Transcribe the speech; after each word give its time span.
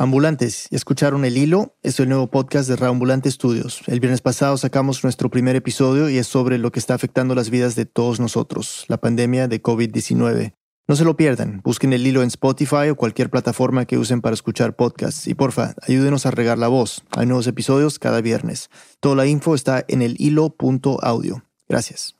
Ambulantes, 0.00 0.68
escucharon 0.70 1.24
El 1.24 1.36
Hilo, 1.36 1.74
es 1.82 1.98
el 1.98 2.08
nuevo 2.08 2.28
podcast 2.28 2.68
de 2.68 2.76
Raambulante 2.76 3.28
Studios. 3.32 3.80
El 3.88 3.98
viernes 3.98 4.20
pasado 4.20 4.56
sacamos 4.56 5.02
nuestro 5.02 5.28
primer 5.28 5.56
episodio 5.56 6.08
y 6.08 6.18
es 6.18 6.28
sobre 6.28 6.56
lo 6.56 6.70
que 6.70 6.78
está 6.78 6.94
afectando 6.94 7.34
las 7.34 7.50
vidas 7.50 7.74
de 7.74 7.84
todos 7.84 8.20
nosotros, 8.20 8.84
la 8.86 8.98
pandemia 8.98 9.48
de 9.48 9.60
COVID-19. 9.60 10.54
No 10.86 10.94
se 10.94 11.04
lo 11.04 11.16
pierdan, 11.16 11.62
busquen 11.64 11.92
El 11.92 12.06
Hilo 12.06 12.22
en 12.22 12.28
Spotify 12.28 12.90
o 12.90 12.94
cualquier 12.94 13.28
plataforma 13.28 13.86
que 13.86 13.98
usen 13.98 14.20
para 14.20 14.34
escuchar 14.34 14.76
podcasts 14.76 15.26
y 15.26 15.34
porfa, 15.34 15.74
ayúdenos 15.82 16.26
a 16.26 16.30
regar 16.30 16.58
la 16.58 16.68
voz. 16.68 17.02
Hay 17.16 17.26
nuevos 17.26 17.48
episodios 17.48 17.98
cada 17.98 18.20
viernes. 18.20 18.70
Toda 19.00 19.16
la 19.16 19.26
info 19.26 19.56
está 19.56 19.84
en 19.88 20.02
el 20.02 20.14
hilo.audio. 20.20 21.42
Gracias. 21.68 22.17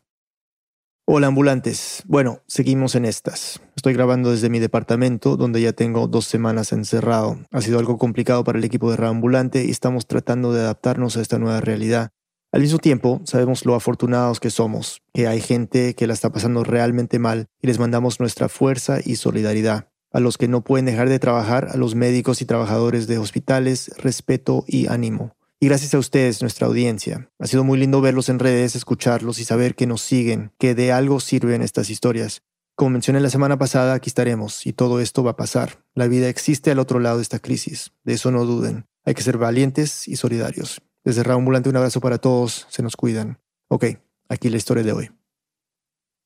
Hola 1.11 1.29
ambulantes. 1.29 2.03
Bueno, 2.07 2.43
seguimos 2.47 2.95
en 2.95 3.07
estas. 3.07 3.63
Estoy 3.75 3.95
grabando 3.95 4.31
desde 4.31 4.51
mi 4.51 4.59
departamento, 4.59 5.39
donde 5.39 5.63
ya 5.63 5.73
tengo 5.73 6.07
dos 6.07 6.27
semanas 6.27 6.71
encerrado. 6.73 7.39
Ha 7.51 7.63
sido 7.63 7.79
algo 7.79 7.97
complicado 7.97 8.45
para 8.45 8.59
el 8.59 8.65
equipo 8.65 8.91
de 8.91 8.99
Reambulante 8.99 9.65
y 9.65 9.71
estamos 9.71 10.07
tratando 10.07 10.52
de 10.52 10.61
adaptarnos 10.61 11.16
a 11.16 11.23
esta 11.23 11.39
nueva 11.39 11.63
realidad. 11.63 12.11
Al 12.52 12.61
mismo 12.61 12.79
tiempo, 12.79 13.23
sabemos 13.25 13.65
lo 13.65 13.75
afortunados 13.75 14.39
que 14.39 14.51
somos, 14.51 15.01
que 15.15 15.27
hay 15.27 15.41
gente 15.41 15.95
que 15.95 16.07
la 16.07 16.13
está 16.13 16.29
pasando 16.29 16.63
realmente 16.63 17.19
mal 17.19 17.47
y 17.63 17.69
les 17.69 17.79
mandamos 17.79 18.21
nuestra 18.21 18.51
fuerza 18.51 18.99
y 19.02 19.16
solidaridad. 19.16 19.88
A 20.13 20.21
los 20.21 20.37
que 20.37 20.47
no 20.47 20.63
pueden 20.63 20.85
dejar 20.85 21.09
de 21.09 21.19
trabajar, 21.19 21.69
a 21.71 21.79
los 21.79 21.95
médicos 21.95 22.43
y 22.43 22.45
trabajadores 22.45 23.07
de 23.07 23.16
hospitales, 23.16 23.93
respeto 23.97 24.63
y 24.66 24.88
ánimo. 24.88 25.38
Y 25.61 25.67
gracias 25.67 25.93
a 25.95 25.98
ustedes, 25.98 26.41
nuestra 26.41 26.69
audiencia. 26.69 27.33
Ha 27.41 27.48
sido 27.48 27.65
muy 27.65 27.80
lindo 27.80 28.01
verlos 28.01 28.29
en 28.29 28.39
redes, 28.39 28.77
escucharlos 28.77 29.41
y 29.41 29.45
saber 29.45 29.75
que 29.75 29.89
nos 29.89 30.03
siguen, 30.03 30.53
que 30.57 30.77
de 30.77 30.93
algo 30.93 31.19
sirven 31.19 31.62
estas 31.62 31.91
historias. 31.91 32.43
Como 32.77 32.91
mencioné 32.91 33.19
la 33.19 33.29
semana 33.29 33.59
pasada, 33.59 33.95
aquí 33.95 34.09
estaremos 34.09 34.66
y 34.66 34.73
todo 34.73 35.01
esto 35.01 35.25
va 35.25 35.33
a 35.33 35.37
pasar. 35.37 35.85
La 35.97 36.07
vida 36.07 36.29
existe 36.29 36.71
al 36.71 36.79
otro 36.79 37.01
lado 37.01 37.16
de 37.16 37.23
esta 37.23 37.41
crisis. 37.41 37.91
De 38.05 38.13
eso 38.13 38.30
no 38.30 38.45
duden. 38.45 38.87
Hay 39.05 39.15
que 39.15 39.23
ser 39.23 39.37
valientes 39.37 40.07
y 40.07 40.15
solidarios. 40.15 40.80
Desde 41.02 41.25
Raambulante 41.25 41.69
un 41.69 41.77
abrazo 41.77 42.01
para 42.01 42.19
todos. 42.19 42.69
Se 42.71 42.85
nos 42.85 42.95
cuidan. 42.95 43.41
Ok, 43.66 43.85
aquí 44.29 44.51
la 44.51 44.59
historia 44.59 44.85
de 44.85 44.93
hoy. 44.93 45.10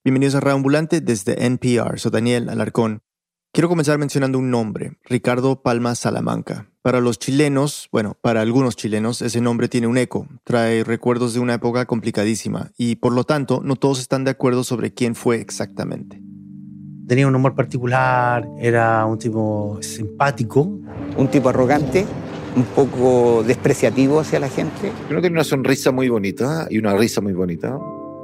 Bienvenidos 0.04 0.34
a 0.34 0.40
Raambulante 0.40 1.00
desde 1.00 1.46
NPR. 1.46 1.98
Soy 1.98 2.10
Daniel 2.10 2.50
Alarcón. 2.50 3.00
Quiero 3.50 3.70
comenzar 3.70 3.96
mencionando 3.96 4.38
un 4.38 4.50
nombre, 4.50 4.98
Ricardo 5.04 5.62
Palma 5.62 5.94
Salamanca. 5.94 6.71
Para 6.82 7.00
los 7.00 7.18
chilenos, 7.20 7.88
bueno, 7.92 8.16
para 8.20 8.40
algunos 8.40 8.74
chilenos, 8.74 9.22
ese 9.22 9.40
nombre 9.40 9.68
tiene 9.68 9.86
un 9.86 9.96
eco, 9.98 10.26
trae 10.42 10.82
recuerdos 10.82 11.32
de 11.32 11.38
una 11.40 11.54
época 11.54 11.86
complicadísima 11.86 12.72
y 12.76 12.96
por 12.96 13.12
lo 13.12 13.22
tanto 13.22 13.60
no 13.62 13.76
todos 13.76 14.00
están 14.00 14.24
de 14.24 14.32
acuerdo 14.32 14.64
sobre 14.64 14.92
quién 14.92 15.14
fue 15.14 15.40
exactamente. 15.40 16.20
Tenía 17.06 17.28
un 17.28 17.34
humor 17.34 17.54
particular, 17.54 18.48
era 18.58 19.06
un 19.06 19.18
tipo 19.18 19.78
simpático. 19.80 20.62
Un 21.16 21.28
tipo 21.30 21.48
arrogante, 21.50 22.06
un 22.56 22.64
poco 22.64 23.44
despreciativo 23.46 24.18
hacia 24.20 24.40
la 24.40 24.48
gente. 24.48 24.90
Uno 25.10 25.20
tiene 25.20 25.34
una 25.34 25.44
sonrisa 25.44 25.92
muy 25.92 26.08
bonita 26.08 26.66
y 26.70 26.78
una 26.78 26.96
risa 26.96 27.20
muy 27.20 27.32
bonita. 27.32 27.78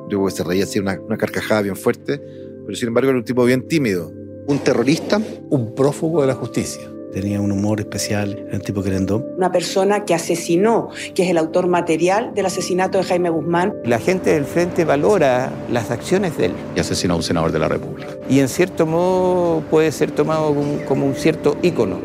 Yo 0.08 0.18
creo 0.18 0.26
que 0.26 0.30
se 0.32 0.42
reía 0.42 0.64
así, 0.64 0.78
una, 0.78 0.98
una 1.00 1.16
carcajada 1.16 1.62
bien 1.62 1.76
fuerte, 1.76 2.20
pero 2.64 2.74
sin 2.76 2.88
embargo 2.88 3.10
era 3.10 3.18
un 3.18 3.24
tipo 3.24 3.44
bien 3.44 3.68
tímido 3.68 4.12
un 4.48 4.58
terrorista, 4.60 5.20
un 5.50 5.74
prófugo 5.74 6.22
de 6.22 6.26
la 6.26 6.34
justicia. 6.34 6.90
Tenía 7.12 7.40
un 7.40 7.50
humor 7.52 7.80
especial, 7.80 8.44
era 8.48 8.56
un 8.56 8.62
tipo 8.62 8.82
querendón. 8.82 9.24
Una 9.36 9.50
persona 9.50 10.04
que 10.04 10.14
asesinó, 10.14 10.90
que 11.14 11.22
es 11.22 11.30
el 11.30 11.38
autor 11.38 11.66
material 11.66 12.34
del 12.34 12.46
asesinato 12.46 12.98
de 12.98 13.04
Jaime 13.04 13.30
Guzmán. 13.30 13.74
La 13.84 13.98
gente 13.98 14.30
del 14.34 14.44
frente 14.44 14.84
valora 14.84 15.50
las 15.70 15.90
acciones 15.90 16.36
de 16.36 16.46
él. 16.46 16.52
Y 16.76 16.80
asesinó 16.80 17.14
a 17.14 17.16
un 17.16 17.22
senador 17.22 17.50
de 17.50 17.58
la 17.58 17.68
República. 17.68 18.10
Y 18.28 18.40
en 18.40 18.48
cierto 18.48 18.84
modo 18.84 19.62
puede 19.70 19.90
ser 19.90 20.10
tomado 20.10 20.54
como 20.86 21.06
un 21.06 21.14
cierto 21.14 21.56
ícono. 21.62 21.98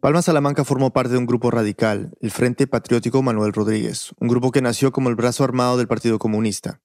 Palma 0.00 0.20
Salamanca 0.20 0.64
formó 0.64 0.92
parte 0.92 1.12
de 1.12 1.18
un 1.18 1.26
grupo 1.26 1.50
radical, 1.50 2.10
el 2.20 2.32
Frente 2.32 2.66
Patriótico 2.66 3.22
Manuel 3.22 3.52
Rodríguez, 3.52 4.12
un 4.18 4.28
grupo 4.28 4.50
que 4.50 4.60
nació 4.60 4.92
como 4.92 5.08
el 5.08 5.14
brazo 5.14 5.44
armado 5.44 5.78
del 5.78 5.86
Partido 5.86 6.18
Comunista. 6.18 6.80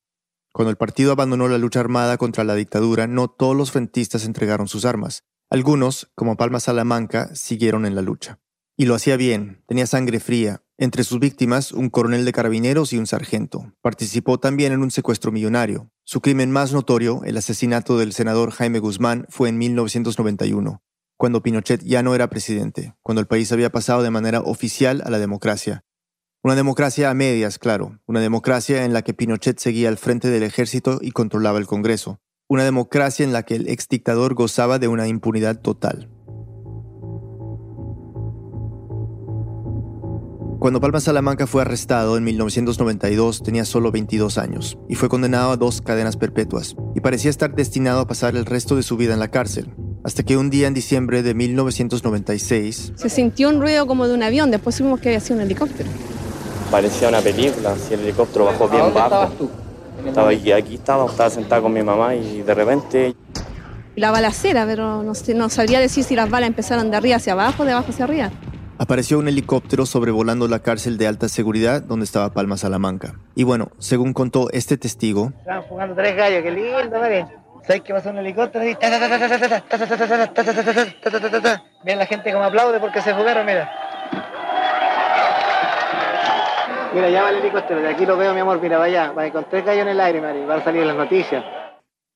Cuando 0.54 0.70
el 0.70 0.78
partido 0.78 1.12
abandonó 1.12 1.48
la 1.48 1.58
lucha 1.58 1.80
armada 1.80 2.18
contra 2.18 2.44
la 2.44 2.56
dictadura, 2.56 3.06
no 3.06 3.28
todos 3.28 3.56
los 3.56 3.72
frentistas 3.72 4.24
entregaron 4.24 4.68
sus 4.68 4.86
armas. 4.86 5.24
Algunos, 5.50 6.12
como 6.14 6.36
Palma 6.36 6.60
Salamanca, 6.60 7.34
siguieron 7.34 7.86
en 7.86 7.96
la 7.96 8.02
lucha. 8.02 8.40
Y 8.76 8.86
lo 8.86 8.96
hacía 8.96 9.16
bien, 9.16 9.64
tenía 9.66 9.88
sangre 9.88 10.20
fría. 10.20 10.62
Entre 10.78 11.06
sus 11.06 11.20
víctimas, 11.20 11.72
un 11.72 11.90
coronel 11.90 12.26
de 12.26 12.34
carabineros 12.34 12.92
y 12.92 12.98
un 12.98 13.08
sargento. 13.08 13.74
Participó 13.82 14.42
también 14.42 14.74
en 14.74 14.82
un 14.82 14.92
secuestro 14.92 15.32
millonario. 15.32 15.90
Su 16.04 16.20
crimen 16.20 16.52
más 16.52 16.74
notorio, 16.74 17.22
el 17.24 17.38
asesinato 17.38 17.98
del 17.98 18.12
senador 18.12 18.52
Jaime 18.52 18.80
Guzmán, 18.80 19.26
fue 19.30 19.48
en 19.48 19.58
1991, 19.58 20.84
cuando 21.16 21.42
Pinochet 21.42 21.82
ya 21.82 22.04
no 22.04 22.14
era 22.14 22.30
presidente, 22.30 22.96
cuando 23.02 23.22
el 23.22 23.28
país 23.28 23.50
había 23.54 23.72
pasado 23.72 24.04
de 24.04 24.12
manera 24.12 24.42
oficial 24.42 25.02
a 25.06 25.10
la 25.10 25.18
democracia. 25.18 25.86
Una 26.44 26.56
democracia 26.56 27.10
a 27.10 27.14
medias, 27.14 27.58
claro, 27.58 28.02
una 28.06 28.20
democracia 28.20 28.84
en 28.84 28.92
la 28.92 29.02
que 29.02 29.14
Pinochet 29.14 29.60
seguía 29.60 29.88
al 29.88 29.98
frente 29.98 30.30
del 30.30 30.44
ejército 30.44 31.00
y 31.02 31.12
controlaba 31.12 31.58
el 31.58 31.68
Congreso, 31.68 32.20
una 32.48 32.64
democracia 32.64 33.24
en 33.24 33.34
la 33.34 33.44
que 33.44 33.56
el 33.56 33.68
ex 33.68 33.90
dictador 33.90 34.34
gozaba 34.34 34.80
de 34.80 34.88
una 34.88 35.08
impunidad 35.08 35.60
total. 35.60 36.10
Cuando 40.60 40.82
Palma 40.82 41.00
Salamanca 41.00 41.46
fue 41.46 41.62
arrestado 41.62 42.18
en 42.18 42.24
1992 42.24 43.44
tenía 43.44 43.64
solo 43.64 43.92
22 43.92 44.38
años 44.38 44.78
y 44.90 44.96
fue 44.96 45.08
condenado 45.08 45.52
a 45.52 45.58
dos 45.58 45.82
cadenas 45.82 46.18
perpetuas 46.18 46.76
y 46.96 47.02
parecía 47.02 47.30
estar 47.30 47.54
destinado 47.54 48.00
a 48.00 48.08
pasar 48.08 48.36
el 48.36 48.46
resto 48.46 48.76
de 48.76 48.82
su 48.82 48.98
vida 48.98 49.14
en 49.14 49.20
la 49.20 49.30
cárcel, 49.30 49.76
hasta 50.04 50.24
que 50.24 50.36
un 50.36 50.50
día 50.50 50.68
en 50.68 50.74
diciembre 50.74 51.22
de 51.22 51.36
1996 51.36 52.94
se 52.96 53.10
sintió 53.10 53.50
un 53.50 53.62
ruido 53.62 53.86
como 53.86 54.08
de 54.08 54.16
un 54.16 54.24
avión, 54.24 54.50
después 54.50 54.82
vimos 54.82 55.00
que 55.00 55.10
había 55.10 55.20
sido 55.20 55.36
un 55.36 55.44
helicóptero 55.44 55.90
parecía 56.70 57.10
una 57.10 57.22
película, 57.22 57.76
si 57.76 57.94
el 57.94 58.02
helicóptero 58.02 58.46
bajó 58.46 58.68
bien 58.68 58.94
bajo. 58.94 59.06
Estabas 59.06 59.38
tú? 59.38 59.50
Estaba 60.06 60.30
aquí, 60.30 60.52
aquí 60.52 60.76
estaba, 60.76 61.06
estaba 61.06 61.30
sentada 61.30 61.62
con 61.62 61.74
mi 61.74 61.84
mamá 61.84 62.16
y 62.16 62.42
de 62.42 62.54
repente... 62.54 63.16
La 63.96 64.12
balacera, 64.12 64.66
pero 64.66 65.02
no, 65.04 65.14
no 65.36 65.50
sabría 65.50 65.80
decir 65.80 66.04
si 66.04 66.16
las 66.16 66.30
balas 66.30 66.48
empezaron 66.48 66.92
de 66.92 66.98
arriba 66.98 67.16
hacia 67.16 67.34
abajo 67.34 67.66
de 67.66 67.72
abajo 67.72 67.90
hacia 67.90 68.06
arriba. 68.06 68.32
Apareció 68.78 69.18
un 69.18 69.28
helicóptero 69.28 69.88
sobrevolando 69.88 70.48
la 70.48 70.60
cárcel 70.60 71.00
de 71.00 71.08
alta 71.08 71.30
seguridad 71.30 71.82
donde 71.82 72.06
estaba 72.06 72.32
Palma 72.32 72.58
Salamanca. 72.58 73.16
Y 73.34 73.44
bueno, 73.44 73.72
según 73.80 74.14
contó 74.14 74.52
este 74.52 74.78
testigo... 74.78 75.34
Estaban 75.40 75.64
jugando 75.64 75.96
tres 75.96 76.16
gallos, 76.16 76.44
qué 76.44 76.52
lindo, 76.52 77.00
¿vale? 77.00 77.26
¿Sabes 77.66 77.82
qué 77.82 77.94
pasó 77.94 78.10
en 78.12 78.20
el 78.20 78.28
helicóptero? 78.28 78.64
Mira 81.84 81.98
la 81.98 82.06
gente 82.06 82.32
como 82.32 82.46
aplaude 82.46 82.80
porque 82.80 83.02
se 83.02 83.14
jugaron, 83.14 83.46
mira. 83.46 83.70
Mira, 86.98 87.12
ya 87.12 87.22
va 87.22 87.30
el 87.30 87.36
helicóptero, 87.36 87.80
de 87.80 87.90
aquí 87.90 88.08
lo 88.08 88.18
veo, 88.18 88.34
mi 88.34 88.40
amor, 88.40 88.60
mira, 88.60 88.80
vaya, 88.80 89.12
va 89.12 89.32
con 89.32 89.46
tres 89.48 89.64
gallos 89.64 89.84
en 89.84 89.90
el 89.90 90.00
aire, 90.00 90.20
Mari, 90.20 90.44
van 90.46 90.62
a 90.62 90.64
salir 90.64 90.84
las 90.84 90.96
noticias. 90.96 91.46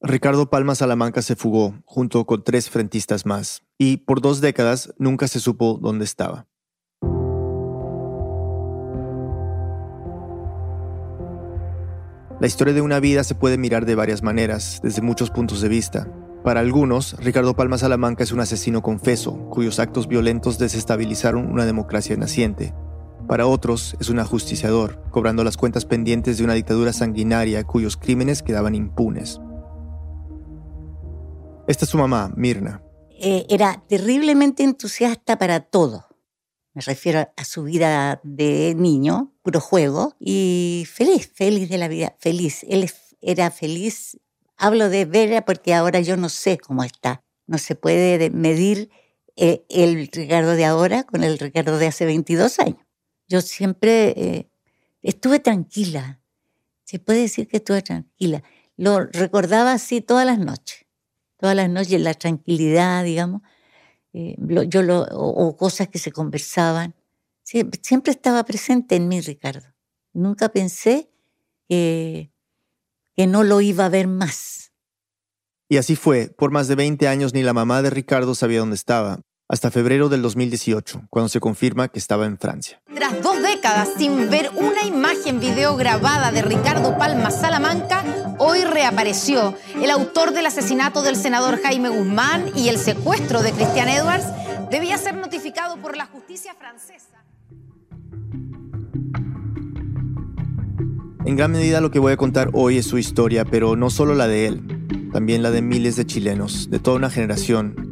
Ricardo 0.02 0.50
Palma 0.50 0.74
Salamanca 0.74 1.22
se 1.22 1.36
fugó, 1.36 1.75
junto 1.86 2.25
con 2.25 2.44
tres 2.44 2.72
frentistas 2.72 3.28
más, 3.28 3.62
y 3.78 3.97
por 3.97 4.22
dos 4.22 4.41
décadas 4.41 4.91
nunca 4.97 5.28
se 5.28 5.40
supo 5.40 5.78
dónde 5.80 6.03
estaba. 6.06 6.47
La 12.40 12.47
historia 12.47 12.74
de 12.74 12.81
una 12.81 13.00
vida 13.00 13.24
se 13.24 13.36
puede 13.36 13.59
mirar 13.59 13.86
de 13.86 13.94
varias 13.94 14.24
maneras, 14.24 14.80
desde 14.81 15.03
muchos 15.03 15.30
puntos 15.30 15.62
de 15.62 15.70
vista. 15.70 16.08
Para 16.44 16.59
algunos, 16.59 17.16
Ricardo 17.20 17.56
Palma 17.56 17.78
Salamanca 17.78 18.24
es 18.24 18.31
un 18.31 18.40
asesino 18.40 18.81
confeso, 18.81 19.47
cuyos 19.52 19.78
actos 19.78 20.08
violentos 20.08 20.58
desestabilizaron 20.58 21.52
una 21.52 21.68
democracia 21.68 22.18
naciente, 22.18 22.74
para 23.28 23.48
otros 23.48 23.96
es 24.00 24.09
un 24.09 24.20
ajusticiador, 24.20 25.04
cobrando 25.12 25.44
las 25.44 25.58
cuentas 25.58 25.86
pendientes 25.86 26.38
de 26.38 26.44
una 26.44 26.54
dictadura 26.54 26.94
sanguinaria 26.94 27.64
cuyos 27.64 27.98
crímenes 27.98 28.44
quedaban 28.44 28.76
impunes. 28.76 29.40
Esta 31.68 31.86
es 31.86 31.92
su 31.92 31.98
mamá, 31.98 32.34
Mirna. 32.36 32.82
Eh, 33.20 33.46
era 33.50 33.84
terriblemente 33.88 34.64
entusiasta 34.64 35.38
para 35.38 35.59
todo. 35.59 36.08
Me 36.73 36.82
refiero 36.82 37.29
a 37.35 37.44
su 37.44 37.64
vida 37.64 38.20
de 38.23 38.73
niño, 38.76 39.34
puro 39.44 39.59
juego, 39.59 40.16
y 40.20 40.85
feliz, 40.91 41.32
feliz 41.34 41.70
de 41.70 41.78
la 41.78 41.88
vida, 41.88 42.16
feliz. 42.20 42.66
Él 42.67 42.90
era 43.22 43.52
feliz. 43.52 44.17
Hablo 44.58 44.90
de 44.90 45.06
Vera 45.06 45.46
porque 45.46 45.74
ahora 45.74 46.00
yo 46.00 46.17
no 46.17 46.29
sé 46.29 46.58
cómo 46.58 46.84
está. 46.84 47.24
No 47.47 47.58
se 47.58 47.76
puede 47.76 48.29
medir 48.29 48.90
eh, 49.35 49.66
el 49.70 50.08
Ricardo 50.12 50.52
de 50.56 50.66
ahora 50.66 51.03
con 51.03 51.24
el 51.24 51.40
Ricardo 51.40 51.78
de 51.78 51.88
hace 51.88 52.06
22 52.06 52.59
años. 52.59 52.79
Yo 53.31 53.39
siempre 53.39 54.09
eh, 54.17 54.51
estuve 55.01 55.39
tranquila. 55.39 56.22
Se 56.83 56.99
puede 56.99 57.22
decir 57.22 57.47
que 57.47 57.57
estuve 57.57 57.81
tranquila. 57.81 58.43
Lo 58.75 59.05
recordaba 59.05 59.72
así 59.72 60.01
todas 60.01 60.25
las 60.25 60.37
noches. 60.37 60.85
Todas 61.37 61.55
las 61.55 61.69
noches, 61.69 62.01
la 62.01 62.13
tranquilidad, 62.13 63.05
digamos. 63.05 63.41
Eh, 64.11 64.35
yo 64.67 64.81
lo, 64.81 65.03
o, 65.13 65.55
cosas 65.55 65.87
que 65.87 65.97
se 65.97 66.11
conversaban. 66.11 66.93
siempre 67.43 68.11
estaba 68.11 68.43
presente 68.43 68.97
en 68.97 69.07
mí, 69.07 69.22
Ricardo. 69.22 69.67
Nunca 70.11 70.49
pensé 70.49 71.09
que, 71.69 72.33
que 73.16 73.28
no 73.28 73.45
lo 73.45 73.61
iba 73.61 73.85
a 73.85 73.89
ver 73.89 74.09
más. 74.09 74.73
Y 75.69 75.78
así 75.78 75.95
fue. 75.95 76.28
Por 76.28 76.51
más 76.51 76.67
de 76.67 76.75
20 76.75 77.07
años 77.07 77.33
ni 77.33 77.43
la 77.43 77.53
mamá 77.53 77.81
de 77.81 77.91
Ricardo 77.91 78.35
sabía 78.35 78.59
dónde 78.59 78.75
estaba. 78.75 79.22
Hasta 79.52 79.70
febrero 79.70 80.08
del 80.08 80.22
2018, 80.22 81.08
cuando 81.09 81.28
se 81.28 81.42
confirma 81.42 81.90
que 81.90 82.00
estaba 82.00 82.26
en 82.26 82.38
Francia. 82.38 82.82
Tras 82.96 83.22
dos 83.22 83.42
décadas 83.44 83.90
sin 83.98 84.30
ver 84.30 84.50
una 84.56 84.86
imagen 84.86 85.42
video 85.42 85.76
grabada 85.76 86.32
de 86.32 86.42
Ricardo 86.42 86.98
Palma 86.98 87.32
Salamanca, 87.32 88.06
hoy 88.38 88.64
reapareció. 88.64 89.53
El 89.76 89.92
autor 89.92 90.32
del 90.32 90.46
asesinato 90.46 91.02
del 91.02 91.18
senador 91.18 91.62
Jaime 91.62 91.90
Guzmán 91.90 92.46
y 92.56 92.70
el 92.70 92.78
secuestro 92.78 93.44
de 93.44 93.52
Christian 93.52 93.90
Edwards 93.90 94.26
debía 94.72 94.98
ser 94.98 95.16
notificado 95.16 95.76
por 95.82 95.98
la 95.98 96.06
justicia 96.06 96.56
francesa. 96.58 97.26
En 101.26 101.36
gran 101.36 101.52
medida 101.52 101.82
lo 101.82 101.92
que 101.92 102.00
voy 102.00 102.14
a 102.14 102.18
contar 102.18 102.52
hoy 102.53 102.78
es 102.78 102.86
su 102.86 102.98
historia, 102.98 103.44
pero 103.44 103.76
no 103.76 103.90
solo 103.90 104.16
la 104.16 104.28
de 104.28 104.48
él, 104.48 105.09
también 105.12 105.44
la 105.44 105.52
de 105.52 105.62
miles 105.62 105.98
de 105.98 106.06
chilenos, 106.06 106.70
de 106.70 106.80
toda 106.80 106.96
una 106.96 107.09
generación, 107.09 107.91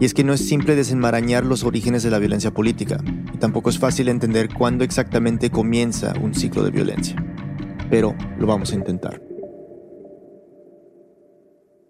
y 0.00 0.06
es 0.06 0.14
que 0.14 0.24
no 0.24 0.32
es 0.32 0.48
simple 0.48 0.74
desenmarañar 0.74 1.44
los 1.44 1.62
orígenes 1.62 2.02
de 2.02 2.10
la 2.10 2.18
violencia 2.18 2.50
política, 2.50 2.98
y 3.32 3.36
tampoco 3.36 3.68
es 3.68 3.78
fácil 3.78 4.08
entender 4.08 4.48
cuándo 4.52 4.82
exactamente 4.82 5.50
comienza 5.50 6.14
un 6.20 6.34
ciclo 6.34 6.64
de 6.64 6.70
violencia. 6.70 7.22
Pero 7.90 8.16
lo 8.38 8.46
vamos 8.46 8.72
a 8.72 8.76
intentar. 8.76 9.22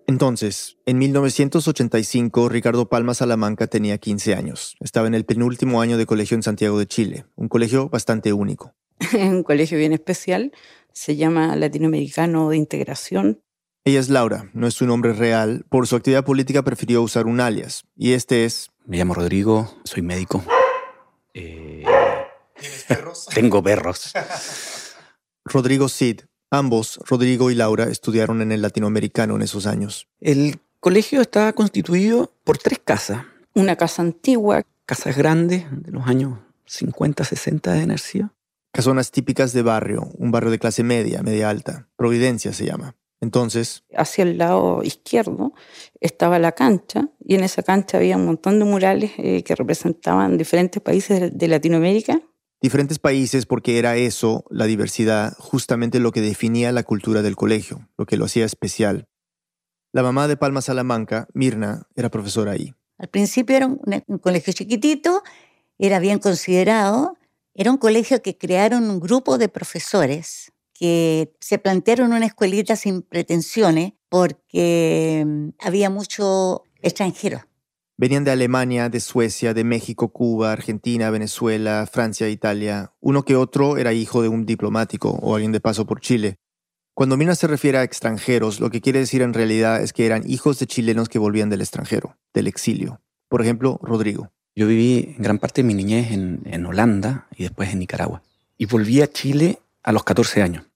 Entonces, 0.08 0.76
en 0.86 0.98
1985, 0.98 2.48
Ricardo 2.48 2.88
Palma 2.88 3.14
Salamanca 3.14 3.68
tenía 3.68 3.96
15 3.96 4.34
años. 4.34 4.76
Estaba 4.80 5.06
en 5.06 5.14
el 5.14 5.24
penúltimo 5.24 5.80
año 5.80 5.96
de 5.96 6.04
colegio 6.04 6.34
en 6.34 6.42
Santiago 6.42 6.80
de 6.80 6.88
Chile, 6.88 7.26
un 7.36 7.48
colegio 7.48 7.88
bastante 7.88 8.32
único. 8.32 8.74
un 9.14 9.44
colegio 9.44 9.78
bien 9.78 9.92
especial, 9.92 10.50
se 10.92 11.14
llama 11.14 11.54
Latinoamericano 11.54 12.48
de 12.48 12.56
Integración, 12.56 13.40
ella 13.84 14.00
es 14.00 14.10
Laura, 14.10 14.50
no 14.52 14.66
es 14.66 14.74
su 14.74 14.86
nombre 14.86 15.14
real. 15.14 15.64
Por 15.70 15.86
su 15.86 15.96
actividad 15.96 16.24
política 16.24 16.62
prefirió 16.62 17.02
usar 17.02 17.26
un 17.26 17.40
alias. 17.40 17.84
Y 17.96 18.12
este 18.12 18.44
es... 18.44 18.70
Me 18.84 18.98
llamo 18.98 19.14
Rodrigo, 19.14 19.74
soy 19.84 20.02
médico. 20.02 20.44
Eh, 21.32 21.84
¿Tienes 22.58 22.84
perros? 22.88 23.26
Tengo 23.32 23.62
perros. 23.62 24.12
Rodrigo 25.44 25.88
Cid. 25.88 26.22
Ambos, 26.50 26.98
Rodrigo 27.06 27.50
y 27.50 27.54
Laura, 27.54 27.84
estudiaron 27.84 28.42
en 28.42 28.50
el 28.50 28.60
latinoamericano 28.60 29.36
en 29.36 29.42
esos 29.42 29.66
años. 29.66 30.08
El 30.20 30.58
colegio 30.80 31.20
está 31.20 31.52
constituido 31.52 32.32
por 32.44 32.58
tres 32.58 32.80
casas. 32.84 33.24
Una 33.54 33.76
casa 33.76 34.02
antigua. 34.02 34.64
Casas 34.84 35.16
grandes 35.16 35.66
de 35.70 35.92
los 35.92 36.08
años 36.08 36.40
50, 36.66 37.22
60 37.24 37.72
de 37.72 37.82
energía. 37.82 38.32
Casonas 38.72 39.10
típicas 39.12 39.52
de 39.52 39.62
barrio, 39.62 40.10
un 40.18 40.32
barrio 40.32 40.50
de 40.50 40.58
clase 40.58 40.82
media, 40.82 41.22
media 41.22 41.48
alta. 41.48 41.88
Providencia 41.96 42.52
se 42.52 42.66
llama. 42.66 42.96
Entonces. 43.20 43.84
Hacia 43.94 44.22
el 44.22 44.38
lado 44.38 44.82
izquierdo 44.82 45.52
estaba 46.00 46.38
la 46.38 46.52
cancha 46.52 47.08
y 47.22 47.34
en 47.34 47.44
esa 47.44 47.62
cancha 47.62 47.98
había 47.98 48.16
un 48.16 48.26
montón 48.26 48.58
de 48.58 48.64
murales 48.64 49.12
eh, 49.18 49.42
que 49.42 49.54
representaban 49.54 50.38
diferentes 50.38 50.82
países 50.82 51.36
de 51.36 51.48
Latinoamérica. 51.48 52.20
Diferentes 52.62 52.98
países 52.98 53.46
porque 53.46 53.78
era 53.78 53.96
eso, 53.96 54.44
la 54.50 54.66
diversidad, 54.66 55.34
justamente 55.38 55.98
lo 55.98 56.12
que 56.12 56.20
definía 56.20 56.72
la 56.72 56.82
cultura 56.82 57.22
del 57.22 57.36
colegio, 57.36 57.88
lo 57.96 58.06
que 58.06 58.16
lo 58.16 58.26
hacía 58.26 58.44
especial. 58.44 59.06
La 59.92 60.02
mamá 60.02 60.28
de 60.28 60.36
Palma 60.36 60.60
Salamanca, 60.60 61.26
Mirna, 61.34 61.88
era 61.96 62.10
profesora 62.10 62.52
ahí. 62.52 62.74
Al 62.98 63.08
principio 63.08 63.56
era 63.56 63.66
un 63.66 64.18
colegio 64.18 64.52
chiquitito, 64.52 65.22
era 65.78 65.98
bien 65.98 66.18
considerado, 66.18 67.16
era 67.54 67.70
un 67.70 67.78
colegio 67.78 68.22
que 68.22 68.36
crearon 68.36 68.90
un 68.90 69.00
grupo 69.00 69.38
de 69.38 69.48
profesores 69.48 70.52
que 70.80 71.34
se 71.40 71.58
plantearon 71.58 72.14
una 72.14 72.24
escuelita 72.24 72.74
sin 72.74 73.02
pretensiones 73.02 73.92
porque 74.08 75.22
mm, 75.26 75.48
había 75.60 75.90
mucho 75.90 76.64
extranjero. 76.80 77.42
Venían 77.98 78.24
de 78.24 78.30
Alemania, 78.30 78.88
de 78.88 78.98
Suecia, 79.00 79.52
de 79.52 79.62
México, 79.62 80.08
Cuba, 80.08 80.52
Argentina, 80.52 81.10
Venezuela, 81.10 81.86
Francia, 81.86 82.30
Italia. 82.30 82.94
Uno 83.00 83.26
que 83.26 83.36
otro 83.36 83.76
era 83.76 83.92
hijo 83.92 84.22
de 84.22 84.28
un 84.28 84.46
diplomático 84.46 85.10
o 85.10 85.34
alguien 85.34 85.52
de 85.52 85.60
paso 85.60 85.86
por 85.86 86.00
Chile. 86.00 86.38
Cuando 86.94 87.18
Mina 87.18 87.34
se 87.34 87.46
refiere 87.46 87.76
a 87.76 87.82
extranjeros, 87.82 88.58
lo 88.58 88.70
que 88.70 88.80
quiere 88.80 89.00
decir 89.00 89.20
en 89.20 89.34
realidad 89.34 89.82
es 89.82 89.92
que 89.92 90.06
eran 90.06 90.22
hijos 90.26 90.58
de 90.58 90.66
chilenos 90.66 91.10
que 91.10 91.18
volvían 91.18 91.50
del 91.50 91.60
extranjero, 91.60 92.16
del 92.32 92.46
exilio. 92.46 93.02
Por 93.28 93.42
ejemplo, 93.42 93.78
Rodrigo. 93.82 94.32
Yo 94.56 94.66
viví 94.66 95.14
gran 95.18 95.38
parte 95.38 95.60
de 95.60 95.68
mi 95.68 95.74
niñez 95.74 96.10
en, 96.10 96.40
en 96.46 96.64
Holanda 96.64 97.26
y 97.36 97.42
después 97.42 97.70
en 97.70 97.80
Nicaragua. 97.80 98.22
Y 98.56 98.64
volví 98.64 99.02
a 99.02 99.12
Chile 99.12 99.58
a 99.82 99.92
los 99.92 100.04
14 100.04 100.42
años. 100.42 100.69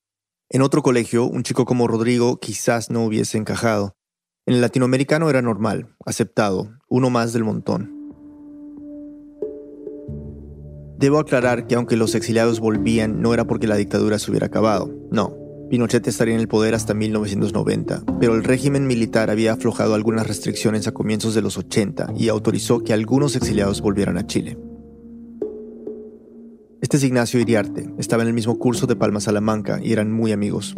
En 0.50 0.60
otro 0.60 0.82
colegio, 0.82 1.24
un 1.24 1.42
chico 1.42 1.64
como 1.64 1.88
Rodrigo 1.88 2.38
quizás 2.38 2.90
no 2.90 3.04
hubiese 3.04 3.38
encajado. 3.38 3.96
En 4.46 4.54
el 4.54 4.60
latinoamericano 4.60 5.30
era 5.30 5.40
normal, 5.40 5.96
aceptado, 6.04 6.70
uno 6.88 7.08
más 7.08 7.32
del 7.32 7.44
montón. 7.44 7.90
Debo 10.98 11.18
aclarar 11.18 11.66
que 11.66 11.74
aunque 11.74 11.96
los 11.96 12.14
exiliados 12.14 12.60
volvían, 12.60 13.22
no 13.22 13.32
era 13.32 13.46
porque 13.46 13.66
la 13.66 13.76
dictadura 13.76 14.18
se 14.18 14.30
hubiera 14.30 14.46
acabado. 14.46 14.94
No, 15.10 15.34
Pinochet 15.70 16.06
estaría 16.06 16.34
en 16.34 16.40
el 16.40 16.48
poder 16.48 16.74
hasta 16.74 16.92
1990, 16.92 18.04
pero 18.20 18.34
el 18.34 18.44
régimen 18.44 18.86
militar 18.86 19.30
había 19.30 19.54
aflojado 19.54 19.94
algunas 19.94 20.26
restricciones 20.26 20.86
a 20.86 20.92
comienzos 20.92 21.34
de 21.34 21.42
los 21.42 21.56
80 21.56 22.12
y 22.16 22.28
autorizó 22.28 22.80
que 22.84 22.92
algunos 22.92 23.34
exiliados 23.34 23.80
volvieran 23.80 24.18
a 24.18 24.26
Chile. 24.26 24.58
Este 26.84 26.98
es 26.98 27.04
Ignacio 27.04 27.40
Iriarte, 27.40 27.88
estaba 27.96 28.24
en 28.24 28.28
el 28.28 28.34
mismo 28.34 28.58
curso 28.58 28.86
de 28.86 28.94
Palma 28.94 29.18
Salamanca 29.18 29.80
y 29.82 29.94
eran 29.94 30.12
muy 30.12 30.32
amigos. 30.32 30.76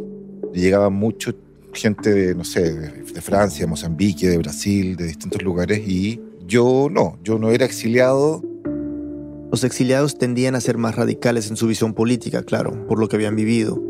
Llegaba 0.54 0.88
mucho 0.88 1.34
gente 1.72 2.14
de, 2.14 2.32
no 2.36 2.44
sé, 2.44 2.72
de, 2.74 3.20
Francia, 3.20 3.66
Mozambique, 3.66 4.28
de 4.28 4.38
Brasil, 4.38 4.94
de 4.94 5.08
distintos 5.08 5.42
lugares 5.42 5.80
y 5.84 6.20
yo 6.46 6.86
no, 6.92 7.18
yo 7.24 7.40
no 7.40 7.50
era 7.50 7.64
exiliado. 7.64 8.40
Los 9.50 9.64
exiliados 9.64 10.16
tendían 10.16 10.54
a 10.54 10.60
ser 10.60 10.78
más 10.78 10.94
radicales 10.94 11.50
en 11.50 11.56
su 11.56 11.66
visión 11.66 11.92
política, 11.92 12.44
claro, 12.44 12.86
por 12.86 13.00
lo 13.00 13.08
que 13.08 13.16
habían 13.16 13.34
vivido. 13.34 13.82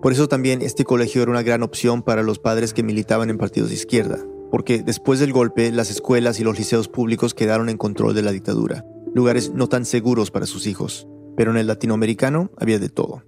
Por 0.00 0.12
eso 0.12 0.28
también 0.28 0.62
este 0.62 0.84
colegio 0.84 1.22
era 1.22 1.32
una 1.32 1.42
gran 1.42 1.64
opción 1.64 2.04
para 2.04 2.22
los 2.22 2.38
padres 2.38 2.74
que 2.74 2.84
militaban 2.84 3.28
en 3.28 3.38
partidos 3.38 3.70
de 3.70 3.74
izquierda, 3.74 4.20
porque 4.52 4.84
después 4.84 5.18
del 5.18 5.32
golpe 5.32 5.72
las 5.72 5.90
escuelas 5.90 6.38
y 6.38 6.44
los 6.44 6.56
liceos 6.56 6.86
públicos 6.86 7.34
quedaron 7.34 7.68
en 7.70 7.76
control 7.76 8.14
de 8.14 8.22
la 8.22 8.30
dictadura 8.30 8.84
lugares 9.14 9.50
no 9.50 9.68
tan 9.68 9.84
seguros 9.84 10.30
para 10.30 10.46
sus 10.46 10.66
hijos, 10.66 11.08
pero 11.36 11.50
en 11.50 11.56
el 11.56 11.66
latinoamericano 11.66 12.50
había 12.58 12.78
de 12.78 12.88
todo. 12.88 13.24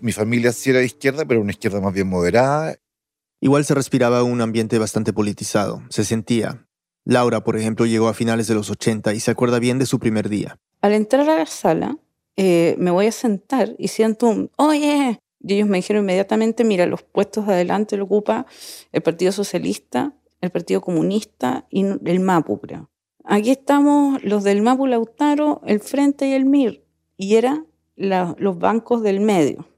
Mi 0.00 0.12
familia 0.12 0.52
sí 0.52 0.70
era 0.70 0.78
de 0.78 0.86
izquierda, 0.86 1.24
pero 1.24 1.40
una 1.40 1.50
izquierda 1.50 1.80
más 1.80 1.92
bien 1.92 2.08
moderada. 2.08 2.76
Igual 3.40 3.64
se 3.64 3.74
respiraba 3.74 4.22
un 4.22 4.40
ambiente 4.40 4.78
bastante 4.78 5.12
politizado, 5.12 5.82
se 5.88 6.04
sentía. 6.04 6.66
Laura, 7.04 7.42
por 7.42 7.56
ejemplo, 7.56 7.86
llegó 7.86 8.08
a 8.08 8.14
finales 8.14 8.46
de 8.46 8.54
los 8.54 8.70
80 8.70 9.14
y 9.14 9.20
se 9.20 9.30
acuerda 9.30 9.58
bien 9.58 9.78
de 9.78 9.86
su 9.86 9.98
primer 9.98 10.28
día. 10.28 10.58
Al 10.80 10.92
entrar 10.92 11.28
a 11.28 11.38
la 11.38 11.46
sala, 11.46 11.98
eh, 12.36 12.76
me 12.78 12.90
voy 12.90 13.06
a 13.06 13.12
sentar 13.12 13.74
y 13.78 13.88
siento 13.88 14.28
un, 14.28 14.50
oye, 14.56 15.20
y 15.42 15.54
ellos 15.54 15.68
me 15.68 15.78
dijeron 15.78 16.04
inmediatamente, 16.04 16.64
mira, 16.64 16.86
los 16.86 17.02
puestos 17.02 17.46
de 17.46 17.54
adelante 17.54 17.96
lo 17.96 18.04
ocupa 18.04 18.46
el 18.92 19.02
Partido 19.02 19.32
Socialista, 19.32 20.14
el 20.40 20.50
Partido 20.50 20.80
Comunista 20.80 21.66
y 21.70 21.84
el 21.84 22.20
MAPU, 22.20 22.60
creo. 22.60 22.89
Aquí 23.32 23.52
estamos 23.52 24.20
los 24.24 24.42
del 24.42 24.60
Mapu 24.60 24.88
Lautaro, 24.88 25.62
el 25.64 25.78
Frente 25.78 26.26
y 26.26 26.32
el 26.32 26.46
MIR, 26.46 26.84
y 27.16 27.36
eran 27.36 27.68
los 27.94 28.58
bancos 28.58 29.04
del 29.04 29.20
medio. 29.20 29.68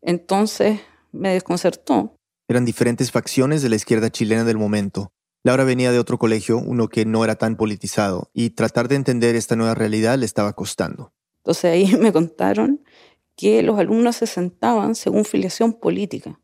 Entonces 0.00 0.80
me 1.12 1.34
desconcertó. 1.34 2.14
Eran 2.48 2.64
diferentes 2.64 3.12
facciones 3.12 3.60
de 3.60 3.68
la 3.68 3.76
izquierda 3.76 4.08
chilena 4.08 4.44
del 4.44 4.56
momento. 4.56 5.12
Laura 5.44 5.64
venía 5.64 5.92
de 5.92 5.98
otro 5.98 6.16
colegio, 6.18 6.56
uno 6.56 6.88
que 6.88 7.04
no 7.04 7.22
era 7.24 7.34
tan 7.34 7.56
politizado, 7.58 8.30
y 8.32 8.50
tratar 8.50 8.88
de 8.88 8.94
entender 8.94 9.36
esta 9.36 9.54
nueva 9.54 9.74
realidad 9.74 10.16
le 10.16 10.24
estaba 10.24 10.54
costando. 10.54 11.12
Entonces 11.40 11.66
ahí 11.66 11.94
me 12.00 12.10
contaron 12.10 12.82
que 13.36 13.62
los 13.62 13.78
alumnos 13.78 14.16
se 14.16 14.26
sentaban 14.26 14.94
según 14.94 15.26
filiación 15.26 15.74
política, 15.74 16.40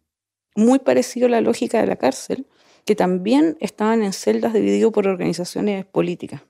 muy 0.54 0.78
parecido 0.78 1.26
a 1.26 1.30
la 1.30 1.40
lógica 1.40 1.80
de 1.80 1.86
la 1.86 1.96
cárcel, 1.96 2.46
que 2.84 2.94
también 2.94 3.56
estaban 3.60 4.02
en 4.02 4.12
celdas 4.12 4.52
divididos 4.52 4.92
por 4.92 5.06
organizaciones 5.06 5.84
políticas. 5.86 6.42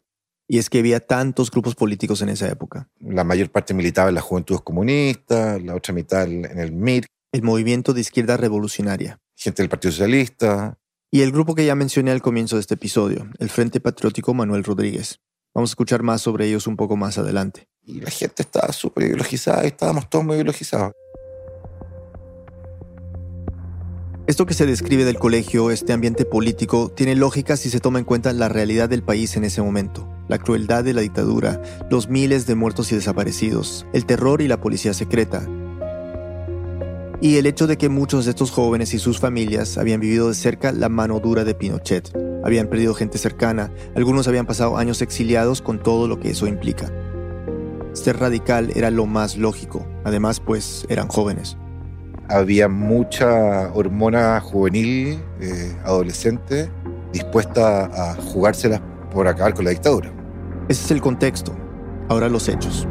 Y 0.47 0.59
es 0.59 0.69
que 0.69 0.81
había 0.81 1.01
tantos 1.01 1.51
grupos 1.51 1.75
políticos 1.75 2.21
en 2.21 2.29
esa 2.29 2.49
época. 2.49 2.89
La 3.01 3.25
mayor 3.25 3.51
parte 3.51 3.73
militaba 3.73 4.11
en 4.11 4.17
las 4.17 4.25
Juventudes 4.25 4.61
Comunistas, 4.61 5.63
la 5.63 5.75
otra 5.75 5.95
mitad 5.95 6.25
en 6.25 6.59
el 6.59 6.73
MIR. 6.73 7.07
El 7.33 7.43
Movimiento 7.43 7.93
de 7.93 8.01
Izquierda 8.01 8.37
Revolucionaria. 8.37 9.19
Gente 9.35 9.63
del 9.63 9.71
Partido 9.71 9.91
Socialista. 9.93 10.79
Y 11.11 11.23
el 11.23 11.33
grupo 11.33 11.55
que 11.55 11.65
ya 11.65 11.75
mencioné 11.75 12.11
al 12.11 12.23
comienzo 12.23 12.57
de 12.57 12.61
este 12.61 12.75
episodio, 12.75 13.29
el 13.39 13.49
Frente 13.49 13.81
Patriótico 13.81 14.35
Manuel 14.35 14.65
Rodríguez. 14.65 15.21
Vamos 15.55 15.71
a 15.71 15.73
escuchar 15.73 16.03
más 16.03 16.21
sobre 16.21 16.47
ellos 16.47 16.67
un 16.67 16.77
poco 16.77 16.97
más 16.97 17.19
adelante. 17.19 17.69
Y 17.83 18.01
la 18.01 18.11
gente 18.11 18.43
estaba 18.43 18.73
súper 18.73 19.05
ideologizada 19.05 19.65
y 19.65 19.69
estábamos 19.69 20.11
todos 20.11 20.25
muy 20.25 20.35
ideologizados. 20.35 20.93
Esto 24.27 24.47
que 24.47 24.55
se 24.55 24.65
describe 24.65 25.05
del 25.05 25.19
colegio, 25.19 25.71
este 25.71 25.93
ambiente 25.93 26.25
político, 26.25 26.89
tiene 26.89 27.15
lógica 27.15 27.59
si 27.59 27.69
se 27.69 27.79
toma 27.79 27.99
en 27.99 28.07
cuenta 28.07 28.33
la 28.33 28.49
realidad 28.49 28.89
del 28.89 29.03
país 29.03 29.37
en 29.37 29.45
ese 29.45 29.61
momento, 29.61 30.09
la 30.29 30.39
crueldad 30.39 30.83
de 30.83 30.95
la 30.95 31.03
dictadura, 31.03 31.61
los 31.91 32.09
miles 32.09 32.47
de 32.47 32.55
muertos 32.55 32.91
y 32.91 32.95
desaparecidos, 32.95 33.85
el 33.93 34.07
terror 34.07 34.41
y 34.41 34.49
la 34.49 34.63
policía 34.63 34.95
secreta. 34.95 35.47
Y 37.21 37.37
el 37.37 37.45
hecho 37.45 37.67
de 37.67 37.77
que 37.77 37.91
muchos 37.91 38.25
de 38.25 38.31
estos 38.31 38.51
jóvenes 38.51 38.95
y 38.95 38.99
sus 38.99 39.21
familias 39.21 39.77
habían 39.77 40.01
vivido 40.01 40.29
de 40.29 40.35
cerca 40.35 40.73
la 40.73 40.89
mano 40.89 41.21
dura 41.21 41.45
de 41.45 41.55
Pinochet, 41.55 42.11
habían 42.43 42.69
perdido 42.69 42.95
gente 42.95 43.19
cercana, 43.19 43.71
algunos 43.95 44.27
habían 44.27 44.47
pasado 44.47 44.79
años 44.79 45.03
exiliados 45.03 45.61
con 45.61 45.83
todo 45.83 46.09
lo 46.09 46.19
que 46.19 46.31
eso 46.31 46.47
implica. 46.47 46.91
Ser 47.93 48.19
radical 48.21 48.73
era 48.75 48.91
lo 48.91 49.05
más 49.05 49.37
lógico, 49.37 49.87
además 50.03 50.41
pues 50.41 50.87
eran 50.89 51.09
jóvenes. 51.09 51.59
Había 52.29 52.69
mucha 52.69 53.73
hormona 53.75 54.41
juvenil, 54.41 55.21
eh, 55.41 55.77
adolescente, 55.85 56.71
dispuesta 57.13 57.85
a 57.85 58.15
jugárselas 58.15 58.81
por 59.13 59.29
acabar 59.29 59.55
con 59.55 59.65
la 59.67 59.71
dictadura. 59.71 60.13
Ese 60.69 60.85
es 60.85 60.91
el 60.91 61.01
contexto, 61.01 61.55
ahora 62.09 62.29
los 62.29 62.49
hechos. 62.49 62.89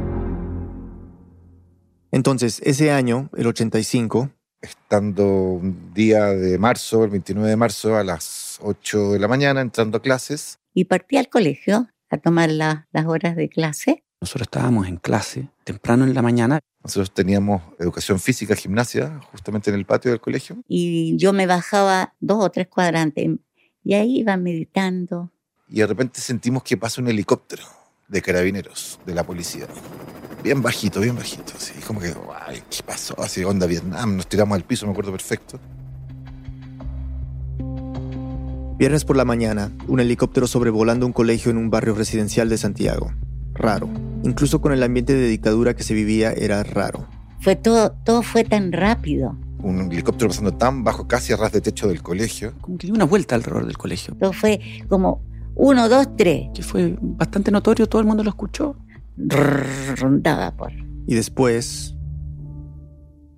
Entonces, 2.12 2.62
ese 2.64 2.92
año, 2.92 3.32
el 3.36 3.48
85, 3.48 4.30
estando 4.62 5.26
un 5.26 5.94
día 5.96 6.26
de 6.28 6.60
marzo, 6.60 7.04
el 7.04 7.10
29 7.10 7.50
de 7.50 7.56
marzo, 7.56 7.98
a 7.98 8.04
las 8.04 8.60
8 8.62 9.14
de 9.14 9.20
la 9.20 9.28
mañana, 9.28 9.62
entrando 9.62 9.98
a 9.98 10.02
clases. 10.02 10.60
Y 10.76 10.86
partí 10.86 11.18
al 11.18 11.30
colegio 11.30 11.90
a 12.12 12.18
tomar 12.20 12.52
las 12.52 13.06
horas 13.08 13.36
de 13.36 13.50
clase. 13.50 14.04
Nosotros 14.24 14.48
estábamos 14.48 14.88
en 14.88 14.96
clase 14.96 15.50
temprano 15.66 16.06
en 16.06 16.14
la 16.14 16.22
mañana. 16.22 16.62
Nosotros 16.82 17.14
teníamos 17.14 17.62
educación 17.78 18.22
física, 18.22 18.56
gimnasia, 18.56 19.20
justamente 19.34 19.70
en 19.70 19.76
el 19.76 19.86
patio 19.86 20.12
del 20.12 20.22
colegio. 20.22 20.64
Y 20.66 21.18
yo 21.18 21.34
me 21.34 21.46
bajaba 21.46 22.14
dos 22.22 22.42
o 22.42 22.50
tres 22.50 22.68
cuadrantes 22.68 23.32
y 23.84 23.94
ahí 23.96 24.20
iba 24.20 24.38
meditando. 24.38 25.30
Y 25.68 25.80
de 25.80 25.88
repente 25.88 26.22
sentimos 26.22 26.64
que 26.64 26.78
pasa 26.78 27.02
un 27.02 27.10
helicóptero 27.10 27.64
de 28.08 28.22
carabineros, 28.22 28.98
de 29.06 29.14
la 29.14 29.26
policía 29.26 29.68
bien 30.42 30.62
bajito, 30.62 31.02
bien 31.02 31.18
bajito. 31.18 31.52
Así 31.58 31.74
como 31.86 32.00
que, 32.00 32.14
ay, 32.48 32.64
¿qué 32.70 32.82
pasó? 32.82 33.20
Así, 33.20 33.44
onda 33.44 33.68
Vietnam, 33.68 34.16
nos 34.16 34.28
tiramos 34.28 34.56
al 34.56 34.64
piso, 34.64 34.86
me 34.86 34.94
acuerdo 34.94 35.12
perfecto. 35.12 35.60
Viernes 38.78 39.04
por 39.04 39.18
la 39.18 39.26
mañana, 39.26 39.70
un 39.90 40.00
helicóptero 40.00 40.48
sobrevolando 40.48 41.06
un 41.06 41.12
colegio 41.12 41.52
en 41.52 41.58
un 41.58 41.70
barrio 41.70 41.94
residencial 41.94 42.48
de 42.48 42.58
Santiago. 42.58 43.12
Raro. 43.54 43.90
Incluso 44.24 44.62
con 44.62 44.74
el 44.74 44.84
ambiente 44.84 45.14
de 45.14 45.28
dictadura 45.28 45.76
que 45.76 45.84
se 45.84 45.94
vivía 45.94 46.32
era 46.34 46.64
raro. 46.64 47.08
Fue 47.40 47.56
todo, 47.56 47.92
todo 48.04 48.22
fue 48.22 48.44
tan 48.44 48.72
rápido. 48.72 49.38
Un 49.60 49.92
helicóptero 49.92 50.30
pasando 50.30 50.54
tan 50.54 50.84
bajo, 50.84 51.08
casi 51.08 51.34
a 51.34 51.38
ras 51.38 51.52
de 51.52 51.62
techo 51.62 51.88
del 51.88 52.02
colegio. 52.02 52.54
Como 52.62 52.78
que 52.78 52.88
dio 52.88 52.96
una 52.96 53.06
vuelta 53.06 53.36
alrededor 53.36 53.66
del 53.66 53.78
colegio. 53.78 54.16
Todo 54.20 54.34
fue 54.34 54.60
como 54.88 55.22
uno, 55.56 55.88
dos, 55.90 56.08
tres. 56.18 56.50
Que 56.54 56.64
fue 56.64 56.98
bastante 57.00 57.52
notorio, 57.52 57.88
todo 57.88 58.02
el 58.02 58.08
mundo 58.08 58.24
lo 58.24 58.30
escuchó 58.30 58.76
rondaba 59.96 60.52
por. 60.56 60.72
Y 61.08 61.16
después. 61.16 61.96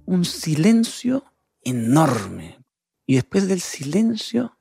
Un 0.05 0.24
silencio 0.24 1.24
enorme. 1.63 2.60
Y 3.07 3.15
después 3.15 3.48
del 3.48 3.62
silencio 3.62 4.55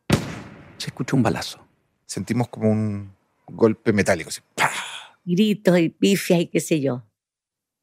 se 0.78 0.86
escuchó 0.86 1.16
un 1.16 1.22
balazo. 1.22 1.60
Sentimos 2.06 2.48
como 2.48 2.70
un 2.70 3.12
golpe 3.46 3.92
metálico. 3.92 4.30
Así, 4.30 4.40
Gritos 5.24 5.78
y 5.78 5.88
pifia 5.88 6.38
y 6.40 6.46
qué 6.46 6.60
sé 6.60 6.80
yo. 6.80 7.06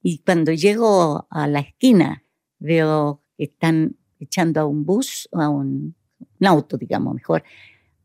Y 0.01 0.19
cuando 0.19 0.51
llego 0.51 1.27
a 1.29 1.47
la 1.47 1.59
esquina, 1.59 2.23
veo 2.59 3.23
que 3.37 3.45
están 3.45 3.97
echando 4.19 4.61
a 4.61 4.65
un 4.65 4.85
bus, 4.85 5.27
o 5.31 5.41
a 5.41 5.49
un, 5.49 5.95
auto, 6.41 6.77
digamos, 6.77 7.15
mejor, 7.15 7.43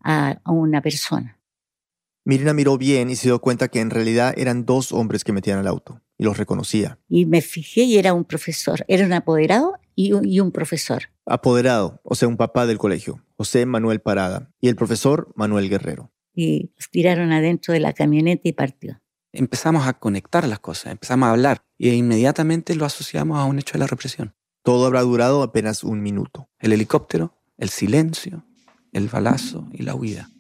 a 0.03 0.41
una 0.47 0.81
persona. 0.81 1.37
Mirina 2.27 2.53
miró 2.53 2.77
bien 2.77 3.09
y 3.09 3.15
se 3.15 3.29
dio 3.29 3.41
cuenta 3.41 3.69
que 3.69 3.79
en 3.79 3.91
realidad 3.91 4.35
eran 4.37 4.67
dos 4.67 4.91
hombres 4.91 5.23
que 5.23 5.33
metían 5.33 5.61
al 5.61 5.69
auto, 5.69 6.03
y 6.19 6.25
los 6.25 6.37
reconocía. 6.37 6.99
Y 7.09 7.25
me 7.25 7.41
fijé 7.41 7.83
y 7.83 7.99
era 7.99 8.15
un 8.15 8.25
profesor, 8.25 8.85
era 8.89 9.07
un 9.07 9.13
apoderado 9.13 9.75
y 9.95 10.11
un, 10.13 10.51
profesor. 10.51 11.05
Apoderado, 11.25 12.01
o 12.03 12.17
sea, 12.17 12.27
un 12.27 12.37
papá 12.37 12.67
del 12.67 12.79
colegio, 12.79 13.25
José 13.37 13.65
Manuel 13.65 14.01
Parada, 14.01 14.53
y 14.61 14.67
el 14.67 14.75
profesor 14.75 15.33
Manuel 15.37 15.71
Guerrero. 15.71 16.11
Y 16.35 16.73
los 16.77 16.91
tiraron 16.91 17.31
adentro 17.31 17.73
de 17.73 17.79
la 17.79 17.93
camioneta 17.93 18.49
y 18.49 18.53
partió. 18.53 19.01
Empezamos 19.39 19.87
a 19.87 19.93
conectar 19.93 20.49
las 20.49 20.61
cosas, 20.61 20.93
empezamos 20.93 21.27
a 21.27 21.33
hablar, 21.33 21.63
y 21.77 21.91
inmediatamente 21.91 22.75
lo 22.75 22.87
asociamos 22.87 23.39
a 23.39 23.45
un 23.45 23.59
hecho 23.59 23.75
de 23.75 23.81
la 23.81 23.87
represión. 23.87 24.35
Todo 24.63 24.87
habrá 24.87 25.03
durado 25.03 25.43
apenas 25.43 25.85
un 25.85 26.01
minuto. 26.01 26.49
El 26.59 26.73
helicóptero, 26.73 27.35
el 27.59 27.69
silencio, 27.69 28.47
el 28.95 29.09
balazo 29.09 29.69
y 29.73 29.83
la 29.83 29.95
huida. 29.95 30.31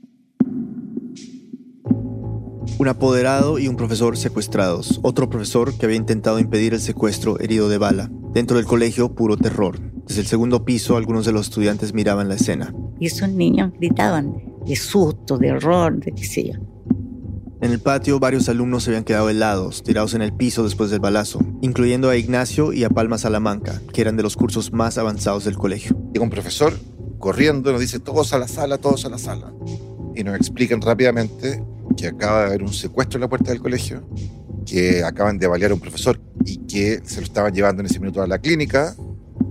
Un 2.78 2.88
apoderado 2.88 3.58
y 3.58 3.68
un 3.68 3.76
profesor 3.76 4.16
secuestrados. 4.16 4.98
Otro 5.02 5.28
profesor 5.28 5.76
que 5.76 5.84
había 5.84 5.98
intentado 5.98 6.38
impedir 6.38 6.72
el 6.72 6.80
secuestro 6.80 7.38
herido 7.38 7.68
de 7.68 7.76
bala. 7.76 8.10
Dentro 8.32 8.56
del 8.56 8.64
colegio, 8.64 9.14
puro 9.14 9.36
terror. 9.36 9.78
Desde 10.06 10.22
el 10.22 10.26
segundo 10.26 10.64
piso, 10.64 10.96
algunos 10.96 11.26
de 11.26 11.32
los 11.32 11.48
estudiantes 11.48 11.92
miraban 11.92 12.30
la 12.30 12.36
escena. 12.36 12.74
Y 12.98 13.08
esos 13.08 13.28
niños 13.28 13.72
gritaban 13.74 14.42
de 14.64 14.74
susto, 14.74 15.36
de 15.36 15.52
horror, 15.52 16.00
de 16.00 16.12
qué 16.12 16.24
sé 16.24 16.48
yo. 16.48 16.75
En 17.62 17.72
el 17.72 17.80
patio, 17.80 18.20
varios 18.20 18.50
alumnos 18.50 18.84
se 18.84 18.90
habían 18.90 19.04
quedado 19.04 19.30
helados, 19.30 19.82
tirados 19.82 20.12
en 20.12 20.20
el 20.20 20.34
piso 20.34 20.62
después 20.62 20.90
del 20.90 21.00
balazo, 21.00 21.40
incluyendo 21.62 22.10
a 22.10 22.16
Ignacio 22.16 22.74
y 22.74 22.84
a 22.84 22.90
Palma 22.90 23.16
Salamanca, 23.16 23.80
que 23.94 24.02
eran 24.02 24.16
de 24.16 24.22
los 24.22 24.36
cursos 24.36 24.74
más 24.74 24.98
avanzados 24.98 25.44
del 25.44 25.56
colegio. 25.56 25.96
Llega 26.12 26.22
un 26.22 26.30
profesor 26.30 26.74
corriendo, 27.18 27.72
nos 27.72 27.80
dice 27.80 27.98
todos 27.98 28.34
a 28.34 28.38
la 28.38 28.46
sala, 28.46 28.76
todos 28.76 29.06
a 29.06 29.08
la 29.08 29.16
sala. 29.16 29.54
Y 30.14 30.22
nos 30.22 30.36
explican 30.36 30.82
rápidamente 30.82 31.64
que 31.96 32.08
acaba 32.08 32.40
de 32.40 32.46
haber 32.48 32.62
un 32.62 32.74
secuestro 32.74 33.16
en 33.16 33.22
la 33.22 33.28
puerta 33.28 33.52
del 33.52 33.62
colegio, 33.62 34.06
que 34.66 35.02
acaban 35.02 35.38
de 35.38 35.46
balear 35.46 35.70
a 35.70 35.74
un 35.74 35.80
profesor 35.80 36.20
y 36.44 36.58
que 36.66 37.00
se 37.06 37.20
lo 37.20 37.24
estaban 37.24 37.54
llevando 37.54 37.80
en 37.80 37.86
ese 37.86 38.00
minuto 38.00 38.20
a 38.20 38.26
la 38.26 38.38
clínica 38.38 38.94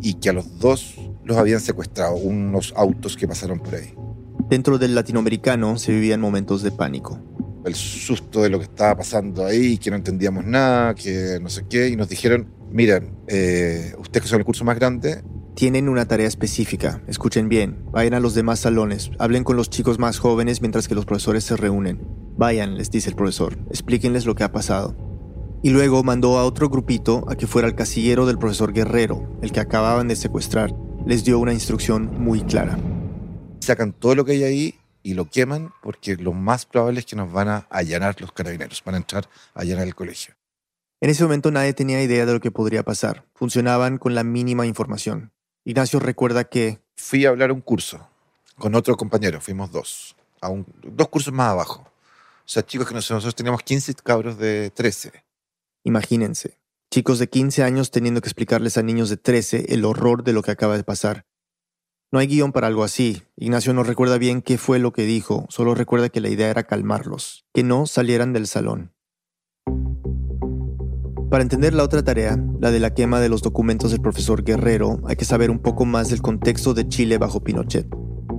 y 0.01 0.15
que 0.15 0.29
a 0.29 0.33
los 0.33 0.59
dos 0.59 0.93
los 1.23 1.37
habían 1.37 1.59
secuestrado, 1.59 2.15
unos 2.17 2.71
autos 2.77 3.17
que 3.17 3.27
pasaron 3.27 3.59
por 3.59 3.73
ahí. 3.73 3.95
Dentro 4.47 4.77
del 4.77 4.93
latinoamericano 4.93 5.79
se 5.79 5.91
vivían 5.91 6.21
momentos 6.21 6.61
de 6.61 6.71
pánico. 6.71 7.19
El 7.65 7.73
susto 7.73 8.43
de 8.43 8.49
lo 8.49 8.59
que 8.59 8.65
estaba 8.65 8.97
pasando 8.97 9.43
ahí, 9.43 9.79
que 9.79 9.89
no 9.89 9.95
entendíamos 9.95 10.45
nada, 10.45 10.93
que 10.93 11.39
no 11.41 11.49
sé 11.49 11.65
qué, 11.67 11.89
y 11.89 11.95
nos 11.95 12.07
dijeron, 12.07 12.53
miren, 12.71 13.17
eh, 13.27 13.93
ustedes 13.97 14.23
que 14.23 14.29
son 14.29 14.39
el 14.39 14.45
curso 14.45 14.63
más 14.63 14.77
grande, 14.77 15.23
tienen 15.55 15.89
una 15.89 16.05
tarea 16.05 16.27
específica. 16.27 17.01
Escuchen 17.07 17.49
bien. 17.49 17.85
Vayan 17.91 18.13
a 18.13 18.19
los 18.19 18.35
demás 18.35 18.59
salones. 18.59 19.09
Hablen 19.17 19.43
con 19.43 19.55
los 19.55 19.69
chicos 19.69 19.97
más 19.97 20.19
jóvenes 20.19 20.61
mientras 20.61 20.87
que 20.87 20.95
los 20.95 21.05
profesores 21.05 21.45
se 21.45 21.55
reúnen. 21.55 22.01
Vayan, 22.37 22.77
les 22.77 22.91
dice 22.91 23.09
el 23.09 23.15
profesor. 23.15 23.57
Explíquenles 23.69 24.25
lo 24.25 24.35
que 24.35 24.43
ha 24.43 24.51
pasado. 24.51 24.95
Y 25.63 25.69
luego 25.69 26.03
mandó 26.03 26.37
a 26.37 26.45
otro 26.45 26.69
grupito 26.69 27.25
a 27.29 27.35
que 27.35 27.47
fuera 27.47 27.67
el 27.67 27.75
casillero 27.75 28.27
del 28.27 28.37
profesor 28.37 28.73
Guerrero, 28.73 29.39
el 29.41 29.51
que 29.51 29.61
acababan 29.61 30.07
de 30.07 30.15
secuestrar. 30.15 30.75
Les 31.07 31.23
dio 31.23 31.39
una 31.39 31.53
instrucción 31.53 32.11
muy 32.21 32.41
clara. 32.41 32.77
Sacan 33.61 33.93
todo 33.93 34.13
lo 34.13 34.25
que 34.25 34.33
hay 34.33 34.43
ahí 34.43 34.75
y 35.05 35.13
lo 35.13 35.29
queman 35.29 35.71
porque 35.83 36.15
lo 36.15 36.33
más 36.33 36.65
probable 36.65 36.99
es 36.99 37.05
que 37.05 37.15
nos 37.15 37.31
van 37.31 37.47
a 37.47 37.67
allanar 37.69 38.19
los 38.19 38.31
carabineros, 38.31 38.81
van 38.83 38.95
a 38.95 38.97
entrar 38.97 39.29
a 39.53 39.61
allanar 39.61 39.85
el 39.85 39.93
colegio. 39.93 40.33
En 40.99 41.11
ese 41.11 41.21
momento 41.21 41.51
nadie 41.51 41.73
tenía 41.73 42.01
idea 42.01 42.25
de 42.25 42.33
lo 42.33 42.39
que 42.39 42.49
podría 42.49 42.81
pasar. 42.81 43.23
Funcionaban 43.35 43.99
con 43.99 44.15
la 44.15 44.23
mínima 44.23 44.65
información. 44.65 45.31
Ignacio 45.63 45.99
recuerda 45.99 46.45
que... 46.45 46.79
Fui 46.97 47.23
a 47.23 47.29
hablar 47.29 47.51
a 47.51 47.53
un 47.53 47.61
curso 47.61 48.09
con 48.57 48.73
otro 48.73 48.97
compañero, 48.97 49.39
fuimos 49.41 49.71
dos, 49.71 50.15
a 50.41 50.49
dos 50.81 51.09
cursos 51.09 51.31
más 51.31 51.49
abajo. 51.51 51.81
O 52.39 52.47
sea, 52.47 52.65
chicos 52.65 52.87
que 52.87 52.95
nosotros 52.95 53.35
teníamos 53.35 53.61
15 53.61 53.93
cabros 53.95 54.39
de 54.39 54.71
13. 54.71 55.11
Imagínense, 55.83 56.57
chicos 56.89 57.19
de 57.19 57.29
15 57.29 57.61
años 57.61 57.91
teniendo 57.91 58.21
que 58.21 58.29
explicarles 58.29 58.77
a 58.79 58.81
niños 58.81 59.09
de 59.09 59.17
13 59.17 59.67
el 59.69 59.85
horror 59.85 60.23
de 60.23 60.33
lo 60.33 60.41
que 60.41 60.49
acaba 60.49 60.77
de 60.77 60.83
pasar. 60.83 61.27
No 62.15 62.19
hay 62.19 62.27
guion 62.27 62.53
para 62.53 62.67
algo 62.67 62.85
así. 62.85 63.23
Ignacio 63.35 63.73
no 63.73 63.83
recuerda 63.83 64.17
bien 64.17 64.41
qué 64.41 64.57
fue 64.57 64.79
lo 64.79 64.93
que 64.93 65.03
dijo, 65.03 65.45
solo 65.49 65.75
recuerda 65.75 66.07
que 66.07 66.21
la 66.21 66.29
idea 66.29 66.49
era 66.49 66.63
calmarlos, 66.63 67.45
que 67.53 67.61
no 67.61 67.87
salieran 67.87 68.31
del 68.31 68.47
salón. 68.47 68.93
Para 71.29 71.43
entender 71.43 71.73
la 71.73 71.83
otra 71.83 72.05
tarea, 72.05 72.41
la 72.61 72.71
de 72.71 72.79
la 72.79 72.93
quema 72.93 73.19
de 73.19 73.27
los 73.27 73.41
documentos 73.41 73.91
del 73.91 73.99
profesor 73.99 74.45
Guerrero, 74.45 75.01
hay 75.05 75.17
que 75.17 75.25
saber 75.25 75.51
un 75.51 75.59
poco 75.59 75.83
más 75.83 76.07
del 76.07 76.21
contexto 76.21 76.73
de 76.73 76.87
Chile 76.87 77.17
bajo 77.17 77.43
Pinochet. 77.43 77.85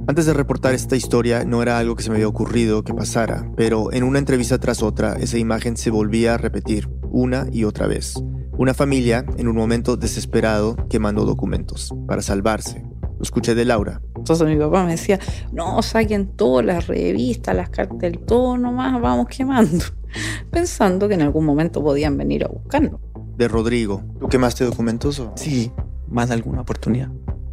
Antes 0.08 0.24
de 0.24 0.32
reportar 0.32 0.72
esta 0.72 0.96
historia 0.96 1.44
no 1.44 1.60
era 1.60 1.78
algo 1.78 1.96
que 1.96 2.02
se 2.02 2.08
me 2.08 2.16
había 2.16 2.28
ocurrido 2.28 2.82
que 2.82 2.94
pasara, 2.94 3.52
pero 3.58 3.92
en 3.92 4.04
una 4.04 4.18
entrevista 4.18 4.56
tras 4.56 4.82
otra 4.82 5.16
esa 5.16 5.36
imagen 5.36 5.76
se 5.76 5.90
volvía 5.90 6.32
a 6.32 6.38
repetir 6.38 6.88
una 7.10 7.46
y 7.52 7.64
otra 7.64 7.86
vez. 7.86 8.14
Una 8.56 8.72
familia 8.72 9.26
en 9.36 9.48
un 9.48 9.56
momento 9.56 9.98
desesperado 9.98 10.76
quemando 10.88 11.26
documentos 11.26 11.92
para 12.08 12.22
salvarse. 12.22 12.95
Lo 13.16 13.22
escuché 13.22 13.54
de 13.54 13.64
Laura. 13.64 14.00
Entonces 14.14 14.46
mi 14.46 14.56
papá 14.56 14.84
me 14.84 14.92
decía, 14.92 15.18
no, 15.52 15.80
saquen 15.82 16.26
todas 16.28 16.64
las 16.64 16.86
revistas, 16.86 17.56
las 17.56 17.70
cartas, 17.70 18.12
todo 18.26 18.58
nomás, 18.58 19.00
vamos 19.00 19.28
quemando 19.28 19.84
pensando 20.50 21.08
que 21.08 21.14
en 21.14 21.22
algún 21.22 21.44
momento 21.44 21.82
podían 21.82 22.16
venir 22.16 22.44
a 22.44 22.48
buscarnos. 22.48 23.00
De 23.36 23.48
Rodrigo. 23.48 24.02
¿Tú 24.18 24.28
quemaste 24.28 24.64
documentos? 24.64 25.18
O? 25.20 25.32
Sí, 25.36 25.70
más 26.08 26.28
de 26.28 26.34
alguna 26.34 26.62
oportunidad. 26.62 27.08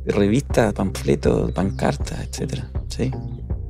De 0.05 0.12
revistas, 0.12 0.74
panfletos, 0.74 1.51
pancartas, 1.51 2.20
etc. 2.22 2.63
Sí. 2.88 3.12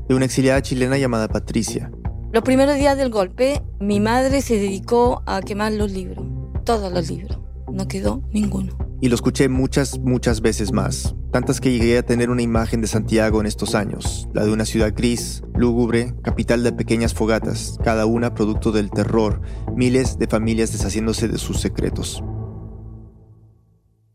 De 0.07 0.15
una 0.15 0.25
exiliada 0.25 0.61
chilena 0.61 0.97
llamada 0.97 1.27
Patricia. 1.27 1.91
Los 2.31 2.43
primeros 2.43 2.75
días 2.75 2.97
del 2.97 3.09
golpe, 3.09 3.61
mi 3.79 3.99
madre 3.99 4.41
se 4.41 4.55
dedicó 4.55 5.21
a 5.25 5.41
quemar 5.41 5.73
los 5.73 5.91
libros. 5.91 6.25
Todos 6.65 6.91
los 6.91 7.09
libros. 7.09 7.39
No 7.71 7.87
quedó 7.87 8.23
ninguno. 8.31 8.75
Y 9.01 9.09
lo 9.09 9.15
escuché 9.15 9.49
muchas, 9.49 9.99
muchas 9.99 10.41
veces 10.41 10.71
más, 10.71 11.15
tantas 11.33 11.59
que 11.59 11.71
llegué 11.71 11.97
a 11.97 12.05
tener 12.05 12.29
una 12.29 12.43
imagen 12.43 12.79
de 12.79 12.87
Santiago 12.87 13.41
en 13.41 13.47
estos 13.47 13.73
años, 13.73 14.29
la 14.35 14.45
de 14.45 14.51
una 14.53 14.65
ciudad 14.65 14.93
gris, 14.95 15.41
lúgubre, 15.55 16.13
capital 16.23 16.63
de 16.63 16.71
pequeñas 16.71 17.15
fogatas, 17.15 17.79
cada 17.83 18.05
una 18.05 18.35
producto 18.35 18.71
del 18.71 18.91
terror, 18.91 19.41
miles 19.75 20.19
de 20.19 20.27
familias 20.27 20.71
deshaciéndose 20.71 21.27
de 21.27 21.39
sus 21.39 21.59
secretos. 21.59 22.23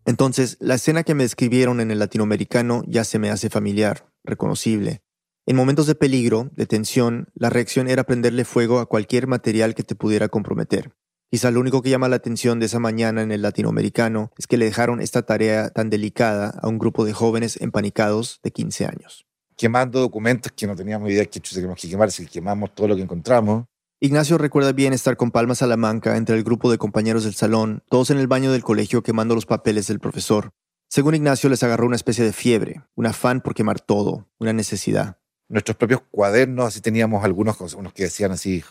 Entonces, 0.06 0.58
la 0.60 0.76
escena 0.76 1.02
que 1.02 1.16
me 1.16 1.24
describieron 1.24 1.80
en 1.80 1.90
el 1.90 1.98
latinoamericano 1.98 2.84
ya 2.86 3.02
se 3.02 3.18
me 3.18 3.30
hace 3.30 3.50
familiar, 3.50 4.08
reconocible. 4.22 5.02
En 5.44 5.56
momentos 5.56 5.88
de 5.88 5.96
peligro, 5.96 6.50
de 6.54 6.66
tensión, 6.66 7.30
la 7.34 7.50
reacción 7.50 7.88
era 7.88 8.04
prenderle 8.04 8.44
fuego 8.44 8.78
a 8.78 8.86
cualquier 8.86 9.26
material 9.26 9.74
que 9.74 9.82
te 9.82 9.96
pudiera 9.96 10.28
comprometer. 10.28 10.92
Quizá 11.30 11.50
lo 11.50 11.60
único 11.60 11.82
que 11.82 11.90
llama 11.90 12.08
la 12.08 12.16
atención 12.16 12.58
de 12.58 12.66
esa 12.66 12.78
mañana 12.78 13.20
en 13.20 13.30
el 13.32 13.42
latinoamericano 13.42 14.32
es 14.38 14.46
que 14.46 14.56
le 14.56 14.64
dejaron 14.64 15.02
esta 15.02 15.22
tarea 15.22 15.68
tan 15.68 15.90
delicada 15.90 16.58
a 16.62 16.68
un 16.68 16.78
grupo 16.78 17.04
de 17.04 17.12
jóvenes 17.12 17.60
empanicados 17.60 18.40
de 18.42 18.50
15 18.50 18.86
años. 18.86 19.26
Quemando 19.54 20.00
documentos 20.00 20.52
que 20.52 20.66
no 20.66 20.74
teníamos 20.74 21.10
idea 21.10 21.26
que 21.26 21.38
teníamos 21.38 21.78
que 21.78 21.90
quemar, 21.90 22.10
si 22.10 22.26
quemamos 22.26 22.74
todo 22.74 22.88
lo 22.88 22.96
que 22.96 23.02
encontramos. 23.02 23.66
Ignacio 24.00 24.38
recuerda 24.38 24.72
bien 24.72 24.94
estar 24.94 25.18
con 25.18 25.30
Palma 25.30 25.54
Salamanca 25.54 26.16
entre 26.16 26.34
el 26.34 26.44
grupo 26.44 26.70
de 26.70 26.78
compañeros 26.78 27.24
del 27.24 27.34
salón, 27.34 27.82
todos 27.90 28.08
en 28.08 28.18
el 28.18 28.26
baño 28.26 28.50
del 28.50 28.62
colegio 28.62 29.02
quemando 29.02 29.34
los 29.34 29.44
papeles 29.44 29.86
del 29.86 30.00
profesor. 30.00 30.52
Según 30.88 31.14
Ignacio, 31.14 31.50
les 31.50 31.62
agarró 31.62 31.86
una 31.86 31.96
especie 31.96 32.24
de 32.24 32.32
fiebre, 32.32 32.80
un 32.94 33.04
afán 33.04 33.42
por 33.42 33.54
quemar 33.54 33.80
todo, 33.80 34.26
una 34.38 34.54
necesidad. 34.54 35.18
Nuestros 35.48 35.76
propios 35.76 36.00
cuadernos, 36.10 36.68
así 36.68 36.80
teníamos 36.80 37.22
algunos 37.22 37.60
unos 37.74 37.92
que 37.92 38.04
decían 38.04 38.32
así, 38.32 38.62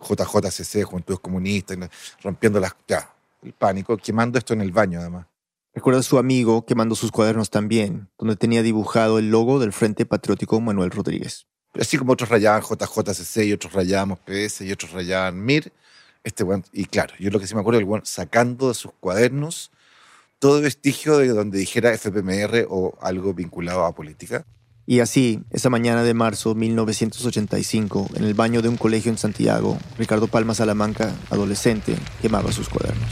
JJCC, 0.00 0.84
Juventudes 0.84 1.20
Comunistas, 1.20 1.78
rompiendo 2.22 2.60
las, 2.60 2.74
ya, 2.86 3.14
el 3.42 3.52
pánico, 3.52 3.96
quemando 3.96 4.38
esto 4.38 4.54
en 4.54 4.60
el 4.60 4.72
baño 4.72 5.00
además. 5.00 5.26
Recuerda 5.74 6.00
a 6.00 6.02
su 6.02 6.18
amigo 6.18 6.64
quemando 6.64 6.94
sus 6.94 7.12
cuadernos 7.12 7.50
también, 7.50 8.08
donde 8.18 8.36
tenía 8.36 8.62
dibujado 8.62 9.18
el 9.18 9.30
logo 9.30 9.58
del 9.58 9.72
Frente 9.72 10.06
Patriótico 10.06 10.60
Manuel 10.60 10.90
Rodríguez. 10.90 11.46
Así 11.78 11.98
como 11.98 12.14
otros 12.14 12.30
rayaban 12.30 12.62
JJCC 12.62 13.44
y 13.44 13.52
otros 13.52 13.74
rayaban 13.74 14.16
PS 14.16 14.62
y 14.62 14.72
otros 14.72 14.92
rayaban 14.92 15.44
MIR. 15.44 15.72
Este 16.24 16.44
y 16.72 16.86
claro, 16.86 17.14
yo 17.18 17.30
lo 17.30 17.38
que 17.38 17.46
sí 17.46 17.54
me 17.54 17.60
acuerdo, 17.60 17.78
el 17.78 17.84
bueno, 17.84 18.04
sacando 18.06 18.68
de 18.68 18.74
sus 18.74 18.90
cuadernos 18.98 19.70
todo 20.38 20.60
vestigio 20.60 21.18
de 21.18 21.28
donde 21.28 21.58
dijera 21.58 21.96
FPMR 21.96 22.66
o 22.68 22.96
algo 23.00 23.34
vinculado 23.34 23.84
a 23.84 23.94
política. 23.94 24.44
Y 24.88 25.00
así, 25.00 25.40
esa 25.50 25.68
mañana 25.68 26.04
de 26.04 26.14
marzo 26.14 26.54
de 26.54 26.60
1985, 26.60 28.10
en 28.14 28.22
el 28.22 28.34
baño 28.34 28.62
de 28.62 28.68
un 28.68 28.76
colegio 28.76 29.10
en 29.10 29.18
Santiago, 29.18 29.78
Ricardo 29.98 30.28
Palma 30.28 30.54
Salamanca, 30.54 31.12
adolescente, 31.28 31.96
quemaba 32.22 32.52
sus 32.52 32.68
cuadernos. 32.68 33.10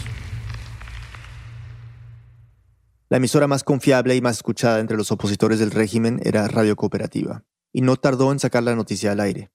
La 3.09 3.17
emisora 3.17 3.49
más 3.49 3.65
confiable 3.65 4.15
y 4.15 4.21
más 4.21 4.37
escuchada 4.37 4.79
entre 4.79 4.97
los 4.97 5.11
opositores 5.11 5.59
del 5.59 5.73
régimen 5.73 6.21
era 6.23 6.47
Radio 6.47 6.77
Cooperativa 6.77 7.43
y 7.73 7.81
no 7.81 7.97
tardó 7.97 8.31
en 8.31 8.39
sacar 8.39 8.63
la 8.63 8.77
noticia 8.77 9.11
al 9.11 9.19
aire. 9.19 9.51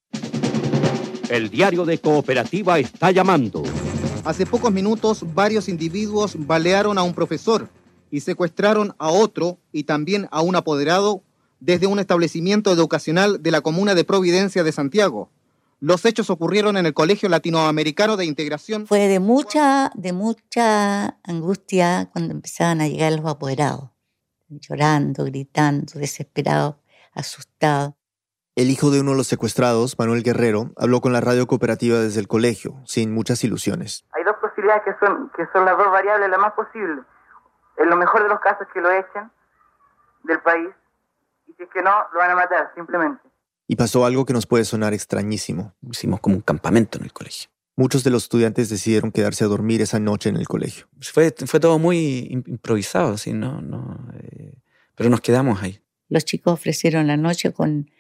El 1.30 1.50
diario 1.50 1.86
de 1.86 2.00
Cooperativa 2.00 2.80
está 2.80 3.12
llamando. 3.12 3.64
Hace 4.26 4.46
pocos 4.46 4.74
minutos 4.74 5.24
varios 5.34 5.70
individuos 5.70 6.36
balearon 6.38 6.98
a 6.98 7.04
un 7.04 7.14
profesor 7.14 7.70
y 8.12 8.20
secuestraron 8.20 8.94
a 8.98 9.10
otro 9.10 9.58
y 9.72 9.84
también 9.84 10.28
a 10.32 10.42
un 10.42 10.58
apoderado 10.58 11.24
desde 11.60 11.88
un 11.88 12.00
establecimiento 12.00 12.72
educacional 12.72 13.42
de 13.42 13.52
la 13.52 13.62
comuna 13.62 13.96
de 13.96 14.04
Providencia 14.04 14.64
de 14.64 14.72
Santiago. 14.72 15.30
Los 15.82 16.04
hechos 16.04 16.30
ocurrieron 16.30 16.76
en 16.76 16.86
el 16.86 16.94
Colegio 16.94 17.30
Latinoamericano 17.30 18.18
de 18.18 18.26
Integración. 18.26 18.86
Fue 18.86 19.08
de 19.08 19.20
mucha, 19.20 19.92
de 19.96 20.12
mucha 20.12 21.18
angustia 21.24 22.10
cuando 22.12 22.34
empezaban 22.34 22.82
a 22.82 22.88
llegar 22.88 23.14
los 23.14 23.26
apoderados, 23.26 23.90
llorando, 24.50 25.24
gritando, 25.24 25.94
desesperados, 25.98 26.76
asustados. 27.14 27.94
El 28.56 28.72
hijo 28.72 28.92
de 28.92 29.00
uno 29.00 29.12
de 29.12 29.18
los 29.18 29.28
secuestrados, 29.28 29.98
Manuel 29.98 30.22
Guerrero, 30.22 30.72
habló 30.76 31.00
con 31.00 31.14
la 31.14 31.22
radio 31.22 31.48
cooperativa 31.48 31.98
desde 32.00 32.20
el 32.20 32.28
colegio, 32.28 32.76
sin 32.86 33.14
muchas 33.14 33.42
ilusiones. 33.46 34.06
Hay 34.12 34.26
dos 34.26 34.36
posibilidades 34.42 34.84
que 34.84 35.06
son, 35.06 35.32
que 35.38 35.46
son 35.54 35.64
las 35.64 35.78
dos 35.78 35.90
variables 35.90 36.30
las 36.30 36.40
más 36.40 36.52
posibles. 36.54 37.06
En 37.78 37.90
lo 37.90 37.96
mejor 37.96 38.24
de 38.24 38.28
los 38.28 38.42
casos 38.42 38.68
que 38.74 38.82
lo 38.82 38.92
echen 38.92 39.32
del 40.24 40.42
país 40.42 40.68
si 41.60 41.64
es 41.64 41.70
que 41.72 41.84
no, 41.84 41.92
lo 42.14 42.20
van 42.20 42.32
a 42.32 42.36
matar, 42.36 42.72
simplemente. 42.74 43.22
Y 43.68 43.76
pasó 43.76 44.06
algo 44.06 44.26
que 44.26 44.34
nos 44.34 44.48
puede 44.48 44.66
sonar 44.66 44.96
extrañísimo. 44.96 45.76
Hicimos 45.92 46.22
como 46.22 46.38
un 46.38 46.42
campamento 46.42 46.98
en 46.98 47.04
el 47.04 47.14
colegio. 47.14 47.50
Muchos 47.76 48.04
de 48.04 48.10
los 48.10 48.24
estudiantes 48.24 48.70
decidieron 48.70 49.12
quedarse 49.12 49.44
a 49.44 49.48
dormir 49.48 49.82
esa 49.82 50.00
noche 50.00 50.30
en 50.30 50.38
el 50.38 50.48
colegio. 50.48 50.88
Fue, 51.02 51.36
fue 51.46 51.60
todo 51.60 51.78
muy 51.78 52.44
improvisado, 52.48 53.14
así, 53.14 53.34
¿no? 53.34 53.62
no 53.62 54.10
eh, 54.24 54.56
pero 54.96 55.12
nos 55.12 55.22
quedamos 55.22 55.62
ahí. 55.62 55.84
Los 56.08 56.26
chicos 56.26 56.54
ofrecieron 56.54 57.06
la 57.06 57.16
noche 57.16 57.54
con 57.54 57.92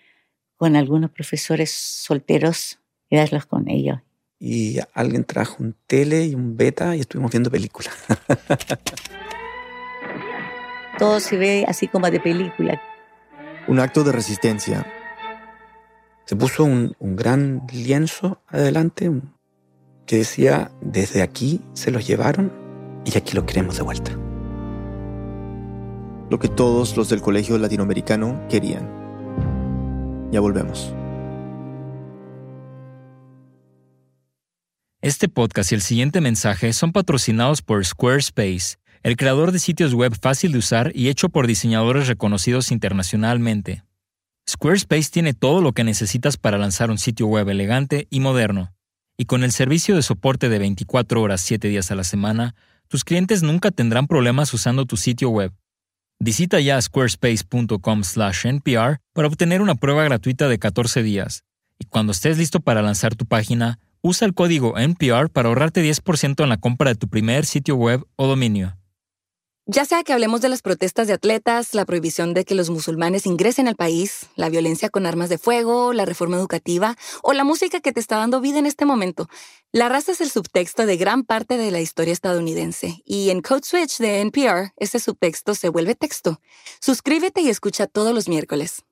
con 0.59 0.75
algunos 0.75 1.09
profesores 1.11 1.71
solteros, 1.71 2.79
quedarlos 3.09 3.45
con 3.45 3.69
ellos. 3.69 3.99
Y 4.39 4.77
alguien 4.93 5.23
trajo 5.23 5.63
un 5.63 5.73
tele 5.87 6.25
y 6.25 6.35
un 6.35 6.57
beta 6.57 6.97
y 6.97 6.99
estuvimos 6.99 7.31
viendo 7.31 7.49
películas. 7.49 7.95
Todo 10.99 11.21
se 11.21 11.37
ve 11.37 11.63
así 11.65 11.87
como 11.87 12.11
de 12.11 12.19
película. 12.19 12.81
Un 13.67 13.79
acto 13.79 14.03
de 14.03 14.11
resistencia. 14.11 14.85
Se 16.25 16.35
puso 16.35 16.63
un, 16.63 16.95
un 16.99 17.15
gran 17.15 17.63
lienzo 17.71 18.41
adelante 18.47 19.11
que 20.05 20.17
decía, 20.17 20.71
desde 20.81 21.21
aquí 21.21 21.61
se 21.73 21.91
los 21.91 22.07
llevaron 22.07 22.51
y 23.05 23.17
aquí 23.17 23.35
lo 23.35 23.45
queremos 23.45 23.77
de 23.77 23.83
vuelta. 23.83 24.11
Lo 26.29 26.37
que 26.37 26.47
todos 26.47 26.95
los 26.95 27.09
del 27.09 27.21
colegio 27.21 27.57
latinoamericano 27.57 28.47
querían. 28.49 28.87
Ya 30.31 30.39
volvemos. 30.39 30.93
Este 35.01 35.29
podcast 35.29 35.71
y 35.71 35.75
el 35.75 35.81
siguiente 35.81 36.19
mensaje 36.21 36.73
son 36.73 36.91
patrocinados 36.91 37.61
por 37.61 37.85
Squarespace, 37.85 38.77
el 39.03 39.15
creador 39.15 39.51
de 39.51 39.59
sitios 39.59 39.93
web 39.93 40.15
fácil 40.19 40.51
de 40.51 40.57
usar 40.59 40.91
y 40.93 41.09
hecho 41.09 41.29
por 41.29 41.47
diseñadores 41.47 42.07
reconocidos 42.07 42.71
internacionalmente. 42.71 43.83
Squarespace 44.49 45.11
tiene 45.11 45.33
todo 45.33 45.61
lo 45.61 45.73
que 45.73 45.83
necesitas 45.83 46.37
para 46.37 46.57
lanzar 46.57 46.89
un 46.89 46.97
sitio 46.97 47.27
web 47.27 47.49
elegante 47.49 48.07
y 48.09 48.19
moderno. 48.19 48.73
Y 49.17 49.25
con 49.25 49.43
el 49.43 49.51
servicio 49.51 49.95
de 49.95 50.01
soporte 50.01 50.49
de 50.49 50.57
24 50.59 51.21
horas 51.21 51.41
7 51.41 51.67
días 51.67 51.91
a 51.91 51.95
la 51.95 52.03
semana, 52.03 52.55
tus 52.87 53.03
clientes 53.03 53.43
nunca 53.43 53.69
tendrán 53.69 54.07
problemas 54.07 54.51
usando 54.53 54.85
tu 54.85 54.97
sitio 54.97 55.29
web. 55.29 55.53
Visita 56.19 56.59
ya 56.59 56.81
squarespace.com/npr 56.81 58.97
para 59.13 59.27
obtener 59.27 59.61
una 59.61 59.75
prueba 59.75 60.03
gratuita 60.03 60.49
de 60.49 60.57
14 60.57 61.03
días. 61.03 61.43
Y 61.77 61.85
cuando 61.85 62.11
estés 62.11 62.37
listo 62.37 62.59
para 62.59 62.81
lanzar 62.81 63.15
tu 63.15 63.25
página, 63.25 63.79
usa 64.01 64.25
el 64.25 64.33
código 64.33 64.77
NPR 64.77 65.29
para 65.29 65.49
ahorrarte 65.49 65.83
10% 65.83 66.43
en 66.43 66.49
la 66.49 66.57
compra 66.57 66.89
de 66.89 66.95
tu 66.95 67.07
primer 67.07 67.45
sitio 67.45 67.75
web 67.75 68.05
o 68.15 68.27
dominio. 68.27 68.78
Ya 69.71 69.85
sea 69.85 70.03
que 70.03 70.13
hablemos 70.13 70.41
de 70.41 70.49
las 70.49 70.63
protestas 70.63 71.05
de 71.05 71.13
atletas, 71.13 71.75
la 71.75 71.85
prohibición 71.85 72.33
de 72.33 72.43
que 72.43 72.55
los 72.55 72.71
musulmanes 72.71 73.27
ingresen 73.27 73.67
al 73.67 73.75
país, 73.75 74.25
la 74.35 74.49
violencia 74.49 74.89
con 74.89 75.05
armas 75.05 75.29
de 75.29 75.37
fuego, 75.37 75.93
la 75.93 76.05
reforma 76.05 76.37
educativa 76.37 76.97
o 77.21 77.33
la 77.33 77.43
música 77.43 77.79
que 77.79 77.91
te 77.91 77.99
está 77.99 78.17
dando 78.17 78.41
vida 78.41 78.57
en 78.57 78.65
este 78.65 78.85
momento, 78.85 79.29
la 79.71 79.87
raza 79.87 80.13
es 80.13 80.21
el 80.21 80.31
subtexto 80.31 80.87
de 80.87 80.97
gran 80.97 81.23
parte 81.23 81.57
de 81.57 81.69
la 81.69 81.81
historia 81.81 82.13
estadounidense 82.13 83.03
y 83.05 83.29
en 83.29 83.43
Code 83.43 83.61
Switch 83.63 83.99
de 83.99 84.21
NPR 84.21 84.73
ese 84.77 84.99
subtexto 84.99 85.53
se 85.53 85.69
vuelve 85.69 85.93
texto. 85.93 86.41
Suscríbete 86.81 87.41
y 87.41 87.49
escucha 87.49 87.85
todos 87.85 88.15
los 88.15 88.27
miércoles. 88.27 88.85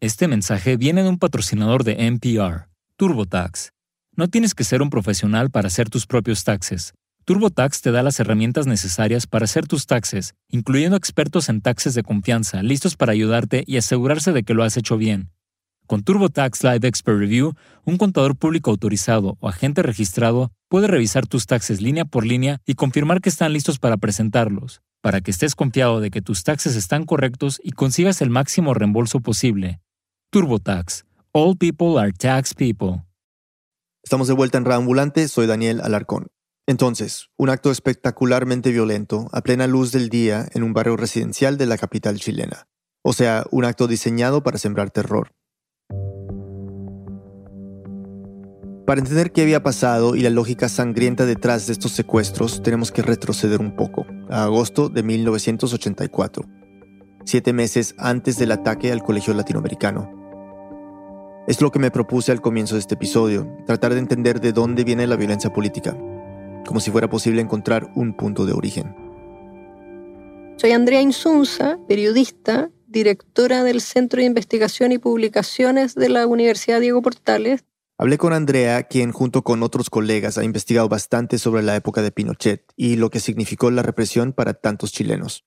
Este 0.00 0.26
mensaje 0.26 0.78
viene 0.78 1.02
de 1.02 1.10
un 1.10 1.18
patrocinador 1.18 1.84
de 1.84 2.06
NPR, 2.06 2.70
TurboTax. 2.96 3.72
No 4.16 4.28
tienes 4.28 4.54
que 4.54 4.64
ser 4.64 4.80
un 4.80 4.88
profesional 4.88 5.50
para 5.50 5.66
hacer 5.66 5.90
tus 5.90 6.06
propios 6.06 6.44
taxes. 6.44 6.94
TurboTax 7.26 7.80
te 7.80 7.90
da 7.90 8.02
las 8.02 8.20
herramientas 8.20 8.66
necesarias 8.66 9.26
para 9.26 9.46
hacer 9.46 9.66
tus 9.66 9.86
taxes, 9.86 10.34
incluyendo 10.50 10.94
expertos 10.94 11.48
en 11.48 11.62
taxes 11.62 11.94
de 11.94 12.02
confianza, 12.02 12.62
listos 12.62 12.96
para 12.96 13.12
ayudarte 13.12 13.64
y 13.66 13.78
asegurarse 13.78 14.32
de 14.32 14.42
que 14.42 14.52
lo 14.52 14.62
has 14.62 14.76
hecho 14.76 14.98
bien. 14.98 15.30
Con 15.86 16.02
TurboTax 16.02 16.62
Live 16.62 16.86
Expert 16.86 17.18
Review, 17.18 17.54
un 17.84 17.96
contador 17.96 18.36
público 18.36 18.70
autorizado 18.70 19.38
o 19.40 19.48
agente 19.48 19.82
registrado 19.82 20.52
puede 20.68 20.86
revisar 20.86 21.26
tus 21.26 21.46
taxes 21.46 21.80
línea 21.80 22.04
por 22.04 22.26
línea 22.26 22.60
y 22.66 22.74
confirmar 22.74 23.22
que 23.22 23.30
están 23.30 23.54
listos 23.54 23.78
para 23.78 23.96
presentarlos, 23.96 24.82
para 25.00 25.22
que 25.22 25.30
estés 25.30 25.54
confiado 25.54 26.00
de 26.00 26.10
que 26.10 26.20
tus 26.20 26.44
taxes 26.44 26.76
están 26.76 27.04
correctos 27.04 27.58
y 27.64 27.72
consigas 27.72 28.20
el 28.20 28.28
máximo 28.28 28.74
reembolso 28.74 29.20
posible. 29.20 29.80
TurboTax. 30.30 31.06
All 31.32 31.56
people 31.56 31.98
are 31.98 32.12
tax 32.12 32.52
people. 32.52 33.02
Estamos 34.02 34.28
de 34.28 34.34
vuelta 34.34 34.58
en 34.58 34.66
Reambulante, 34.66 35.26
soy 35.28 35.46
Daniel 35.46 35.80
Alarcón. 35.80 36.26
Entonces, 36.66 37.28
un 37.36 37.50
acto 37.50 37.70
espectacularmente 37.70 38.70
violento 38.72 39.28
a 39.32 39.42
plena 39.42 39.66
luz 39.66 39.92
del 39.92 40.08
día 40.08 40.48
en 40.54 40.62
un 40.62 40.72
barrio 40.72 40.96
residencial 40.96 41.58
de 41.58 41.66
la 41.66 41.76
capital 41.76 42.18
chilena. 42.18 42.68
O 43.02 43.12
sea, 43.12 43.44
un 43.50 43.66
acto 43.66 43.86
diseñado 43.86 44.42
para 44.42 44.56
sembrar 44.56 44.90
terror. 44.90 45.32
Para 48.86 49.00
entender 49.00 49.32
qué 49.32 49.42
había 49.42 49.62
pasado 49.62 50.16
y 50.16 50.20
la 50.20 50.30
lógica 50.30 50.70
sangrienta 50.70 51.26
detrás 51.26 51.66
de 51.66 51.74
estos 51.74 51.92
secuestros, 51.92 52.62
tenemos 52.62 52.90
que 52.92 53.02
retroceder 53.02 53.60
un 53.60 53.76
poco, 53.76 54.06
a 54.30 54.44
agosto 54.44 54.88
de 54.88 55.02
1984, 55.02 56.44
siete 57.26 57.52
meses 57.52 57.94
antes 57.98 58.38
del 58.38 58.52
ataque 58.52 58.90
al 58.90 59.02
Colegio 59.02 59.34
Latinoamericano. 59.34 60.10
Es 61.46 61.60
lo 61.60 61.70
que 61.70 61.78
me 61.78 61.90
propuse 61.90 62.32
al 62.32 62.40
comienzo 62.40 62.74
de 62.74 62.80
este 62.80 62.94
episodio, 62.94 63.46
tratar 63.66 63.92
de 63.92 64.00
entender 64.00 64.40
de 64.40 64.52
dónde 64.52 64.84
viene 64.84 65.06
la 65.06 65.16
violencia 65.16 65.52
política, 65.52 65.94
como 66.66 66.80
si 66.80 66.90
fuera 66.90 67.08
posible 67.08 67.40
encontrar 67.40 67.90
un 67.94 68.16
punto 68.16 68.46
de 68.46 68.52
origen. 68.52 68.94
Soy 70.56 70.72
Andrea 70.72 71.00
Insunza, 71.00 71.78
periodista, 71.88 72.70
directora 72.86 73.64
del 73.64 73.80
Centro 73.80 74.20
de 74.20 74.26
Investigación 74.26 74.92
y 74.92 74.98
Publicaciones 74.98 75.94
de 75.94 76.08
la 76.08 76.26
Universidad 76.26 76.80
Diego 76.80 77.02
Portales. 77.02 77.64
Hablé 77.98 78.18
con 78.18 78.32
Andrea, 78.32 78.82
quien 78.84 79.12
junto 79.12 79.42
con 79.42 79.62
otros 79.62 79.90
colegas 79.90 80.38
ha 80.38 80.44
investigado 80.44 80.88
bastante 80.88 81.38
sobre 81.38 81.62
la 81.62 81.76
época 81.76 82.02
de 82.02 82.10
Pinochet 82.10 82.64
y 82.76 82.96
lo 82.96 83.10
que 83.10 83.20
significó 83.20 83.70
la 83.70 83.82
represión 83.82 84.32
para 84.32 84.54
tantos 84.54 84.92
chilenos. 84.92 85.44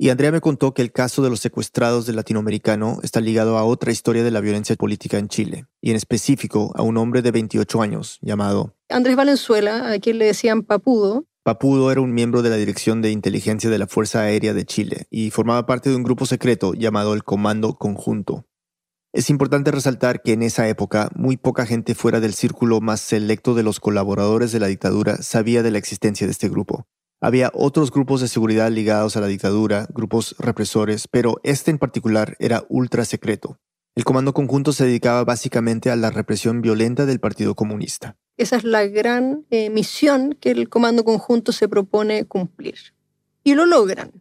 Y 0.00 0.10
Andrea 0.10 0.30
me 0.30 0.40
contó 0.40 0.74
que 0.74 0.82
el 0.82 0.92
caso 0.92 1.22
de 1.24 1.30
los 1.30 1.40
secuestrados 1.40 2.06
del 2.06 2.14
latinoamericano 2.14 3.00
está 3.02 3.20
ligado 3.20 3.58
a 3.58 3.64
otra 3.64 3.90
historia 3.90 4.22
de 4.22 4.30
la 4.30 4.40
violencia 4.40 4.76
política 4.76 5.18
en 5.18 5.26
Chile, 5.26 5.66
y 5.80 5.90
en 5.90 5.96
específico 5.96 6.70
a 6.76 6.82
un 6.82 6.96
hombre 6.98 7.20
de 7.20 7.32
28 7.32 7.82
años 7.82 8.20
llamado 8.22 8.76
Andrés 8.88 9.16
Valenzuela, 9.16 9.90
a 9.90 9.98
quien 9.98 10.18
le 10.18 10.26
decían 10.26 10.62
Papudo. 10.62 11.26
Papudo 11.42 11.90
era 11.90 12.00
un 12.00 12.14
miembro 12.14 12.42
de 12.42 12.50
la 12.50 12.56
Dirección 12.56 13.02
de 13.02 13.10
Inteligencia 13.10 13.70
de 13.70 13.78
la 13.78 13.88
Fuerza 13.88 14.20
Aérea 14.20 14.54
de 14.54 14.64
Chile 14.64 15.08
y 15.10 15.30
formaba 15.30 15.66
parte 15.66 15.90
de 15.90 15.96
un 15.96 16.04
grupo 16.04 16.26
secreto 16.26 16.74
llamado 16.74 17.12
el 17.12 17.24
Comando 17.24 17.74
Conjunto. 17.74 18.46
Es 19.12 19.30
importante 19.30 19.72
resaltar 19.72 20.22
que 20.22 20.32
en 20.32 20.42
esa 20.42 20.68
época 20.68 21.10
muy 21.16 21.36
poca 21.36 21.66
gente 21.66 21.96
fuera 21.96 22.20
del 22.20 22.34
círculo 22.34 22.80
más 22.80 23.00
selecto 23.00 23.54
de 23.54 23.64
los 23.64 23.80
colaboradores 23.80 24.52
de 24.52 24.60
la 24.60 24.68
dictadura 24.68 25.16
sabía 25.22 25.64
de 25.64 25.72
la 25.72 25.78
existencia 25.78 26.26
de 26.28 26.30
este 26.30 26.48
grupo. 26.48 26.86
Había 27.20 27.50
otros 27.52 27.90
grupos 27.90 28.20
de 28.20 28.28
seguridad 28.28 28.70
ligados 28.70 29.16
a 29.16 29.20
la 29.20 29.26
dictadura, 29.26 29.88
grupos 29.92 30.36
represores, 30.38 31.08
pero 31.08 31.40
este 31.42 31.72
en 31.72 31.78
particular 31.78 32.36
era 32.38 32.64
ultra 32.68 33.04
secreto. 33.04 33.58
El 33.96 34.04
Comando 34.04 34.32
Conjunto 34.32 34.72
se 34.72 34.84
dedicaba 34.86 35.24
básicamente 35.24 35.90
a 35.90 35.96
la 35.96 36.10
represión 36.10 36.62
violenta 36.62 37.06
del 37.06 37.18
Partido 37.18 37.56
Comunista. 37.56 38.16
Esa 38.36 38.54
es 38.54 38.62
la 38.62 38.86
gran 38.86 39.44
eh, 39.50 39.68
misión 39.70 40.36
que 40.40 40.52
el 40.52 40.68
Comando 40.68 41.02
Conjunto 41.02 41.50
se 41.50 41.68
propone 41.68 42.24
cumplir. 42.24 42.76
Y 43.42 43.54
lo 43.54 43.66
logran. 43.66 44.12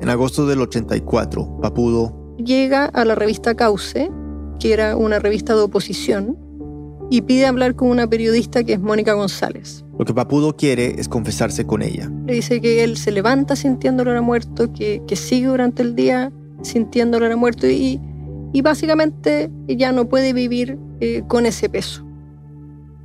En 0.00 0.08
agosto 0.08 0.46
del 0.46 0.60
84, 0.62 1.60
Papudo 1.62 2.34
llega 2.38 2.86
a 2.86 3.04
la 3.04 3.14
revista 3.14 3.54
Cauce, 3.54 4.10
que 4.58 4.72
era 4.72 4.96
una 4.96 5.20
revista 5.20 5.54
de 5.54 5.60
oposición, 5.60 6.36
y 7.08 7.22
pide 7.22 7.46
hablar 7.46 7.76
con 7.76 7.88
una 7.88 8.08
periodista 8.08 8.64
que 8.64 8.72
es 8.72 8.80
Mónica 8.80 9.12
González. 9.12 9.84
Lo 9.98 10.04
que 10.04 10.14
Papudo 10.14 10.56
quiere 10.56 10.94
es 10.98 11.08
confesarse 11.08 11.66
con 11.66 11.82
ella. 11.82 12.10
Le 12.26 12.34
dice 12.34 12.60
que 12.60 12.84
él 12.84 12.96
se 12.96 13.10
levanta 13.10 13.56
sintiendo 13.56 14.02
olor 14.02 14.16
a 14.16 14.22
muerto, 14.22 14.72
que, 14.72 15.02
que 15.08 15.16
sigue 15.16 15.48
durante 15.48 15.82
el 15.82 15.96
día 15.96 16.32
sintiendo 16.62 17.16
olor 17.16 17.32
a 17.32 17.36
muerto 17.36 17.66
y, 17.66 18.00
y 18.52 18.62
básicamente 18.62 19.50
ya 19.66 19.90
no 19.90 20.08
puede 20.08 20.32
vivir 20.32 20.78
eh, 21.00 21.22
con 21.26 21.46
ese 21.46 21.68
peso. 21.68 22.04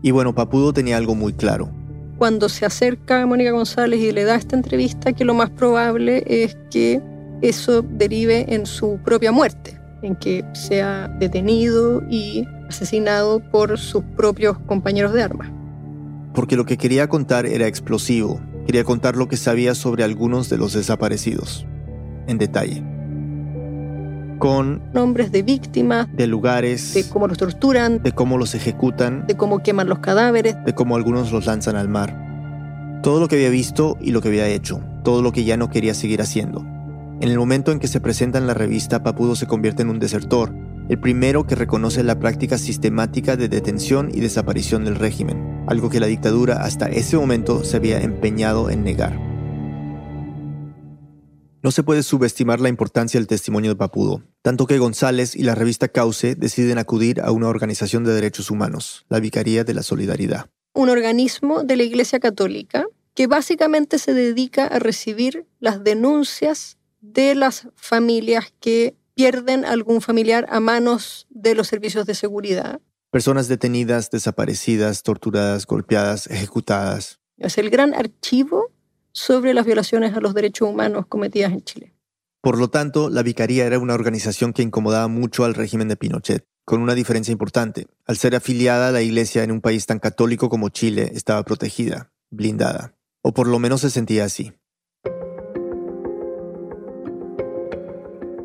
Y 0.04 0.12
bueno, 0.12 0.36
Papudo 0.36 0.72
tenía 0.72 0.98
algo 0.98 1.16
muy 1.16 1.34
claro. 1.34 1.72
Cuando 2.20 2.48
se 2.48 2.66
acerca 2.66 3.24
a 3.24 3.26
Mónica 3.26 3.52
González 3.52 4.00
y 4.00 4.12
le 4.12 4.24
da 4.24 4.36
esta 4.36 4.56
entrevista, 4.56 5.14
que 5.14 5.26
lo 5.26 5.34
más 5.34 5.50
probable 5.50 6.24
es 6.28 6.56
que 6.70 7.02
eso 7.42 7.82
derive 7.82 8.54
en 8.54 8.68
su 8.68 9.00
propia 9.04 9.32
muerte, 9.32 9.80
en 10.04 10.16
que 10.16 10.46
sea 10.54 11.08
detenido 11.20 12.04
y 12.10 12.46
asesinado 12.70 13.40
por 13.52 13.80
sus 13.80 14.04
propios 14.16 14.60
compañeros 14.60 15.14
de 15.14 15.24
armas. 15.24 15.50
Porque 16.34 16.56
lo 16.56 16.66
que 16.66 16.78
quería 16.78 17.08
contar 17.08 17.46
era 17.46 17.68
explosivo. 17.68 18.42
Quería 18.66 18.84
contar 18.84 19.16
lo 19.16 19.28
que 19.28 19.38
sabía 19.38 19.76
sobre 19.76 20.04
algunos 20.04 20.50
de 20.50 20.58
los 20.58 20.74
desaparecidos. 20.74 21.68
En 22.28 22.38
detalle. 22.38 22.84
Con 24.40 24.82
nombres 24.94 25.32
de 25.32 25.44
víctimas, 25.44 26.08
de 26.16 26.28
lugares, 26.28 26.94
de 26.94 27.08
cómo 27.08 27.28
los 27.28 27.38
torturan, 27.38 28.02
de 28.02 28.12
cómo 28.12 28.38
los 28.38 28.56
ejecutan, 28.56 29.26
de 29.28 29.38
cómo 29.38 29.64
queman 29.64 29.88
los 29.88 30.00
cadáveres, 30.00 30.56
de 30.66 30.74
cómo 30.74 30.96
algunos 30.96 31.32
los 31.32 31.46
lanzan 31.46 31.76
al 31.76 31.88
mar. 31.88 33.00
Todo 33.04 33.20
lo 33.20 33.28
que 33.28 33.36
había 33.36 33.50
visto 33.50 33.98
y 34.02 34.12
lo 34.12 34.22
que 34.22 34.30
había 34.30 34.48
hecho, 34.48 34.82
todo 35.04 35.22
lo 35.22 35.32
que 35.32 35.44
ya 35.44 35.56
no 35.56 35.70
quería 35.70 35.94
seguir 35.94 36.22
haciendo. 36.22 36.66
En 37.22 37.30
el 37.30 37.38
momento 37.38 37.72
en 37.72 37.80
que 37.80 37.88
se 37.88 38.02
presenta 38.02 38.38
en 38.38 38.48
la 38.48 38.54
revista, 38.54 39.04
Papudo 39.04 39.36
se 39.36 39.48
convierte 39.48 39.84
en 39.84 39.90
un 39.90 40.00
desertor, 40.00 40.54
el 40.90 41.00
primero 41.00 41.46
que 41.48 41.56
reconoce 41.56 42.04
la 42.04 42.20
práctica 42.20 42.58
sistemática 42.58 43.38
de 43.38 43.48
detención 43.48 44.10
y 44.14 44.20
desaparición 44.20 44.84
del 44.84 44.96
régimen, 44.96 45.53
algo 45.74 45.90
que 45.90 46.00
la 46.00 46.06
dictadura 46.06 46.64
hasta 46.64 46.88
ese 46.88 47.18
momento 47.18 47.64
se 47.64 47.78
había 47.78 48.00
empeñado 48.00 48.70
en 48.70 48.84
negar. 48.84 49.20
No 51.64 51.72
se 51.72 51.82
puede 51.82 52.04
subestimar 52.04 52.62
la 52.62 52.70
importancia 52.70 53.20
del 53.20 53.26
testimonio 53.26 53.72
de 53.72 53.76
Papudo, 53.76 54.22
tanto 54.44 54.68
que 54.68 54.78
González 54.78 55.36
y 55.36 55.42
la 55.42 55.56
revista 55.56 55.88
Cauce 55.88 56.36
deciden 56.36 56.78
acudir 56.78 57.22
a 57.22 57.32
una 57.32 57.48
organización 57.48 58.04
de 58.04 58.14
derechos 58.14 58.52
humanos, 58.52 59.06
la 59.10 59.20
Vicaría 59.20 59.64
de 59.64 59.74
la 59.74 59.82
Solidaridad. 59.82 60.50
Un 60.74 60.90
organismo 60.90 61.64
de 61.64 61.76
la 61.76 61.84
Iglesia 61.84 62.20
Católica 62.20 62.86
que 63.16 63.26
básicamente 63.26 63.98
se 63.98 64.14
dedica 64.14 64.68
a 64.68 64.78
recibir 64.78 65.48
las 65.60 65.84
denuncias 65.84 66.78
de 67.02 67.34
las 67.34 67.68
familias 67.76 68.54
que 68.60 68.96
pierden 69.16 69.66
algún 69.66 70.02
familiar 70.02 70.46
a 70.50 70.60
manos 70.60 71.26
de 71.32 71.56
los 71.56 71.68
servicios 71.68 72.06
de 72.06 72.14
seguridad. 72.14 72.80
Personas 73.14 73.48
detenidas, 73.48 74.10
desaparecidas, 74.10 75.04
torturadas, 75.04 75.68
golpeadas, 75.68 76.26
ejecutadas. 76.26 77.20
Es 77.38 77.60
el 77.60 77.70
gran 77.70 77.94
archivo 77.94 78.72
sobre 79.12 79.54
las 79.54 79.68
violaciones 79.68 80.16
a 80.16 80.20
los 80.20 80.34
derechos 80.34 80.68
humanos 80.68 81.06
cometidas 81.06 81.52
en 81.52 81.62
Chile. 81.62 81.94
Por 82.42 82.58
lo 82.58 82.72
tanto, 82.72 83.12
la 83.12 83.22
Vicaría 83.22 83.68
era 83.68 83.78
una 83.78 83.94
organización 83.94 84.52
que 84.52 84.64
incomodaba 84.64 85.08
mucho 85.10 85.46
al 85.46 85.54
régimen 85.54 85.90
de 85.90 85.96
Pinochet, 85.96 86.44
con 86.66 86.82
una 86.82 86.96
diferencia 86.96 87.32
importante. 87.32 87.86
Al 88.08 88.18
ser 88.18 88.34
afiliada 88.36 88.88
a 88.88 88.92
la 88.92 89.04
Iglesia 89.04 89.44
en 89.44 89.52
un 89.52 89.62
país 89.62 89.86
tan 89.86 90.00
católico 90.00 90.50
como 90.50 90.70
Chile, 90.70 91.12
estaba 91.14 91.44
protegida, 91.44 92.12
blindada, 92.32 92.96
o 93.22 93.32
por 93.32 93.48
lo 93.48 93.60
menos 93.60 93.82
se 93.82 93.92
sentía 93.92 94.26
así. 94.26 94.54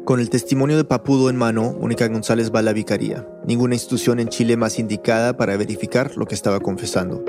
Con 0.09 0.21
el 0.21 0.31
testimonio 0.31 0.79
de 0.79 0.85
Papudo 0.85 1.29
en 1.29 1.37
mano, 1.37 1.77
Mónica 1.79 2.09
González 2.09 2.51
va 2.51 2.61
a 2.61 2.63
la 2.63 2.73
vicaría, 2.73 3.29
ninguna 3.45 3.75
institución 3.75 4.21
en 4.21 4.29
Chile 4.29 4.57
más 4.57 4.79
indicada 4.79 5.37
para 5.37 5.55
verificar 5.59 6.17
lo 6.17 6.25
que 6.25 6.35
estaba 6.35 6.61
confesando. 6.61 7.23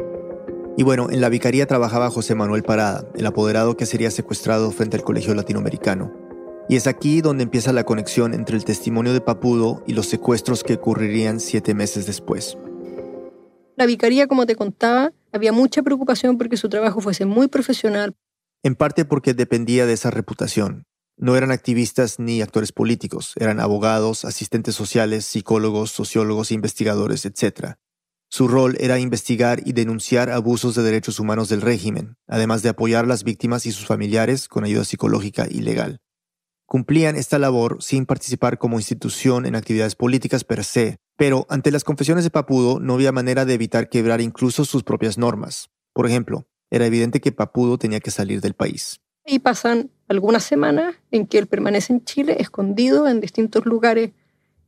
Y 0.77 0.83
bueno, 0.83 1.09
en 1.11 1.19
la 1.19 1.27
vicaría 1.27 1.67
trabajaba 1.67 2.09
José 2.09 2.35
Manuel 2.35 2.63
Parada, 2.63 3.05
el 3.15 3.25
apoderado 3.25 3.75
que 3.75 3.85
sería 3.85 4.11
secuestrado 4.11 4.71
frente 4.71 4.95
al 4.95 5.03
Colegio 5.03 5.35
Latinoamericano. 5.35 6.13
Y 6.69 6.77
es 6.77 6.87
aquí 6.87 7.19
donde 7.19 7.43
empieza 7.43 7.73
la 7.73 7.83
conexión 7.83 8.33
entre 8.33 8.55
el 8.55 8.63
testimonio 8.63 9.11
de 9.11 9.19
Papudo 9.19 9.83
y 9.85 9.91
los 9.91 10.05
secuestros 10.05 10.63
que 10.63 10.75
ocurrirían 10.75 11.41
siete 11.41 11.73
meses 11.73 12.05
después. 12.05 12.57
La 13.75 13.87
vicaría, 13.87 14.27
como 14.27 14.45
te 14.45 14.55
contaba, 14.55 15.11
había 15.33 15.51
mucha 15.51 15.83
preocupación 15.83 16.37
porque 16.37 16.55
su 16.55 16.69
trabajo 16.69 17.01
fuese 17.01 17.25
muy 17.25 17.49
profesional. 17.49 18.15
En 18.63 18.75
parte 18.75 19.03
porque 19.03 19.33
dependía 19.33 19.85
de 19.85 19.91
esa 19.91 20.11
reputación, 20.11 20.85
no 21.19 21.35
eran 21.35 21.51
activistas 21.51 22.17
ni 22.17 22.41
actores 22.41 22.71
políticos, 22.71 23.33
eran 23.35 23.59
abogados, 23.59 24.25
asistentes 24.25 24.73
sociales, 24.73 25.25
psicólogos, 25.25 25.91
sociólogos, 25.91 26.51
investigadores, 26.51 27.25
etc. 27.25 27.75
Su 28.29 28.47
rol 28.47 28.77
era 28.79 28.99
investigar 28.99 29.61
y 29.65 29.73
denunciar 29.73 30.29
abusos 30.29 30.75
de 30.75 30.83
derechos 30.83 31.19
humanos 31.19 31.49
del 31.49 31.61
régimen, 31.61 32.15
además 32.27 32.61
de 32.61 32.69
apoyar 32.69 33.03
a 33.03 33.07
las 33.07 33.23
víctimas 33.23 33.65
y 33.65 33.71
sus 33.71 33.85
familiares 33.85 34.47
con 34.47 34.63
ayuda 34.63 34.85
psicológica 34.85 35.45
y 35.49 35.61
legal. 35.61 35.99
Cumplían 36.65 37.15
esta 37.15 37.39
labor 37.39 37.81
sin 37.81 38.05
participar 38.05 38.57
como 38.57 38.77
institución 38.77 39.45
en 39.45 39.55
actividades 39.55 39.95
políticas 39.95 40.43
per 40.43 40.63
se, 40.63 40.97
pero 41.17 41.47
ante 41.49 41.71
las 41.71 41.83
confesiones 41.83 42.23
de 42.23 42.29
Papudo 42.29 42.79
no 42.79 42.93
había 42.93 43.11
manera 43.11 43.43
de 43.43 43.55
evitar 43.55 43.89
quebrar 43.89 44.21
incluso 44.21 44.63
sus 44.63 44.83
propias 44.83 45.17
normas. 45.17 45.69
Por 45.93 46.05
ejemplo, 46.05 46.47
era 46.69 46.85
evidente 46.85 47.19
que 47.19 47.31
Papudo 47.31 47.77
tenía 47.77 47.99
que 47.99 48.11
salir 48.11 48.39
del 48.39 48.53
país. 48.53 49.01
Y 49.25 49.39
pasan 49.39 49.91
algunas 50.09 50.43
semanas 50.43 50.95
en 51.11 51.25
que 51.27 51.37
él 51.37 51.47
permanece 51.47 51.93
en 51.93 52.03
Chile, 52.03 52.37
escondido 52.39 53.07
en 53.07 53.21
distintos 53.21 53.65
lugares 53.65 54.11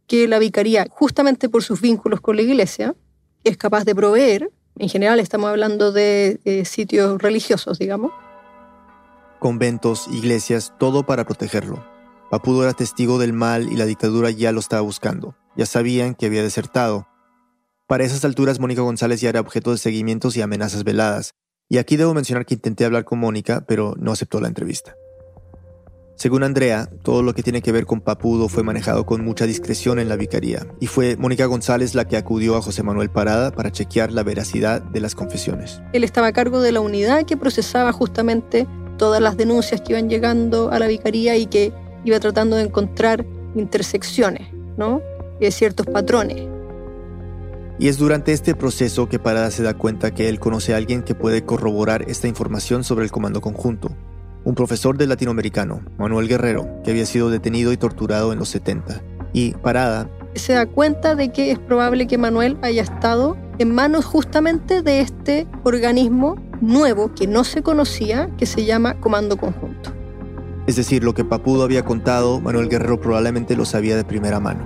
que 0.08 0.28
la 0.28 0.40
vicaría, 0.40 0.86
justamente 0.90 1.50
por 1.50 1.64
sus 1.64 1.82
vínculos 1.82 2.22
con 2.22 2.36
la 2.36 2.44
iglesia, 2.44 2.96
es 3.44 3.58
capaz 3.58 3.84
de 3.84 3.96
proveer. 3.96 4.52
En 4.78 4.88
general 4.88 5.20
estamos 5.20 5.50
hablando 5.50 5.92
de 5.92 6.64
sitios 6.66 7.22
religiosos, 7.22 7.80
digamos. 7.80 8.12
Conventos, 9.40 10.08
iglesias, 10.12 10.74
todo 10.80 11.04
para 11.04 11.26
protegerlo. 11.26 11.84
Papudo 12.30 12.64
era 12.64 12.74
testigo 12.74 13.18
del 13.18 13.34
mal 13.34 13.72
y 13.72 13.76
la 13.76 13.86
dictadura 13.86 14.30
ya 14.30 14.52
lo 14.52 14.60
estaba 14.60 14.82
buscando. 14.82 15.36
Ya 15.58 15.66
sabían 15.66 16.16
que 16.16 16.28
había 16.28 16.44
desertado. 16.44 17.08
Para 17.88 18.06
esas 18.06 18.24
alturas, 18.24 18.60
Mónica 18.60 18.84
González 18.84 19.20
ya 19.20 19.30
era 19.30 19.42
objeto 19.42 19.72
de 19.72 19.78
seguimientos 19.78 20.38
y 20.38 20.42
amenazas 20.42 20.84
veladas. 20.84 21.34
Y 21.68 21.78
aquí 21.78 21.98
debo 21.98 22.14
mencionar 22.14 22.46
que 22.46 22.54
intenté 22.54 22.86
hablar 22.86 23.04
con 23.04 23.20
Mónica, 23.20 23.66
pero 23.68 23.96
no 23.98 24.12
aceptó 24.12 24.40
la 24.40 24.48
entrevista. 24.48 24.96
Según 26.22 26.44
Andrea, 26.44 26.88
todo 27.02 27.24
lo 27.24 27.34
que 27.34 27.42
tiene 27.42 27.64
que 27.64 27.72
ver 27.72 27.88
con 27.88 28.00
Papudo 28.00 28.48
fue 28.48 28.62
manejado 28.62 29.08
con 29.08 29.26
mucha 29.26 29.48
discreción 29.48 29.98
en 29.98 30.08
la 30.08 30.16
vicaría 30.16 30.68
y 30.80 30.86
fue 30.86 31.16
Mónica 31.18 31.48
González 31.48 31.96
la 31.96 32.08
que 32.08 32.16
acudió 32.16 32.56
a 32.56 32.62
José 32.62 32.84
Manuel 32.84 33.10
Parada 33.10 33.50
para 33.50 33.72
chequear 33.72 34.12
la 34.12 34.22
veracidad 34.22 34.84
de 34.84 35.00
las 35.00 35.16
confesiones. 35.16 35.82
Él 35.94 36.04
estaba 36.04 36.28
a 36.28 36.32
cargo 36.32 36.62
de 36.62 36.74
la 36.74 36.80
unidad 36.80 37.26
que 37.26 37.38
procesaba 37.38 37.92
justamente 37.92 38.68
todas 39.00 39.20
las 39.20 39.36
denuncias 39.36 39.82
que 39.82 39.94
iban 39.94 40.12
llegando 40.12 40.70
a 40.70 40.78
la 40.78 40.86
vicaría 40.86 41.38
y 41.38 41.48
que 41.48 41.74
iba 42.06 42.20
tratando 42.20 42.56
de 42.56 42.66
encontrar 42.66 43.26
intersecciones, 43.56 44.48
¿no? 44.78 45.02
De 45.40 45.50
ciertos 45.50 45.88
patrones. 45.88 46.48
Y 47.80 47.88
es 47.88 47.98
durante 47.98 48.32
este 48.32 48.54
proceso 48.54 49.10
que 49.10 49.18
Parada 49.18 49.50
se 49.50 49.64
da 49.64 49.74
cuenta 49.74 50.14
que 50.14 50.30
él 50.30 50.40
conoce 50.40 50.76
a 50.76 50.78
alguien 50.78 51.02
que 51.02 51.16
puede 51.16 51.46
corroborar 51.46 52.04
esta 52.08 52.28
información 52.28 52.84
sobre 52.84 53.06
el 53.06 53.12
comando 53.12 53.42
conjunto. 53.42 53.90
Un 54.44 54.56
profesor 54.56 54.98
de 54.98 55.06
latinoamericano, 55.06 55.82
Manuel 55.98 56.28
Guerrero, 56.28 56.68
que 56.84 56.92
había 56.92 57.06
sido 57.06 57.30
detenido 57.30 57.72
y 57.72 57.78
torturado 57.78 58.34
en 58.34 58.40
los 58.40 58.50
70. 58.50 59.02
Y 59.34 59.52
Parada 59.52 60.10
se 60.36 60.54
da 60.54 60.66
cuenta 60.66 61.16
de 61.16 61.32
que 61.32 61.52
es 61.52 61.60
probable 61.60 62.08
que 62.08 62.18
Manuel 62.18 62.58
haya 62.62 62.82
estado 62.82 63.38
en 63.60 63.74
manos 63.74 64.06
justamente 64.06 64.82
de 64.82 65.02
este 65.02 65.48
organismo 65.64 66.36
nuevo 66.62 67.14
que 67.14 67.28
no 67.28 67.44
se 67.44 67.62
conocía, 67.62 68.30
que 68.38 68.46
se 68.46 68.66
llama 68.66 69.00
Comando 69.00 69.38
Conjunto. 69.38 69.94
Es 70.68 70.76
decir, 70.76 71.04
lo 71.04 71.14
que 71.14 71.26
Papudo 71.26 71.64
había 71.64 71.84
contado, 71.84 72.40
Manuel 72.40 72.70
Guerrero 72.70 73.00
probablemente 73.00 73.56
lo 73.56 73.66
sabía 73.66 73.96
de 73.96 74.06
primera 74.06 74.40
mano. 74.40 74.66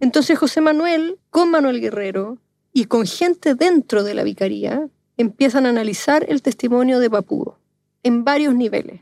Entonces 0.00 0.38
José 0.38 0.60
Manuel, 0.60 1.18
con 1.28 1.50
Manuel 1.50 1.80
Guerrero 1.80 2.38
y 2.72 2.86
con 2.86 3.06
gente 3.06 3.54
dentro 3.54 4.02
de 4.02 4.14
la 4.14 4.22
vicaría, 4.22 4.88
empiezan 5.18 5.66
a 5.66 5.68
analizar 5.68 6.24
el 6.28 6.40
testimonio 6.40 6.98
de 6.98 7.10
Papudo 7.10 7.59
en 8.02 8.24
varios 8.24 8.54
niveles. 8.54 9.00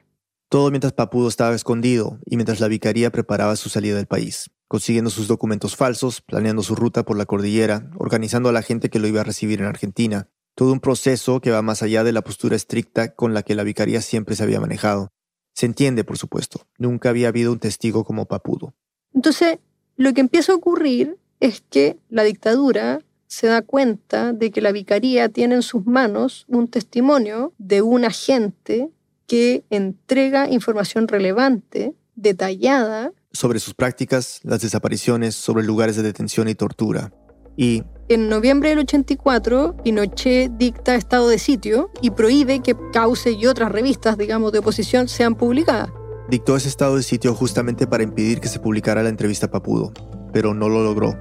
Todo 0.49 0.71
mientras 0.71 0.95
Papudo 0.95 1.29
estaba 1.29 1.55
escondido 1.55 2.19
y 2.25 2.37
mientras 2.37 2.61
la 2.61 2.69
vicaría 2.69 3.11
preparaba 3.11 3.55
su 3.57 3.69
salida 3.69 3.97
del 3.97 4.07
país, 4.07 4.51
consiguiendo 4.67 5.11
sus 5.11 5.29
documentos 5.29 5.77
falsos, 5.77 6.23
planeando 6.23 6.63
su 6.63 6.75
ruta 6.75 7.05
por 7.05 7.19
la 7.19 7.27
cordillera, 7.27 7.91
organizando 7.99 8.49
a 8.49 8.53
la 8.53 8.63
gente 8.63 8.89
que 8.89 8.99
lo 8.99 9.07
iba 9.07 9.21
a 9.21 9.25
recibir 9.25 9.61
en 9.61 9.67
Argentina. 9.67 10.31
Todo 10.55 10.73
un 10.73 10.81
proceso 10.81 11.41
que 11.41 11.51
va 11.51 11.61
más 11.61 11.83
allá 11.83 12.03
de 12.03 12.13
la 12.13 12.23
postura 12.23 12.57
estricta 12.57 13.15
con 13.15 13.35
la 13.35 13.43
que 13.43 13.55
la 13.55 13.63
vicaría 13.63 14.01
siempre 14.01 14.37
se 14.37 14.43
había 14.43 14.61
manejado. 14.61 15.13
Se 15.53 15.67
entiende, 15.67 16.03
por 16.03 16.17
supuesto, 16.17 16.67
nunca 16.79 17.11
había 17.11 17.29
habido 17.29 17.53
un 17.53 17.59
testigo 17.59 18.05
como 18.05 18.27
Papudo. 18.27 18.75
Entonces, 19.13 19.59
lo 19.97 20.15
que 20.15 20.21
empieza 20.21 20.53
a 20.53 20.57
ocurrir 20.57 21.19
es 21.41 21.61
que 21.61 21.99
la 22.09 22.23
dictadura 22.23 23.01
se 23.29 23.47
da 23.47 23.62
cuenta 23.62 24.33
de 24.33 24.51
que 24.51 24.61
la 24.61 24.73
vicaría 24.73 25.29
tiene 25.29 25.55
en 25.55 25.62
sus 25.62 25.87
manos 25.87 26.45
un 26.49 26.67
testimonio 26.67 27.53
de 27.59 27.83
un 27.83 28.05
agente 28.05 28.91
que 29.27 29.64
entrega 29.71 30.51
información 30.51 31.07
relevante, 31.07 31.95
detallada. 32.17 33.12
Sobre 33.33 33.61
sus 33.61 33.75
prácticas, 33.75 34.41
las 34.43 34.62
desapariciones, 34.62 35.35
sobre 35.35 35.62
lugares 35.62 35.95
de 35.97 36.03
detención 36.03 36.49
y 36.49 36.55
tortura. 36.55 37.12
Y... 37.57 37.85
En 38.09 38.31
noviembre 38.31 38.71
del 38.71 38.79
84, 38.79 39.77
Pinochet 39.85 40.51
dicta 40.57 40.95
estado 40.95 41.29
de 41.29 41.38
sitio 41.38 41.91
y 42.01 42.11
prohíbe 42.11 42.61
que 42.61 42.75
Cauce 42.93 43.33
y 43.33 43.45
otras 43.45 43.71
revistas, 43.71 44.17
digamos, 44.17 44.51
de 44.53 44.61
oposición 44.61 45.09
sean 45.09 45.35
publicadas. 45.35 45.91
Dictó 46.31 46.57
ese 46.57 46.69
estado 46.69 46.97
de 46.97 47.03
sitio 47.03 47.35
justamente 47.35 47.87
para 47.87 48.03
impedir 48.03 48.41
que 48.41 48.49
se 48.49 48.61
publicara 48.61 49.03
la 49.03 49.11
entrevista 49.11 49.47
a 49.47 49.51
Papudo, 49.51 49.93
pero 50.33 50.55
no 50.55 50.71
lo 50.71 50.83
logró. 50.83 51.14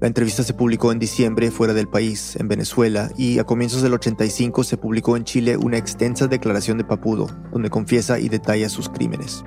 La 0.00 0.08
entrevista 0.08 0.42
se 0.42 0.54
publicó 0.54 0.92
en 0.92 0.98
diciembre 0.98 1.50
fuera 1.50 1.72
del 1.72 1.88
país, 1.88 2.36
en 2.36 2.48
Venezuela, 2.48 3.10
y 3.16 3.38
a 3.38 3.44
comienzos 3.44 3.80
del 3.80 3.94
85 3.94 4.64
se 4.64 4.76
publicó 4.76 5.16
en 5.16 5.24
Chile 5.24 5.56
una 5.56 5.78
extensa 5.78 6.26
declaración 6.26 6.78
de 6.78 6.84
Papudo, 6.84 7.28
donde 7.52 7.70
confiesa 7.70 8.18
y 8.18 8.28
detalla 8.28 8.68
sus 8.68 8.88
crímenes. 8.88 9.44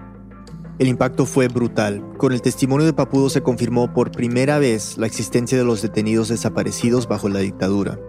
El 0.79 0.87
impacto 0.87 1.25
fue 1.25 1.47
brutal. 1.47 2.03
Con 2.17 2.31
el 2.33 2.41
testimonio 2.41 2.85
de 2.85 2.93
Papudo 2.93 3.29
se 3.29 3.41
confirmó 3.41 3.93
por 3.93 4.11
primera 4.11 4.57
vez 4.57 4.97
la 4.97 5.07
existencia 5.07 5.57
de 5.57 5.63
los 5.63 5.81
detenidos 5.81 6.29
desaparecidos 6.29 7.07
bajo 7.07 7.29
la 7.29 7.39
dictadura. 7.39 7.99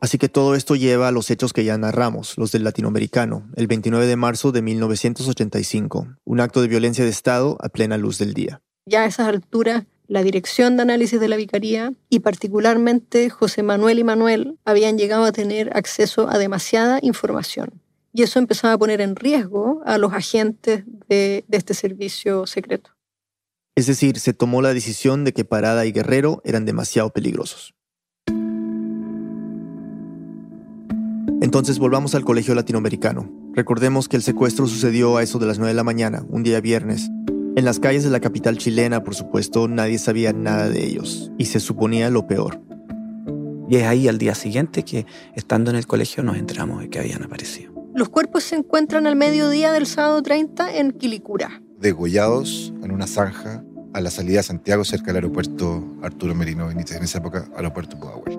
Así 0.00 0.16
que 0.16 0.28
todo 0.28 0.54
esto 0.54 0.76
lleva 0.76 1.08
a 1.08 1.12
los 1.12 1.30
hechos 1.30 1.52
que 1.52 1.64
ya 1.64 1.76
narramos, 1.76 2.38
los 2.38 2.52
del 2.52 2.64
latinoamericano, 2.64 3.48
el 3.56 3.66
29 3.66 4.06
de 4.06 4.16
marzo 4.16 4.52
de 4.52 4.62
1985, 4.62 6.06
un 6.24 6.40
acto 6.40 6.62
de 6.62 6.68
violencia 6.68 7.04
de 7.04 7.10
Estado 7.10 7.58
a 7.60 7.68
plena 7.68 7.98
luz 7.98 8.18
del 8.18 8.32
día. 8.32 8.62
Ya 8.88 9.02
a 9.02 9.06
esas 9.06 9.28
alturas, 9.28 9.84
la 10.06 10.22
dirección 10.22 10.76
de 10.76 10.82
análisis 10.82 11.20
de 11.20 11.28
la 11.28 11.36
vicaría 11.36 11.92
y 12.08 12.20
particularmente 12.20 13.28
José 13.28 13.62
Manuel 13.62 13.98
y 13.98 14.04
Manuel 14.04 14.58
habían 14.64 14.96
llegado 14.96 15.24
a 15.24 15.32
tener 15.32 15.76
acceso 15.76 16.30
a 16.30 16.38
demasiada 16.38 16.98
información. 17.02 17.82
Y 18.14 18.22
eso 18.22 18.38
empezaba 18.38 18.72
a 18.72 18.78
poner 18.78 19.02
en 19.02 19.14
riesgo 19.14 19.82
a 19.84 19.98
los 19.98 20.14
agentes 20.14 20.84
de, 21.06 21.44
este 21.50 21.74
servicio 21.74 22.46
secreto. 22.46 22.92
Es 23.76 23.86
decir, 23.86 24.18
se 24.18 24.32
tomó 24.32 24.62
la 24.62 24.72
decisión 24.72 25.24
de 25.24 25.34
que 25.34 25.44
Parada 25.44 25.84
y 25.84 25.92
Guerrero 25.92 26.40
eran 26.44 26.64
demasiado 26.64 27.10
peligrosos. 27.10 27.74
Entonces 31.42 31.78
volvamos 31.78 32.14
al 32.14 32.24
colegio 32.24 32.54
latinoamericano. 32.54 33.30
Recordemos 33.52 34.08
que 34.08 34.16
el 34.16 34.22
secuestro 34.22 34.66
sucedió 34.66 35.18
a 35.18 35.22
eso 35.22 35.38
de 35.38 35.46
las 35.46 35.58
9 35.58 35.72
de 35.72 35.76
la 35.76 35.84
mañana, 35.84 36.24
un 36.30 36.42
día 36.42 36.60
viernes, 36.62 37.10
en 37.58 37.64
las 37.64 37.80
calles 37.80 38.04
de 38.04 38.10
la 38.10 38.20
capital 38.20 38.56
chilena, 38.56 39.02
por 39.02 39.16
supuesto, 39.16 39.66
nadie 39.66 39.98
sabía 39.98 40.32
nada 40.32 40.68
de 40.68 40.86
ellos 40.86 41.32
y 41.38 41.46
se 41.46 41.58
suponía 41.58 42.08
lo 42.08 42.26
peor. 42.26 42.60
Y 43.68 43.76
es 43.76 43.84
ahí 43.84 44.06
al 44.06 44.16
día 44.16 44.36
siguiente 44.36 44.84
que, 44.84 45.06
estando 45.34 45.70
en 45.70 45.76
el 45.76 45.86
colegio, 45.86 46.22
nos 46.22 46.36
enteramos 46.36 46.80
de 46.80 46.88
que 46.88 47.00
habían 47.00 47.24
aparecido. 47.24 47.72
Los 47.94 48.10
cuerpos 48.10 48.44
se 48.44 48.54
encuentran 48.54 49.08
al 49.08 49.16
mediodía 49.16 49.72
del 49.72 49.86
sábado 49.86 50.22
30 50.22 50.76
en 50.76 50.92
Quilicura. 50.92 51.60
Degollados 51.80 52.72
en 52.82 52.92
una 52.92 53.08
zanja 53.08 53.64
a 53.92 54.00
la 54.00 54.10
salida 54.10 54.36
de 54.36 54.44
Santiago, 54.44 54.84
cerca 54.84 55.06
del 55.06 55.16
aeropuerto 55.16 55.84
Arturo 56.00 56.36
Merino 56.36 56.68
Benítez, 56.68 56.96
en 56.96 57.02
esa 57.02 57.18
época, 57.18 57.48
aeropuerto 57.56 57.98
Pudahuel. 57.98 58.38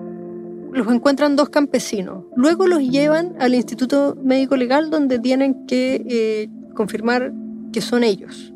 Los 0.72 0.88
encuentran 0.88 1.36
dos 1.36 1.50
campesinos. 1.50 2.24
Luego 2.36 2.66
los 2.66 2.80
llevan 2.80 3.34
al 3.38 3.54
Instituto 3.54 4.16
Médico 4.22 4.56
Legal, 4.56 4.88
donde 4.88 5.18
tienen 5.18 5.66
que 5.66 6.06
eh, 6.08 6.48
confirmar 6.74 7.32
que 7.70 7.82
son 7.82 8.02
ellos. 8.02 8.54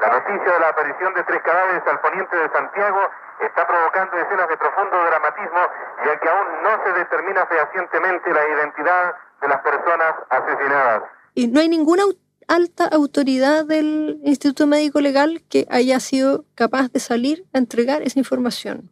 La 0.00 0.23
noticia 0.34 0.52
de 0.54 0.60
la 0.60 0.68
aparición 0.68 1.14
de 1.14 1.22
tres 1.24 1.42
cadáveres 1.42 1.82
al 1.86 2.00
poniente 2.00 2.36
de 2.36 2.48
Santiago 2.50 3.00
está 3.40 3.66
provocando 3.66 4.16
escenas 4.18 4.48
de 4.48 4.56
profundo 4.56 4.96
dramatismo, 5.06 5.62
ya 6.06 6.18
que 6.18 6.28
aún 6.28 6.46
no 6.62 6.84
se 6.84 6.92
determina 6.98 7.46
fehacientemente 7.46 8.32
la 8.32 8.48
identidad 8.48 9.14
de 9.40 9.48
las 9.48 9.60
personas 9.62 10.14
asesinadas. 10.30 11.02
Y 11.34 11.46
no 11.48 11.60
hay 11.60 11.68
ninguna 11.68 12.02
alta 12.48 12.86
autoridad 12.86 13.64
del 13.64 14.20
Instituto 14.24 14.66
Médico 14.66 15.00
Legal 15.00 15.42
que 15.48 15.66
haya 15.70 16.00
sido 16.00 16.44
capaz 16.54 16.90
de 16.90 17.00
salir 17.00 17.44
a 17.52 17.58
entregar 17.58 18.02
esa 18.02 18.18
información. 18.18 18.90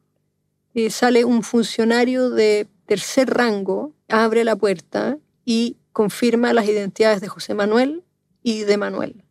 Y 0.74 0.90
sale 0.90 1.24
un 1.24 1.42
funcionario 1.42 2.30
de 2.30 2.68
tercer 2.86 3.30
rango, 3.30 3.92
abre 4.08 4.44
la 4.44 4.56
puerta 4.56 5.16
y 5.44 5.76
confirma 5.92 6.52
las 6.52 6.66
identidades 6.66 7.20
de 7.20 7.28
José 7.28 7.54
Manuel 7.54 8.04
y 8.42 8.64
de 8.64 8.76
Manuel. 8.78 9.21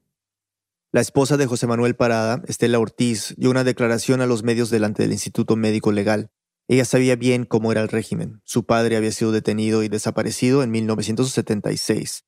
La 0.94 1.00
esposa 1.00 1.38
de 1.38 1.46
José 1.48 1.68
Manuel 1.68 1.96
Parada, 1.96 2.42
Estela 2.50 2.78
Ortiz, 2.78 3.34
dio 3.38 3.50
una 3.50 3.64
declaración 3.64 4.20
a 4.20 4.26
los 4.26 4.44
medios 4.44 4.70
delante 4.70 5.04
del 5.04 5.14
Instituto 5.14 5.56
Médico 5.56 5.94
Legal. 5.94 6.32
Ella 6.68 6.84
sabía 6.84 7.16
bien 7.16 7.46
cómo 7.46 7.72
era 7.72 7.80
el 7.80 7.88
régimen. 7.88 8.42
Su 8.44 8.66
padre 8.66 8.98
había 8.98 9.12
sido 9.12 9.32
detenido 9.32 9.84
y 9.84 9.88
desaparecido 9.88 10.64
en 10.64 10.72
1976. 10.72 12.26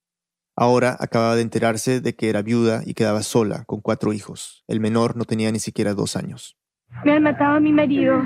Ahora 0.55 0.95
acababa 0.97 1.35
de 1.35 1.41
enterarse 1.41 1.99
de 1.99 2.15
que 2.15 2.29
era 2.29 2.41
viuda 2.41 2.83
y 2.85 2.93
quedaba 2.93 3.21
sola, 3.23 3.65
con 3.65 3.81
cuatro 3.81 4.13
hijos. 4.13 4.63
El 4.69 4.79
menor 4.79 5.17
no 5.17 5.25
tenía 5.25 5.51
ni 5.51 5.59
siquiera 5.59 5.93
dos 5.93 6.15
años. 6.15 6.55
Me 7.03 7.11
han 7.11 7.23
matado 7.23 7.57
a 7.57 7.59
mi 7.59 7.73
marido. 7.73 8.23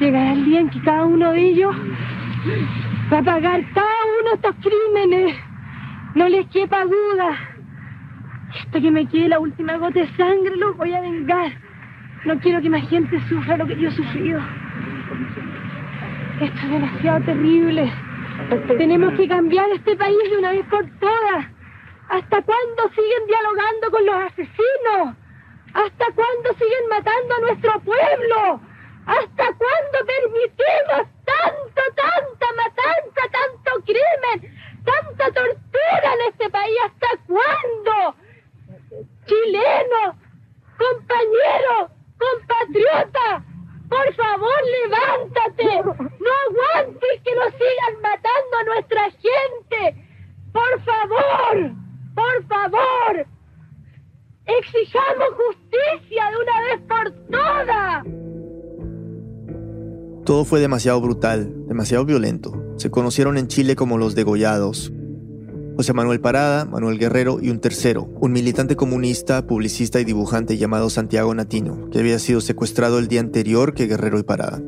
Llegará 0.00 0.32
el 0.32 0.44
día 0.44 0.58
en 0.58 0.70
que 0.70 0.82
cada 0.82 1.04
uno 1.04 1.30
de 1.30 1.50
ellos 1.50 1.72
va 3.12 3.18
a 3.18 3.22
pagar 3.22 3.60
cada 3.72 3.86
uno 4.20 4.30
de 4.30 4.34
estos 4.34 4.56
crímenes. 4.56 5.36
No 6.16 6.28
les 6.28 6.48
quepa 6.50 6.84
duda. 6.84 7.53
Hasta 8.58 8.80
que 8.80 8.90
me 8.90 9.06
quede 9.08 9.28
la 9.28 9.40
última 9.40 9.76
gota 9.76 10.00
de 10.00 10.08
sangre, 10.16 10.56
lo 10.56 10.74
voy 10.74 10.94
a 10.94 11.00
vengar. 11.00 11.52
No 12.24 12.38
quiero 12.40 12.62
que 12.62 12.70
más 12.70 12.88
gente 12.88 13.20
sufra 13.28 13.56
lo 13.56 13.66
que 13.66 13.76
yo 13.76 13.88
he 13.88 13.92
sufrido. 13.92 14.40
Esto 16.40 16.58
es 16.58 16.70
demasiado 16.70 17.24
terrible. 17.24 17.92
Tenemos 18.78 19.14
que 19.14 19.28
cambiar 19.28 19.70
este 19.70 19.96
país 19.96 20.30
de 20.30 20.38
una 20.38 20.50
vez 20.52 20.66
por 20.66 20.84
todas. 20.98 21.46
¿Hasta 22.08 22.42
cuándo 22.42 22.82
siguen 22.94 23.26
dialogando 23.26 23.90
con 23.90 24.06
los 24.06 24.16
asesinos? 24.16 25.16
¿Hasta 25.74 26.06
cuándo 26.14 26.52
siguen 26.58 26.88
matando 26.88 27.34
a 27.34 27.40
nuestro 27.40 27.80
pueblo? 27.80 28.60
¿Hasta 29.06 29.44
cuándo 29.44 29.98
permitimos 30.06 31.08
tanto, 31.24 31.82
tanta 31.94 32.46
matanza, 32.56 33.22
tanto 33.32 33.84
crimen, 33.84 34.54
tanta 34.84 35.24
tortura 35.26 36.14
en 36.14 36.32
este 36.32 36.50
país? 36.50 36.76
¿Hasta 36.86 37.08
cuándo? 37.26 38.23
chileno, 39.26 40.18
compañero, 40.78 41.90
compatriota, 42.18 43.44
por 43.88 44.14
favor 44.14 44.58
levántate, 44.82 45.82
no 45.84 46.30
aguantes 46.48 47.20
que 47.24 47.34
nos 47.34 47.52
sigan 47.52 48.02
matando 48.02 48.56
a 48.60 48.64
nuestra 48.64 49.10
gente, 49.10 49.80
por 50.52 50.80
favor, 50.84 51.72
por 52.14 52.46
favor, 52.46 53.26
exijamos 54.46 55.28
justicia 55.36 56.30
de 56.30 56.36
una 56.36 56.60
vez 56.60 56.80
por 56.88 57.10
todas. 57.30 58.04
Todo 60.24 60.44
fue 60.46 60.60
demasiado 60.60 61.00
brutal, 61.02 61.66
demasiado 61.66 62.04
violento. 62.06 62.74
Se 62.76 62.90
conocieron 62.90 63.36
en 63.36 63.48
Chile 63.48 63.76
como 63.76 63.98
los 63.98 64.14
degollados, 64.14 64.90
José 65.76 65.92
Manuel 65.92 66.20
Parada, 66.20 66.64
Manuel 66.64 66.98
Guerrero 66.98 67.38
y 67.42 67.50
un 67.50 67.58
tercero, 67.58 68.08
un 68.20 68.30
militante 68.30 68.76
comunista, 68.76 69.44
publicista 69.46 70.00
y 70.00 70.04
dibujante 70.04 70.56
llamado 70.56 70.88
Santiago 70.88 71.34
Natino, 71.34 71.90
que 71.90 71.98
había 71.98 72.20
sido 72.20 72.40
secuestrado 72.40 73.00
el 73.00 73.08
día 73.08 73.20
anterior 73.20 73.74
que 73.74 73.86
Guerrero 73.86 74.20
y 74.20 74.22
Parada. 74.22 74.62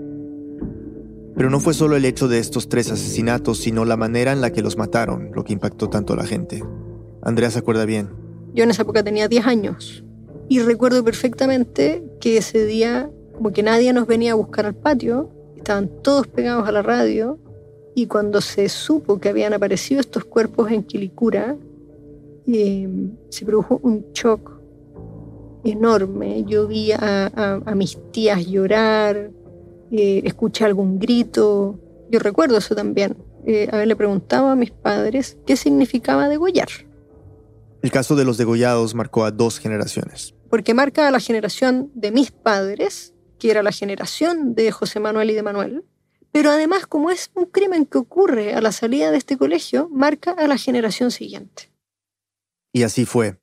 Pero 1.37 1.49
no 1.49 1.61
fue 1.61 1.75
solo 1.75 1.95
el 1.95 2.05
hecho 2.05 2.27
de 2.27 2.41
estos 2.41 2.69
tres 2.69 2.91
asesinatos, 2.91 3.59
sino 3.59 3.85
la 3.85 3.97
manera 3.97 4.33
en 4.33 4.41
la 4.41 4.51
que 4.51 4.63
los 4.63 4.77
mataron 4.77 5.31
lo 5.33 5.45
que 5.45 5.53
impactó 5.53 5.89
tanto 5.89 6.15
a 6.15 6.17
la 6.17 6.27
gente. 6.27 6.65
Andrea 7.23 7.51
se 7.51 7.61
acuerda 7.61 7.85
bien. 7.85 8.09
Yo 8.55 8.65
en 8.65 8.71
esa 8.71 8.83
época 8.83 9.05
tenía 9.05 9.29
10 9.29 9.47
años 9.47 10.05
y 10.49 10.59
recuerdo 10.61 11.05
perfectamente 11.05 12.03
que 12.21 12.39
ese 12.39 12.67
día 12.67 13.11
como 13.37 13.53
que 13.53 13.63
nadie 13.63 13.93
nos 13.93 14.07
venía 14.07 14.33
a 14.33 14.35
buscar 14.35 14.67
al 14.67 14.75
patio, 14.75 15.31
estaban 15.57 15.91
todos 16.03 16.27
pegados 16.27 16.67
a 16.67 16.73
la 16.73 16.83
radio 16.83 17.39
y 17.97 18.07
cuando 18.09 18.43
se 18.43 18.69
supo 18.69 19.19
que 19.19 19.31
habían 19.31 19.55
aparecido 19.55 20.01
estos 20.01 20.27
cuerpos 20.27 20.71
en 20.71 20.83
Quilicura, 20.83 21.57
eh, 22.47 22.87
se 23.31 23.47
produjo 23.47 23.81
un 23.83 24.13
shock 24.13 24.61
enorme. 25.65 26.45
Yo 26.45 26.69
vi 26.69 26.93
a, 26.93 27.63
a 27.65 27.75
mis 27.75 27.99
tías 28.13 28.47
llorar, 28.47 29.31
eh, 29.91 30.21
escuché 30.25 30.67
algún 30.67 30.99
grito. 30.99 31.81
Yo 32.11 32.19
recuerdo 32.19 32.59
eso 32.59 32.75
también, 32.75 33.17
eh, 33.47 33.67
haberle 33.73 33.97
preguntado 33.97 34.49
a 34.49 34.57
mis 34.57 34.73
padres 34.73 35.39
qué 35.47 35.57
significaba 35.57 36.29
degollar. 36.29 36.69
El 37.81 37.91
caso 37.91 38.15
de 38.15 38.27
los 38.27 38.37
degollados 38.37 38.95
marcó 38.95 39.25
a 39.25 39.31
dos 39.31 39.59
generaciones. 39.59 40.35
Porque 40.51 40.75
marca 40.75 41.09
a 41.09 41.11
la 41.11 41.19
generación 41.19 41.91
de 41.95 42.11
mis 42.11 42.31
padres, 42.31 43.15
que 43.39 43.51
era 43.51 43.63
la 43.63 43.73
generación 43.73 44.55
de 44.55 44.71
José 44.71 45.01
Manuel 45.01 45.31
y 45.31 45.35
de 45.35 45.43
Manuel, 45.43 45.85
pero 46.37 46.51
además 46.51 46.87
como 46.87 47.11
es 47.11 47.31
un 47.33 47.47
crimen 47.47 47.87
que 47.87 47.97
ocurre 47.97 48.53
a 48.53 48.61
la 48.61 48.71
salida 48.71 49.11
de 49.11 49.17
este 49.17 49.39
colegio, 49.39 49.89
marca 49.91 50.33
a 50.33 50.47
la 50.47 50.59
generación 50.59 51.11
siguiente. 51.11 51.73
Y 52.75 52.83
así 52.83 53.07
fue. 53.07 53.41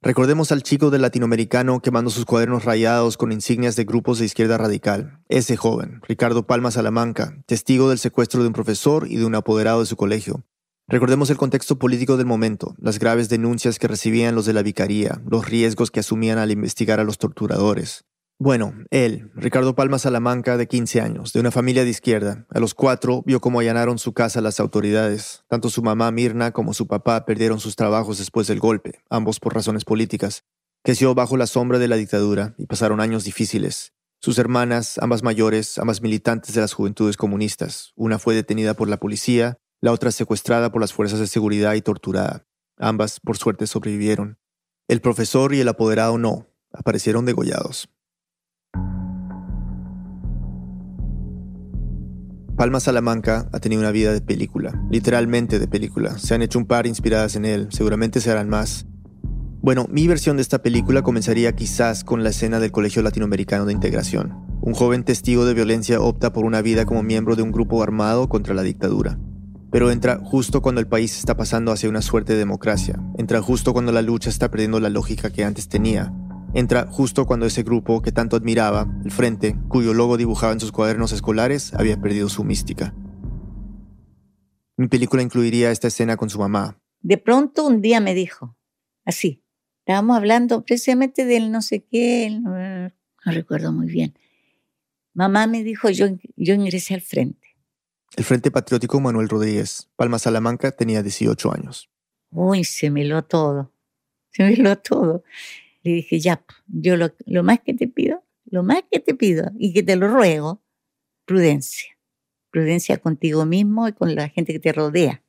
Recordemos 0.00 0.50
al 0.50 0.64
chico 0.64 0.90
del 0.90 1.02
latinoamericano 1.02 1.78
quemando 1.78 2.10
sus 2.10 2.24
cuadernos 2.24 2.64
rayados 2.64 3.16
con 3.16 3.30
insignias 3.30 3.76
de 3.76 3.84
grupos 3.84 4.18
de 4.18 4.24
izquierda 4.24 4.58
radical. 4.58 5.20
Ese 5.28 5.56
joven, 5.56 6.00
Ricardo 6.02 6.44
Palma 6.44 6.72
Salamanca, 6.72 7.40
testigo 7.46 7.88
del 7.90 8.00
secuestro 8.00 8.42
de 8.42 8.48
un 8.48 8.54
profesor 8.54 9.06
y 9.08 9.18
de 9.18 9.24
un 9.24 9.36
apoderado 9.36 9.78
de 9.78 9.86
su 9.86 9.96
colegio. 9.96 10.42
Recordemos 10.88 11.30
el 11.30 11.36
contexto 11.36 11.78
político 11.78 12.16
del 12.16 12.26
momento, 12.26 12.74
las 12.76 12.98
graves 12.98 13.28
denuncias 13.28 13.78
que 13.78 13.86
recibían 13.86 14.34
los 14.34 14.46
de 14.46 14.52
la 14.52 14.64
vicaría, 14.64 15.22
los 15.30 15.48
riesgos 15.48 15.92
que 15.92 16.00
asumían 16.00 16.38
al 16.38 16.50
investigar 16.50 16.98
a 16.98 17.04
los 17.04 17.18
torturadores. 17.18 18.04
Bueno, 18.44 18.74
él, 18.90 19.30
Ricardo 19.36 19.76
Palma 19.76 20.00
Salamanca, 20.00 20.56
de 20.56 20.66
15 20.66 21.00
años, 21.00 21.32
de 21.32 21.38
una 21.38 21.52
familia 21.52 21.84
de 21.84 21.90
izquierda, 21.90 22.44
a 22.50 22.58
los 22.58 22.74
cuatro 22.74 23.22
vio 23.24 23.40
cómo 23.40 23.60
allanaron 23.60 24.00
su 24.00 24.14
casa 24.14 24.40
las 24.40 24.58
autoridades. 24.58 25.44
Tanto 25.46 25.70
su 25.70 25.80
mamá 25.80 26.10
Mirna 26.10 26.50
como 26.50 26.74
su 26.74 26.88
papá 26.88 27.24
perdieron 27.24 27.60
sus 27.60 27.76
trabajos 27.76 28.18
después 28.18 28.48
del 28.48 28.58
golpe, 28.58 28.98
ambos 29.08 29.38
por 29.38 29.54
razones 29.54 29.84
políticas. 29.84 30.42
Creció 30.82 31.14
bajo 31.14 31.36
la 31.36 31.46
sombra 31.46 31.78
de 31.78 31.86
la 31.86 31.94
dictadura 31.94 32.56
y 32.58 32.66
pasaron 32.66 33.00
años 33.00 33.22
difíciles. 33.22 33.92
Sus 34.20 34.38
hermanas, 34.38 34.98
ambas 34.98 35.22
mayores, 35.22 35.78
ambas 35.78 36.02
militantes 36.02 36.52
de 36.56 36.62
las 36.62 36.72
juventudes 36.72 37.16
comunistas. 37.16 37.92
Una 37.94 38.18
fue 38.18 38.34
detenida 38.34 38.74
por 38.74 38.88
la 38.88 38.98
policía, 38.98 39.58
la 39.80 39.92
otra 39.92 40.10
secuestrada 40.10 40.72
por 40.72 40.80
las 40.80 40.92
fuerzas 40.92 41.20
de 41.20 41.28
seguridad 41.28 41.74
y 41.74 41.82
torturada. 41.82 42.44
Ambas, 42.76 43.20
por 43.20 43.38
suerte, 43.38 43.68
sobrevivieron. 43.68 44.40
El 44.88 45.00
profesor 45.00 45.54
y 45.54 45.60
el 45.60 45.68
apoderado 45.68 46.18
no, 46.18 46.48
aparecieron 46.72 47.24
degollados. 47.24 47.88
Palma 52.62 52.78
Salamanca 52.78 53.48
ha 53.50 53.58
tenido 53.58 53.80
una 53.80 53.90
vida 53.90 54.12
de 54.12 54.20
película, 54.20 54.80
literalmente 54.88 55.58
de 55.58 55.66
película. 55.66 56.16
Se 56.20 56.36
han 56.36 56.42
hecho 56.42 56.60
un 56.60 56.66
par 56.66 56.86
inspiradas 56.86 57.34
en 57.34 57.44
él, 57.44 57.66
seguramente 57.72 58.20
se 58.20 58.30
harán 58.30 58.48
más. 58.48 58.86
Bueno, 59.60 59.88
mi 59.90 60.06
versión 60.06 60.36
de 60.36 60.42
esta 60.42 60.62
película 60.62 61.02
comenzaría 61.02 61.56
quizás 61.56 62.04
con 62.04 62.22
la 62.22 62.30
escena 62.30 62.60
del 62.60 62.70
Colegio 62.70 63.02
Latinoamericano 63.02 63.66
de 63.66 63.72
Integración. 63.72 64.46
Un 64.60 64.74
joven 64.74 65.02
testigo 65.02 65.44
de 65.44 65.54
violencia 65.54 66.00
opta 66.00 66.32
por 66.32 66.44
una 66.44 66.62
vida 66.62 66.86
como 66.86 67.02
miembro 67.02 67.34
de 67.34 67.42
un 67.42 67.50
grupo 67.50 67.82
armado 67.82 68.28
contra 68.28 68.54
la 68.54 68.62
dictadura. 68.62 69.18
Pero 69.72 69.90
entra 69.90 70.20
justo 70.22 70.62
cuando 70.62 70.80
el 70.80 70.86
país 70.86 71.18
está 71.18 71.36
pasando 71.36 71.72
hacia 71.72 71.88
una 71.88 72.00
suerte 72.00 72.34
de 72.34 72.38
democracia. 72.38 73.02
Entra 73.18 73.42
justo 73.42 73.72
cuando 73.72 73.90
la 73.90 74.02
lucha 74.02 74.30
está 74.30 74.52
perdiendo 74.52 74.78
la 74.78 74.88
lógica 74.88 75.30
que 75.30 75.42
antes 75.42 75.66
tenía 75.66 76.12
entra 76.54 76.86
justo 76.90 77.26
cuando 77.26 77.46
ese 77.46 77.62
grupo 77.62 78.02
que 78.02 78.12
tanto 78.12 78.36
admiraba, 78.36 78.86
el 79.04 79.10
Frente, 79.10 79.56
cuyo 79.68 79.94
logo 79.94 80.16
dibujaba 80.16 80.52
en 80.52 80.60
sus 80.60 80.72
cuadernos 80.72 81.12
escolares, 81.12 81.74
había 81.74 82.00
perdido 82.00 82.28
su 82.28 82.44
mística. 82.44 82.94
Mi 84.76 84.88
película 84.88 85.22
incluiría 85.22 85.70
esta 85.70 85.88
escena 85.88 86.16
con 86.16 86.30
su 86.30 86.38
mamá. 86.38 86.80
De 87.00 87.18
pronto 87.18 87.66
un 87.66 87.80
día 87.80 88.00
me 88.00 88.14
dijo, 88.14 88.56
así, 89.04 89.44
estábamos 89.80 90.16
hablando 90.16 90.64
precisamente 90.64 91.24
del 91.24 91.50
no 91.50 91.62
sé 91.62 91.84
qué, 91.84 92.30
no, 92.30 92.90
recuerdo 93.24 93.72
muy 93.72 93.86
bien. 93.86 94.18
Mamá 95.14 95.46
me 95.46 95.62
dijo, 95.62 95.90
yo, 95.90 96.06
yo 96.36 96.54
ingresé 96.54 96.94
al 96.94 97.00
Frente. 97.00 97.56
El 98.16 98.24
Frente 98.24 98.50
Patriótico 98.50 99.00
Manuel 99.00 99.28
Rodríguez, 99.28 99.90
Palma 99.96 100.18
Salamanca, 100.18 100.70
tenía 100.72 101.02
18 101.02 101.52
años. 101.52 101.90
Uy, 102.30 102.64
se 102.64 102.90
me 102.90 103.04
lo 103.04 103.24
todo, 103.24 103.72
se 104.30 104.44
me 104.44 104.56
lo 104.56 104.78
todo. 104.78 105.22
Le 105.82 105.92
dije, 105.92 106.20
ya, 106.20 106.44
yo 106.66 106.96
lo, 106.96 107.14
lo 107.26 107.42
más 107.42 107.60
que 107.60 107.74
te 107.74 107.88
pido, 107.88 108.24
lo 108.44 108.62
más 108.62 108.82
que 108.90 109.00
te 109.00 109.14
pido 109.14 109.50
y 109.58 109.72
que 109.72 109.82
te 109.82 109.96
lo 109.96 110.08
ruego, 110.08 110.62
prudencia. 111.24 111.90
Prudencia 112.50 112.98
contigo 112.98 113.46
mismo 113.46 113.88
y 113.88 113.92
con 113.92 114.14
la 114.14 114.28
gente 114.28 114.52
que 114.52 114.60
te 114.60 114.72
rodea. 114.72 115.24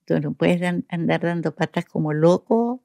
Entonces 0.00 0.24
no 0.24 0.34
puedes 0.34 0.62
andar 0.88 1.20
dando 1.20 1.54
patas 1.54 1.84
como 1.84 2.12
loco, 2.12 2.84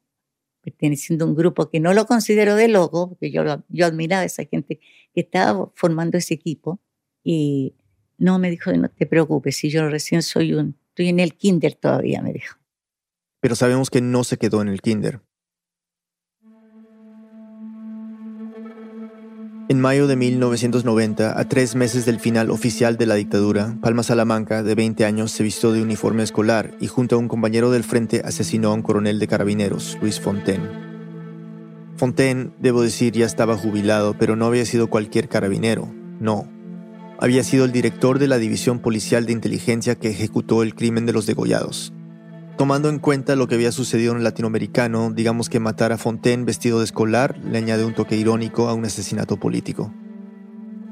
perteneciendo 0.62 1.26
a 1.26 1.30
un 1.30 1.36
grupo 1.36 1.70
que 1.70 1.80
no 1.80 1.94
lo 1.94 2.06
considero 2.06 2.56
de 2.56 2.68
loco, 2.68 3.10
porque 3.10 3.32
yo, 3.32 3.44
yo 3.70 3.86
admiraba 3.86 4.24
a 4.24 4.26
esa 4.26 4.44
gente 4.46 4.80
que 5.14 5.22
estaba 5.22 5.72
formando 5.76 6.18
ese 6.18 6.34
equipo. 6.34 6.82
Y 7.24 7.76
no, 8.18 8.38
me 8.40 8.50
dijo, 8.50 8.72
no 8.74 8.90
te 8.90 9.06
preocupes, 9.06 9.56
si 9.56 9.70
yo 9.70 9.88
recién 9.90 10.22
soy 10.22 10.54
un, 10.54 10.78
estoy 10.90 11.10
en 11.10 11.20
el 11.20 11.36
kinder 11.36 11.76
todavía, 11.76 12.22
me 12.22 12.34
dijo. 12.34 12.58
Pero 13.40 13.56
sabemos 13.56 13.90
que 13.90 14.02
no 14.02 14.24
se 14.24 14.38
quedó 14.38 14.62
en 14.62 14.68
el 14.68 14.82
kinder. 14.82 15.22
En 19.70 19.82
mayo 19.82 20.08
de 20.08 20.16
1990, 20.16 21.38
a 21.38 21.50
tres 21.50 21.76
meses 21.76 22.06
del 22.06 22.22
final 22.22 22.52
oficial 22.52 22.96
de 22.96 23.06
la 23.06 23.16
dictadura, 23.16 23.78
Palma 23.82 24.02
Salamanca, 24.02 24.64
de 24.64 24.76
20 24.76 25.04
años, 25.04 25.32
se 25.32 25.44
vistió 25.44 25.74
de 25.74 25.82
uniforme 25.82 26.24
escolar 26.24 26.76
y 26.80 26.88
junto 26.88 27.16
a 27.16 27.20
un 27.20 27.28
compañero 27.28 27.70
del 27.70 27.84
frente 27.84 28.22
asesinó 28.24 28.70
a 28.70 28.76
un 28.76 28.82
coronel 28.82 29.20
de 29.20 29.28
carabineros, 29.28 29.98
Luis 30.02 30.22
Fontaine. 30.22 30.70
Fontaine, 31.98 32.52
debo 32.62 32.82
decir, 32.82 33.12
ya 33.12 33.26
estaba 33.26 33.58
jubilado, 33.58 34.16
pero 34.18 34.38
no 34.38 34.46
había 34.46 34.64
sido 34.66 34.88
cualquier 34.90 35.28
carabinero, 35.28 35.94
no. 36.22 36.48
Había 37.20 37.44
sido 37.44 37.66
el 37.66 37.74
director 37.74 38.20
de 38.20 38.30
la 38.30 38.38
División 38.38 38.80
Policial 38.80 39.26
de 39.26 39.34
Inteligencia 39.34 39.96
que 39.96 40.12
ejecutó 40.12 40.64
el 40.64 40.76
crimen 40.76 41.06
de 41.06 41.12
los 41.12 41.26
degollados, 41.26 41.92
Tomando 42.58 42.90
en 42.90 42.98
cuenta 42.98 43.36
lo 43.36 43.48
que 43.48 43.54
había 43.54 43.72
sucedido 43.72 44.14
en 44.14 44.18
el 44.18 44.24
latinoamericano, 44.24 45.12
digamos 45.12 45.48
que 45.48 45.60
matar 45.60 45.92
a 45.92 46.00
Fontaine 46.00 46.44
vestido 46.44 46.80
de 46.80 46.86
escolar 46.86 47.38
le 47.38 47.60
añade 47.60 47.86
un 47.86 47.94
toque 47.94 48.18
irónico 48.18 48.68
a 48.68 48.74
un 48.74 48.84
asesinato 48.84 49.38
político. 49.38 49.94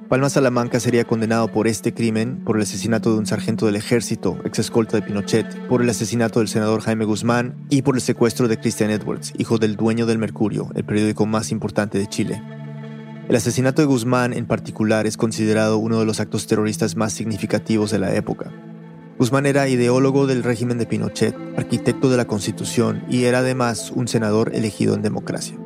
Palma 0.08 0.30
Salamanca 0.30 0.80
sería 0.80 1.06
condenado 1.06 1.51
por 1.51 1.67
este 1.67 1.91
crimen, 1.91 2.43
por 2.45 2.58
el 2.58 2.62
asesinato 2.62 3.12
de 3.12 3.17
un 3.17 3.25
sargento 3.25 3.65
del 3.65 3.78
ejército, 3.78 4.38
ex 4.45 4.60
escolta 4.60 4.97
de 4.97 5.01
Pinochet, 5.01 5.67
por 5.67 5.82
el 5.82 5.89
asesinato 5.89 6.38
del 6.38 6.49
senador 6.49 6.82
Jaime 6.82 7.06
Guzmán 7.06 7.65
y 7.71 7.82
por 7.82 7.95
el 7.95 8.01
secuestro 8.01 8.47
de 8.47 8.60
Christian 8.60 8.91
Edwards, 8.91 9.34
hijo 9.36 9.58
del 9.58 9.75
dueño 9.75 10.06
del 10.06 10.19
Mercurio, 10.19 10.69
el 10.75 10.86
periódico 10.86 11.25
más 11.25 11.51
importante 11.51 11.97
de 11.97 12.06
Chile. 12.06 12.43
El 13.28 13.36
asesinato 13.36 13.82
de 13.82 13.88
Guzmán 13.88 14.34
en 14.34 14.45
particular 14.45 15.08
es 15.08 15.17
considerado 15.17 15.80
uno 15.80 15.99
de 15.99 16.06
los 16.06 16.19
actos 16.19 16.45
terroristas 16.45 16.95
más 16.95 17.12
significativos 17.12 17.89
de 17.89 17.97
la 17.97 18.13
época. 18.13 18.51
Guzmán 19.18 19.45
era 19.45 19.70
ideólogo 19.70 20.28
del 20.28 20.43
régimen 20.43 20.78
de 20.78 20.86
Pinochet, 20.86 21.36
arquitecto 21.57 22.09
de 22.09 22.18
la 22.18 22.26
Constitución 22.26 23.05
y 23.09 23.24
era 23.24 23.39
además 23.39 23.91
un 23.91 24.09
senador 24.09 24.53
elegido 24.53 24.93
en 24.93 25.01
democracia. 25.01 25.57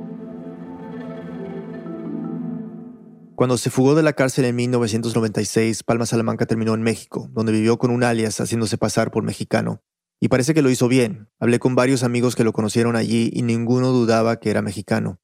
Cuando 3.33 3.57
se 3.57 3.71
fugó 3.71 3.95
de 3.95 4.03
la 4.03 4.13
cárcel 4.13 4.45
en 4.45 4.55
1996, 4.55 5.83
Palma 5.83 6.05
Salamanca 6.05 6.45
terminó 6.45 6.75
en 6.75 6.83
México, 6.83 7.29
donde 7.31 7.53
vivió 7.53 7.79
con 7.79 7.89
un 7.89 8.03
alias 8.03 8.39
haciéndose 8.39 8.77
pasar 8.77 9.09
por 9.09 9.23
mexicano. 9.23 9.81
Y 10.19 10.27
parece 10.27 10.53
que 10.53 10.61
lo 10.61 10.69
hizo 10.69 10.87
bien. 10.87 11.29
Hablé 11.39 11.57
con 11.57 11.73
varios 11.73 12.03
amigos 12.03 12.35
que 12.35 12.43
lo 12.43 12.51
conocieron 12.51 12.95
allí 12.95 13.31
y 13.33 13.41
ninguno 13.41 13.93
dudaba 13.93 14.39
que 14.39 14.51
era 14.51 14.61
mexicano. 14.61 15.19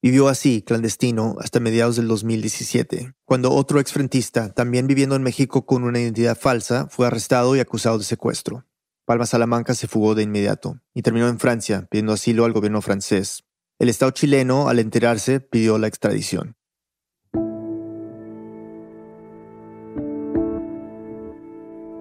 Vivió 0.00 0.28
así, 0.28 0.62
clandestino, 0.62 1.34
hasta 1.40 1.58
mediados 1.58 1.96
del 1.96 2.06
2017, 2.06 3.14
cuando 3.24 3.52
otro 3.52 3.80
exfrentista, 3.80 4.54
también 4.54 4.86
viviendo 4.86 5.16
en 5.16 5.24
México 5.24 5.66
con 5.66 5.82
una 5.82 5.98
identidad 5.98 6.38
falsa, 6.38 6.86
fue 6.88 7.08
arrestado 7.08 7.56
y 7.56 7.60
acusado 7.60 7.98
de 7.98 8.04
secuestro. 8.04 8.64
Palma 9.04 9.26
Salamanca 9.26 9.74
se 9.74 9.88
fugó 9.88 10.14
de 10.14 10.22
inmediato 10.22 10.80
y 10.94 11.02
terminó 11.02 11.28
en 11.28 11.40
Francia, 11.40 11.88
pidiendo 11.90 12.12
asilo 12.12 12.44
al 12.44 12.52
gobierno 12.52 12.80
francés. 12.80 13.42
El 13.80 13.88
Estado 13.88 14.12
chileno, 14.12 14.68
al 14.68 14.78
enterarse, 14.78 15.40
pidió 15.40 15.78
la 15.78 15.88
extradición. 15.88 16.57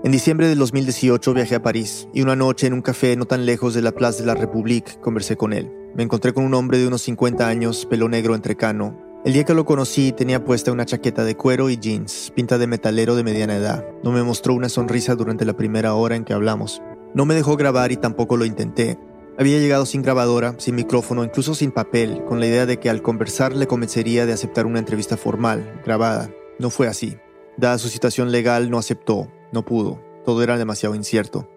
En 0.08 0.12
diciembre 0.14 0.47
del 0.47 0.58
2018 0.60 1.34
viajé 1.34 1.55
a 1.55 1.62
París 1.62 2.08
y 2.14 2.22
una 2.22 2.38
noche 2.38 2.66
en 2.66 2.72
un 2.72 2.82
café 2.82 3.18
no 3.18 3.26
tan 3.26 3.45
lejos 3.45 3.74
de 3.74 3.82
la 3.82 3.91
Place 3.91 4.22
de 4.22 4.26
la 4.26 4.36
République 4.36 5.01
conversé 5.01 5.36
con 5.36 5.51
él. 5.51 5.70
Me 5.97 6.03
encontré 6.03 6.34
con 6.34 6.45
un 6.45 6.53
hombre 6.53 6.78
de 6.78 6.88
unos 6.88 7.01
50 7.01 7.45
años, 7.45 7.86
pelo 7.86 8.08
negro 8.08 8.34
entrecano. 8.34 8.97
El 9.26 9.34
día 9.34 9.43
que 9.43 9.53
lo 9.53 9.66
conocí 9.66 10.14
tenía 10.14 10.45
puesta 10.45 10.72
una 10.72 10.86
chaqueta 10.86 11.26
de 11.26 11.36
cuero 11.36 11.70
y 11.70 11.76
jeans, 11.76 12.32
pinta 12.34 12.58
de 12.58 12.68
metalero 12.68 13.18
de 13.18 13.26
mediana 13.26 13.58
edad. 13.58 13.86
No 14.01 14.14
me 14.14 14.24
mostró 14.24 14.53
una 14.53 14.70
sonrisa 14.70 15.14
durante 15.16 15.43
la 15.43 15.58
primera 15.58 15.93
hora 15.93 16.16
en 16.16 16.24
que 16.24 16.32
hablamos. 16.32 16.82
No 17.14 17.26
me 17.26 17.36
dejó 17.36 17.58
grabar 17.58 17.91
y 17.91 17.97
tampoco 17.97 18.38
lo 18.38 18.45
intenté. 18.45 18.97
Había 19.38 19.60
llegado 19.60 19.86
sin 19.86 20.03
grabadora, 20.03 20.55
sin 20.58 20.76
micrófono, 20.76 21.26
incluso 21.26 21.53
sin 21.53 21.72
papel, 21.72 22.24
con 22.24 22.39
la 22.39 22.45
idea 22.45 22.66
de 22.66 22.80
que 22.80 22.89
al 22.89 23.01
conversar 23.01 23.53
le 23.58 23.68
convencería 23.68 24.26
de 24.26 24.32
aceptar 24.32 24.68
una 24.68 24.80
entrevista 24.80 25.18
formal, 25.18 25.82
grabada. 25.84 26.30
No 26.60 26.70
fue 26.70 26.88
así. 26.88 27.18
Dada 27.58 27.78
su 27.78 27.89
situación 27.89 28.32
legal, 28.32 28.70
no 28.70 28.78
aceptó, 28.78 29.28
no 29.52 29.66
pudo. 29.66 30.02
Todo 30.26 30.43
era 30.43 30.58
demasiado 30.58 30.95
incierto. 30.95 31.50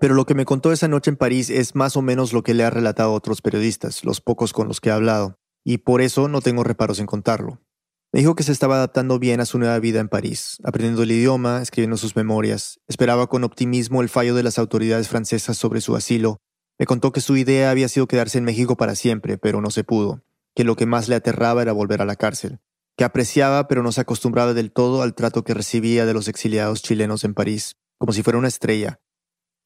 Pero 0.00 0.14
lo 0.14 0.24
que 0.24 0.34
me 0.34 0.46
contó 0.46 0.72
esa 0.72 0.88
noche 0.88 1.10
en 1.10 1.16
París 1.16 1.50
es 1.50 1.74
más 1.74 1.96
o 1.96 2.02
menos 2.02 2.32
lo 2.32 2.42
que 2.42 2.54
le 2.54 2.64
ha 2.64 2.70
relatado 2.70 3.10
a 3.10 3.14
otros 3.14 3.42
periodistas, 3.42 4.04
los 4.04 4.20
pocos 4.20 4.52
con 4.52 4.66
los 4.66 4.80
que 4.80 4.88
he 4.88 4.92
hablado, 4.92 5.36
y 5.62 5.78
por 5.78 6.00
eso 6.00 6.28
no 6.28 6.40
tengo 6.40 6.64
reparos 6.64 7.00
en 7.00 7.06
contarlo. 7.06 7.60
Me 8.12 8.20
dijo 8.20 8.34
que 8.34 8.42
se 8.42 8.52
estaba 8.52 8.76
adaptando 8.76 9.18
bien 9.18 9.40
a 9.40 9.44
su 9.44 9.58
nueva 9.58 9.78
vida 9.78 10.00
en 10.00 10.08
París, 10.08 10.56
aprendiendo 10.64 11.02
el 11.02 11.12
idioma, 11.12 11.60
escribiendo 11.60 11.98
sus 11.98 12.16
memorias, 12.16 12.80
esperaba 12.88 13.26
con 13.26 13.44
optimismo 13.44 14.00
el 14.00 14.08
fallo 14.08 14.34
de 14.34 14.42
las 14.42 14.58
autoridades 14.58 15.08
francesas 15.08 15.58
sobre 15.58 15.80
su 15.80 15.94
asilo, 15.94 16.38
me 16.80 16.86
contó 16.86 17.12
que 17.12 17.20
su 17.20 17.36
idea 17.36 17.70
había 17.70 17.88
sido 17.88 18.08
quedarse 18.08 18.38
en 18.38 18.44
México 18.44 18.78
para 18.78 18.94
siempre, 18.94 19.36
pero 19.36 19.60
no 19.60 19.70
se 19.70 19.84
pudo, 19.84 20.24
que 20.56 20.64
lo 20.64 20.76
que 20.76 20.86
más 20.86 21.10
le 21.10 21.14
aterraba 21.14 21.60
era 21.60 21.72
volver 21.72 22.00
a 22.00 22.06
la 22.06 22.16
cárcel, 22.16 22.58
que 23.00 23.04
apreciaba 23.04 23.66
pero 23.66 23.82
no 23.82 23.92
se 23.92 24.02
acostumbraba 24.02 24.52
del 24.52 24.72
todo 24.72 25.00
al 25.00 25.14
trato 25.14 25.42
que 25.42 25.54
recibía 25.54 26.04
de 26.04 26.12
los 26.12 26.28
exiliados 26.28 26.82
chilenos 26.82 27.24
en 27.24 27.32
París, 27.32 27.78
como 27.96 28.12
si 28.12 28.22
fuera 28.22 28.38
una 28.38 28.48
estrella. 28.48 29.00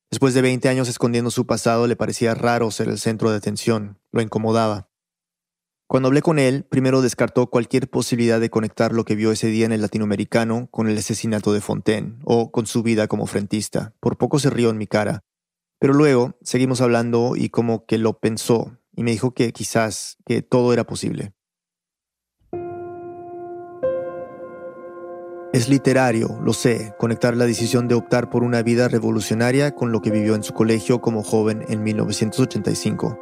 Después 0.08 0.34
de 0.34 0.42
20 0.42 0.68
años 0.68 0.88
escondiendo 0.88 1.32
su 1.32 1.44
pasado 1.44 1.88
le 1.88 1.96
parecía 1.96 2.36
raro 2.36 2.70
ser 2.70 2.86
el 2.86 3.00
centro 3.00 3.32
de 3.32 3.36
atención, 3.38 3.98
lo 4.12 4.22
incomodaba. 4.22 4.88
Cuando 5.88 6.06
hablé 6.06 6.22
con 6.22 6.38
él, 6.38 6.62
primero 6.62 7.02
descartó 7.02 7.48
cualquier 7.48 7.90
posibilidad 7.90 8.38
de 8.38 8.50
conectar 8.50 8.92
lo 8.92 9.04
que 9.04 9.16
vio 9.16 9.32
ese 9.32 9.48
día 9.48 9.66
en 9.66 9.72
el 9.72 9.80
latinoamericano 9.80 10.68
con 10.70 10.88
el 10.88 10.96
asesinato 10.96 11.52
de 11.52 11.60
Fontaine 11.60 12.20
o 12.22 12.52
con 12.52 12.66
su 12.66 12.84
vida 12.84 13.08
como 13.08 13.26
frentista. 13.26 13.96
Por 13.98 14.16
poco 14.16 14.38
se 14.38 14.50
rió 14.50 14.70
en 14.70 14.78
mi 14.78 14.86
cara. 14.86 15.24
Pero 15.80 15.92
luego 15.92 16.38
seguimos 16.42 16.80
hablando 16.80 17.32
y 17.34 17.48
como 17.48 17.84
que 17.84 17.98
lo 17.98 18.20
pensó 18.20 18.78
y 18.92 19.02
me 19.02 19.10
dijo 19.10 19.34
que 19.34 19.52
quizás 19.52 20.18
que 20.24 20.40
todo 20.42 20.72
era 20.72 20.84
posible. 20.84 21.34
Es 25.54 25.68
literario, 25.68 26.36
lo 26.42 26.52
sé, 26.52 26.96
conectar 26.98 27.36
la 27.36 27.46
decisión 27.46 27.86
de 27.86 27.94
optar 27.94 28.28
por 28.28 28.42
una 28.42 28.60
vida 28.64 28.88
revolucionaria 28.88 29.70
con 29.70 29.92
lo 29.92 30.00
que 30.00 30.10
vivió 30.10 30.34
en 30.34 30.42
su 30.42 30.52
colegio 30.52 31.00
como 31.00 31.22
joven 31.22 31.64
en 31.68 31.84
1985. 31.84 33.16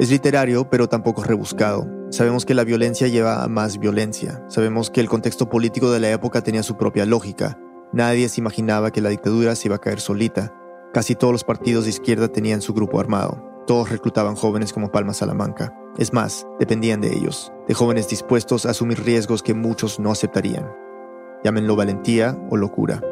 Es 0.00 0.10
literario, 0.10 0.68
pero 0.68 0.88
tampoco 0.88 1.22
rebuscado. 1.22 1.86
Sabemos 2.10 2.44
que 2.44 2.54
la 2.54 2.64
violencia 2.64 3.06
lleva 3.06 3.44
a 3.44 3.46
más 3.46 3.78
violencia. 3.78 4.42
Sabemos 4.48 4.90
que 4.90 5.00
el 5.00 5.08
contexto 5.08 5.48
político 5.48 5.92
de 5.92 6.00
la 6.00 6.10
época 6.10 6.42
tenía 6.42 6.64
su 6.64 6.76
propia 6.76 7.06
lógica. 7.06 7.56
Nadie 7.92 8.28
se 8.28 8.40
imaginaba 8.40 8.90
que 8.90 9.00
la 9.00 9.10
dictadura 9.10 9.54
se 9.54 9.68
iba 9.68 9.76
a 9.76 9.80
caer 9.80 10.00
solita. 10.00 10.52
Casi 10.92 11.14
todos 11.14 11.32
los 11.32 11.44
partidos 11.44 11.84
de 11.84 11.90
izquierda 11.90 12.26
tenían 12.26 12.62
su 12.62 12.74
grupo 12.74 12.98
armado. 12.98 13.40
Todos 13.64 13.90
reclutaban 13.90 14.34
jóvenes 14.34 14.72
como 14.72 14.90
Palma 14.90 15.14
Salamanca. 15.14 15.72
Es 15.98 16.12
más, 16.12 16.48
dependían 16.58 17.00
de 17.00 17.14
ellos, 17.14 17.52
de 17.68 17.74
jóvenes 17.74 18.08
dispuestos 18.08 18.66
a 18.66 18.70
asumir 18.70 19.04
riesgos 19.04 19.44
que 19.44 19.54
muchos 19.54 20.00
no 20.00 20.10
aceptarían. 20.10 20.66
Llámenlo 21.44 21.76
valentía 21.76 22.36
o 22.50 22.56
locura. 22.56 23.02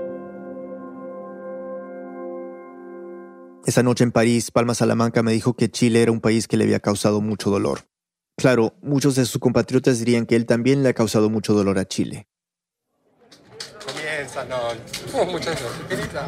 Esa 3.67 3.83
noche 3.83 4.05
en 4.05 4.13
París, 4.13 4.51
Palma 4.51 4.75
Salamanca 4.75 5.23
me 5.23 5.33
dijo 5.33 5.55
que 5.55 5.71
Chile 5.71 6.03
era 6.03 6.13
un 6.13 6.21
país 6.21 6.47
que 6.47 6.57
le 6.57 6.65
había 6.65 6.81
causado 6.81 7.21
mucho 7.21 7.51
dolor. 7.51 7.89
Claro, 8.37 8.75
muchos 8.83 9.15
de 9.15 9.25
sus 9.25 9.41
compatriotas 9.41 9.99
dirían 9.99 10.27
que 10.27 10.37
él 10.37 10.45
también 10.45 10.83
le 10.83 10.91
ha 10.91 10.95
causado 10.95 11.31
mucho 11.31 11.55
dolor 11.55 11.79
a 11.79 11.87
Chile. 11.87 12.27
Comienza, 13.87 14.45
no. 14.45 15.27
Muchas 15.33 15.63
gracias. 15.89 16.23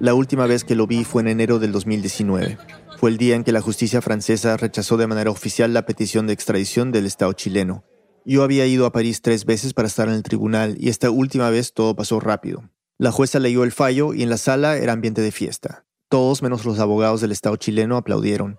La 0.00 0.14
última 0.14 0.46
vez 0.46 0.64
que 0.64 0.76
lo 0.76 0.86
vi 0.86 1.04
fue 1.04 1.22
en 1.22 1.28
enero 1.28 1.58
del 1.58 1.72
2019. 1.72 2.56
Fue 2.98 3.10
el 3.10 3.18
día 3.18 3.34
en 3.34 3.44
que 3.44 3.52
la 3.52 3.60
justicia 3.60 4.00
francesa 4.00 4.56
rechazó 4.56 4.96
de 4.96 5.06
manera 5.06 5.30
oficial 5.30 5.74
la 5.74 5.86
petición 5.86 6.26
de 6.26 6.32
extradición 6.32 6.92
del 6.92 7.06
Estado 7.06 7.32
chileno. 7.32 7.84
Yo 8.30 8.42
había 8.42 8.66
ido 8.66 8.84
a 8.84 8.92
París 8.92 9.22
tres 9.22 9.46
veces 9.46 9.72
para 9.72 9.88
estar 9.88 10.06
en 10.06 10.12
el 10.12 10.22
tribunal 10.22 10.76
y 10.78 10.90
esta 10.90 11.10
última 11.10 11.48
vez 11.48 11.72
todo 11.72 11.96
pasó 11.96 12.20
rápido. 12.20 12.62
La 12.98 13.10
jueza 13.10 13.38
leyó 13.38 13.64
el 13.64 13.72
fallo 13.72 14.12
y 14.12 14.22
en 14.22 14.28
la 14.28 14.36
sala 14.36 14.76
era 14.76 14.92
ambiente 14.92 15.22
de 15.22 15.32
fiesta. 15.32 15.86
Todos 16.10 16.42
menos 16.42 16.66
los 16.66 16.78
abogados 16.78 17.22
del 17.22 17.32
Estado 17.32 17.56
chileno 17.56 17.96
aplaudieron. 17.96 18.58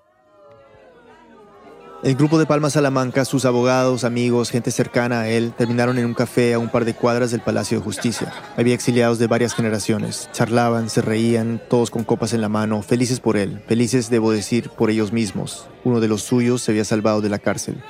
El 2.01 2.15
grupo 2.15 2.39
de 2.39 2.47
Palma 2.47 2.71
Salamanca, 2.71 3.25
sus 3.25 3.45
abogados, 3.45 4.05
amigos, 4.05 4.49
gente 4.49 4.71
cercana 4.71 5.19
a 5.19 5.29
él, 5.29 5.53
terminaron 5.55 5.99
en 5.99 6.05
un 6.07 6.15
café 6.15 6.55
a 6.55 6.59
un 6.59 6.69
par 6.69 6.83
de 6.83 6.95
cuadras 6.95 7.29
del 7.29 7.41
Palacio 7.41 7.77
de 7.77 7.83
Justicia. 7.83 8.33
Había 8.57 8.73
exiliados 8.73 9.19
de 9.19 9.27
varias 9.27 9.53
generaciones. 9.53 10.31
Charlaban, 10.31 10.89
se 10.89 11.03
reían, 11.03 11.61
todos 11.69 11.91
con 11.91 12.03
copas 12.03 12.33
en 12.33 12.41
la 12.41 12.49
mano, 12.49 12.81
felices 12.81 13.19
por 13.19 13.37
él, 13.37 13.61
felices, 13.67 14.09
debo 14.09 14.31
decir, 14.31 14.71
por 14.71 14.89
ellos 14.89 15.13
mismos. 15.13 15.67
Uno 15.83 15.99
de 15.99 16.07
los 16.07 16.23
suyos 16.23 16.63
se 16.63 16.71
había 16.71 16.85
salvado 16.85 17.21
de 17.21 17.29
la 17.29 17.37
cárcel. 17.37 17.83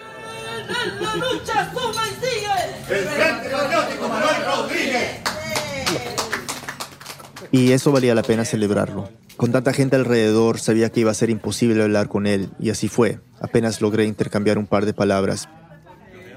Y 7.51 7.71
eso 7.71 7.91
valía 7.91 8.13
la 8.15 8.23
pena 8.23 8.45
celebrarlo. 8.45 9.09
Con 9.37 9.51
tanta 9.51 9.73
gente 9.73 9.95
alrededor 9.95 10.59
sabía 10.59 10.89
que 10.89 10.99
iba 10.99 11.11
a 11.11 11.15
ser 11.15 11.29
imposible 11.29 11.81
hablar 11.81 12.09
con 12.09 12.27
él, 12.27 12.49
y 12.59 12.69
así 12.69 12.89
fue. 12.89 13.19
Apenas 13.39 13.81
logré 13.81 14.05
intercambiar 14.05 14.57
un 14.57 14.67
par 14.67 14.85
de 14.85 14.93
palabras. 14.93 15.49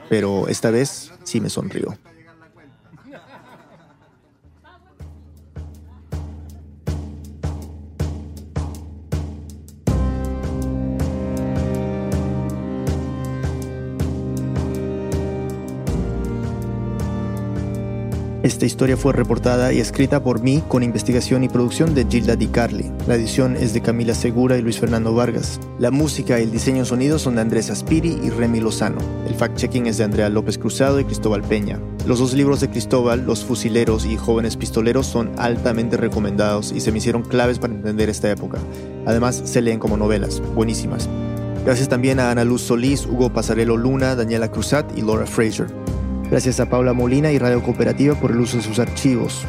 Pero 0.09 0.49
esta 0.49 0.71
vez 0.71 1.13
sí 1.25 1.41
me 1.41 1.51
sonrió. 1.51 1.99
Esta 18.53 18.67
historia 18.67 18.99
fue 18.99 19.15
reportada 19.15 19.73
y 19.73 19.81
escrita 19.81 20.23
por 20.23 20.43
mí 20.43 20.63
con 20.69 20.83
investigación 20.83 21.43
y 21.43 21.49
producción 21.49 21.95
de 21.95 22.05
Gilda 22.05 22.37
Di 22.37 22.49
Carli. 22.49 22.93
La 23.09 23.15
edición 23.15 23.57
es 23.57 23.73
de 23.73 23.81
Camila 23.81 24.15
Segura 24.15 24.59
y 24.59 24.63
Luis 24.63 24.79
Fernando 24.79 25.15
Vargas. 25.15 25.59
La 25.79 25.91
música 25.91 26.39
y 26.39 26.43
el 26.43 26.53
diseño 26.53 26.85
sonido 26.85 27.19
son 27.19 27.37
de 27.37 27.41
Andrés 27.41 27.71
Aspiri 27.71 28.21
y 28.23 28.29
Remy 28.29 28.61
Lozano. 28.61 28.99
El 29.27 29.35
fact-checking 29.35 29.87
es 29.87 29.97
de 29.97 30.05
Andrea 30.05 30.29
López 30.29 30.59
Cruzado 30.59 31.01
y 31.01 31.05
Cristóbal 31.07 31.43
Peña. 31.43 31.81
Los 32.07 32.19
dos 32.19 32.35
libros 32.35 32.61
de 32.61 32.69
Cristóbal, 32.69 33.25
Los 33.25 33.43
Fusileros 33.43 34.05
y 34.05 34.19
Jóvenes 34.19 34.59
Pistoleros, 34.59 35.07
son 35.07 35.33
altamente 35.39 35.97
recomendados 35.97 36.73
y 36.73 36.81
se 36.81 36.93
me 36.93 36.99
hicieron 36.99 37.23
claves 37.23 37.59
para 37.59 37.73
entender 37.73 38.11
esta 38.11 38.31
época. 38.31 38.59
Además, 39.07 39.41
se 39.47 39.63
leen 39.63 39.79
como 39.79 39.97
novelas, 39.97 40.43
buenísimas. 40.55 41.09
Gracias 41.65 41.89
también 41.89 42.21
a 42.21 42.31
Ana 42.31 42.45
Luz 42.45 42.61
Solís, 42.61 43.07
Hugo 43.07 43.33
Pasarelo 43.33 43.77
Luna, 43.77 44.15
Daniela 44.15 44.51
Cruzat 44.51 44.99
y 44.99 45.01
Laura 45.01 45.27
Fraser. 45.27 45.69
Gracias 46.33 46.61
a 46.61 46.67
Paula 46.67 46.95
Molina 46.95 47.31
y 47.31 47.37
Radio 47.37 47.63
Cooperativa 47.63 48.15
por 48.15 48.31
el 48.31 48.41
uso 48.41 48.57
de 48.57 48.63
sus 48.63 48.79
archivos. 48.79 49.45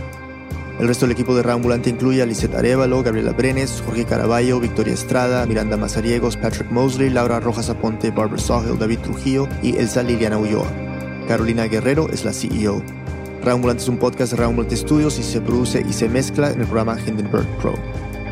El 0.81 0.89
resto 0.89 1.05
del 1.05 1.13
equipo 1.13 1.33
de 1.33 1.49
Ambulante 1.49 1.89
incluye 1.89 2.21
a 2.21 2.25
Lisette 2.25 2.55
Arevalo, 2.55 3.01
Gabriela 3.01 3.31
Brenes, 3.31 3.81
Jorge 3.85 4.03
Caraballo, 4.03 4.59
Victoria 4.59 4.93
Estrada, 4.93 5.45
Miranda 5.45 5.77
Mazariegos, 5.77 6.35
Patrick 6.35 6.69
Mosley, 6.71 7.09
Laura 7.09 7.39
Rojas 7.39 7.69
Aponte, 7.69 8.11
Barbara 8.11 8.37
Sahel, 8.37 8.77
David 8.77 8.99
Trujillo 8.99 9.47
y 9.61 9.77
Elsa 9.77 10.03
Liliana 10.03 10.37
Ulloa. 10.37 10.67
Carolina 11.25 11.67
Guerrero 11.67 12.09
es 12.09 12.25
la 12.25 12.33
CEO. 12.33 12.83
Ambulante 13.45 13.83
es 13.83 13.87
un 13.87 13.95
podcast 13.95 14.33
de 14.33 14.43
Ambulante 14.43 14.75
Studios 14.75 15.17
y 15.19 15.23
se 15.23 15.39
produce 15.39 15.85
y 15.87 15.93
se 15.93 16.09
mezcla 16.09 16.51
en 16.51 16.59
el 16.59 16.67
programa 16.67 16.99
Hindenburg 16.99 17.47
Pro. 17.61 17.75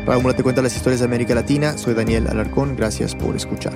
Ambulante 0.06 0.42
cuenta 0.42 0.60
las 0.60 0.76
historias 0.76 1.00
de 1.00 1.06
América 1.06 1.34
Latina. 1.34 1.78
Soy 1.78 1.94
Daniel 1.94 2.26
Alarcón. 2.28 2.76
Gracias 2.76 3.14
por 3.14 3.34
escuchar. 3.34 3.72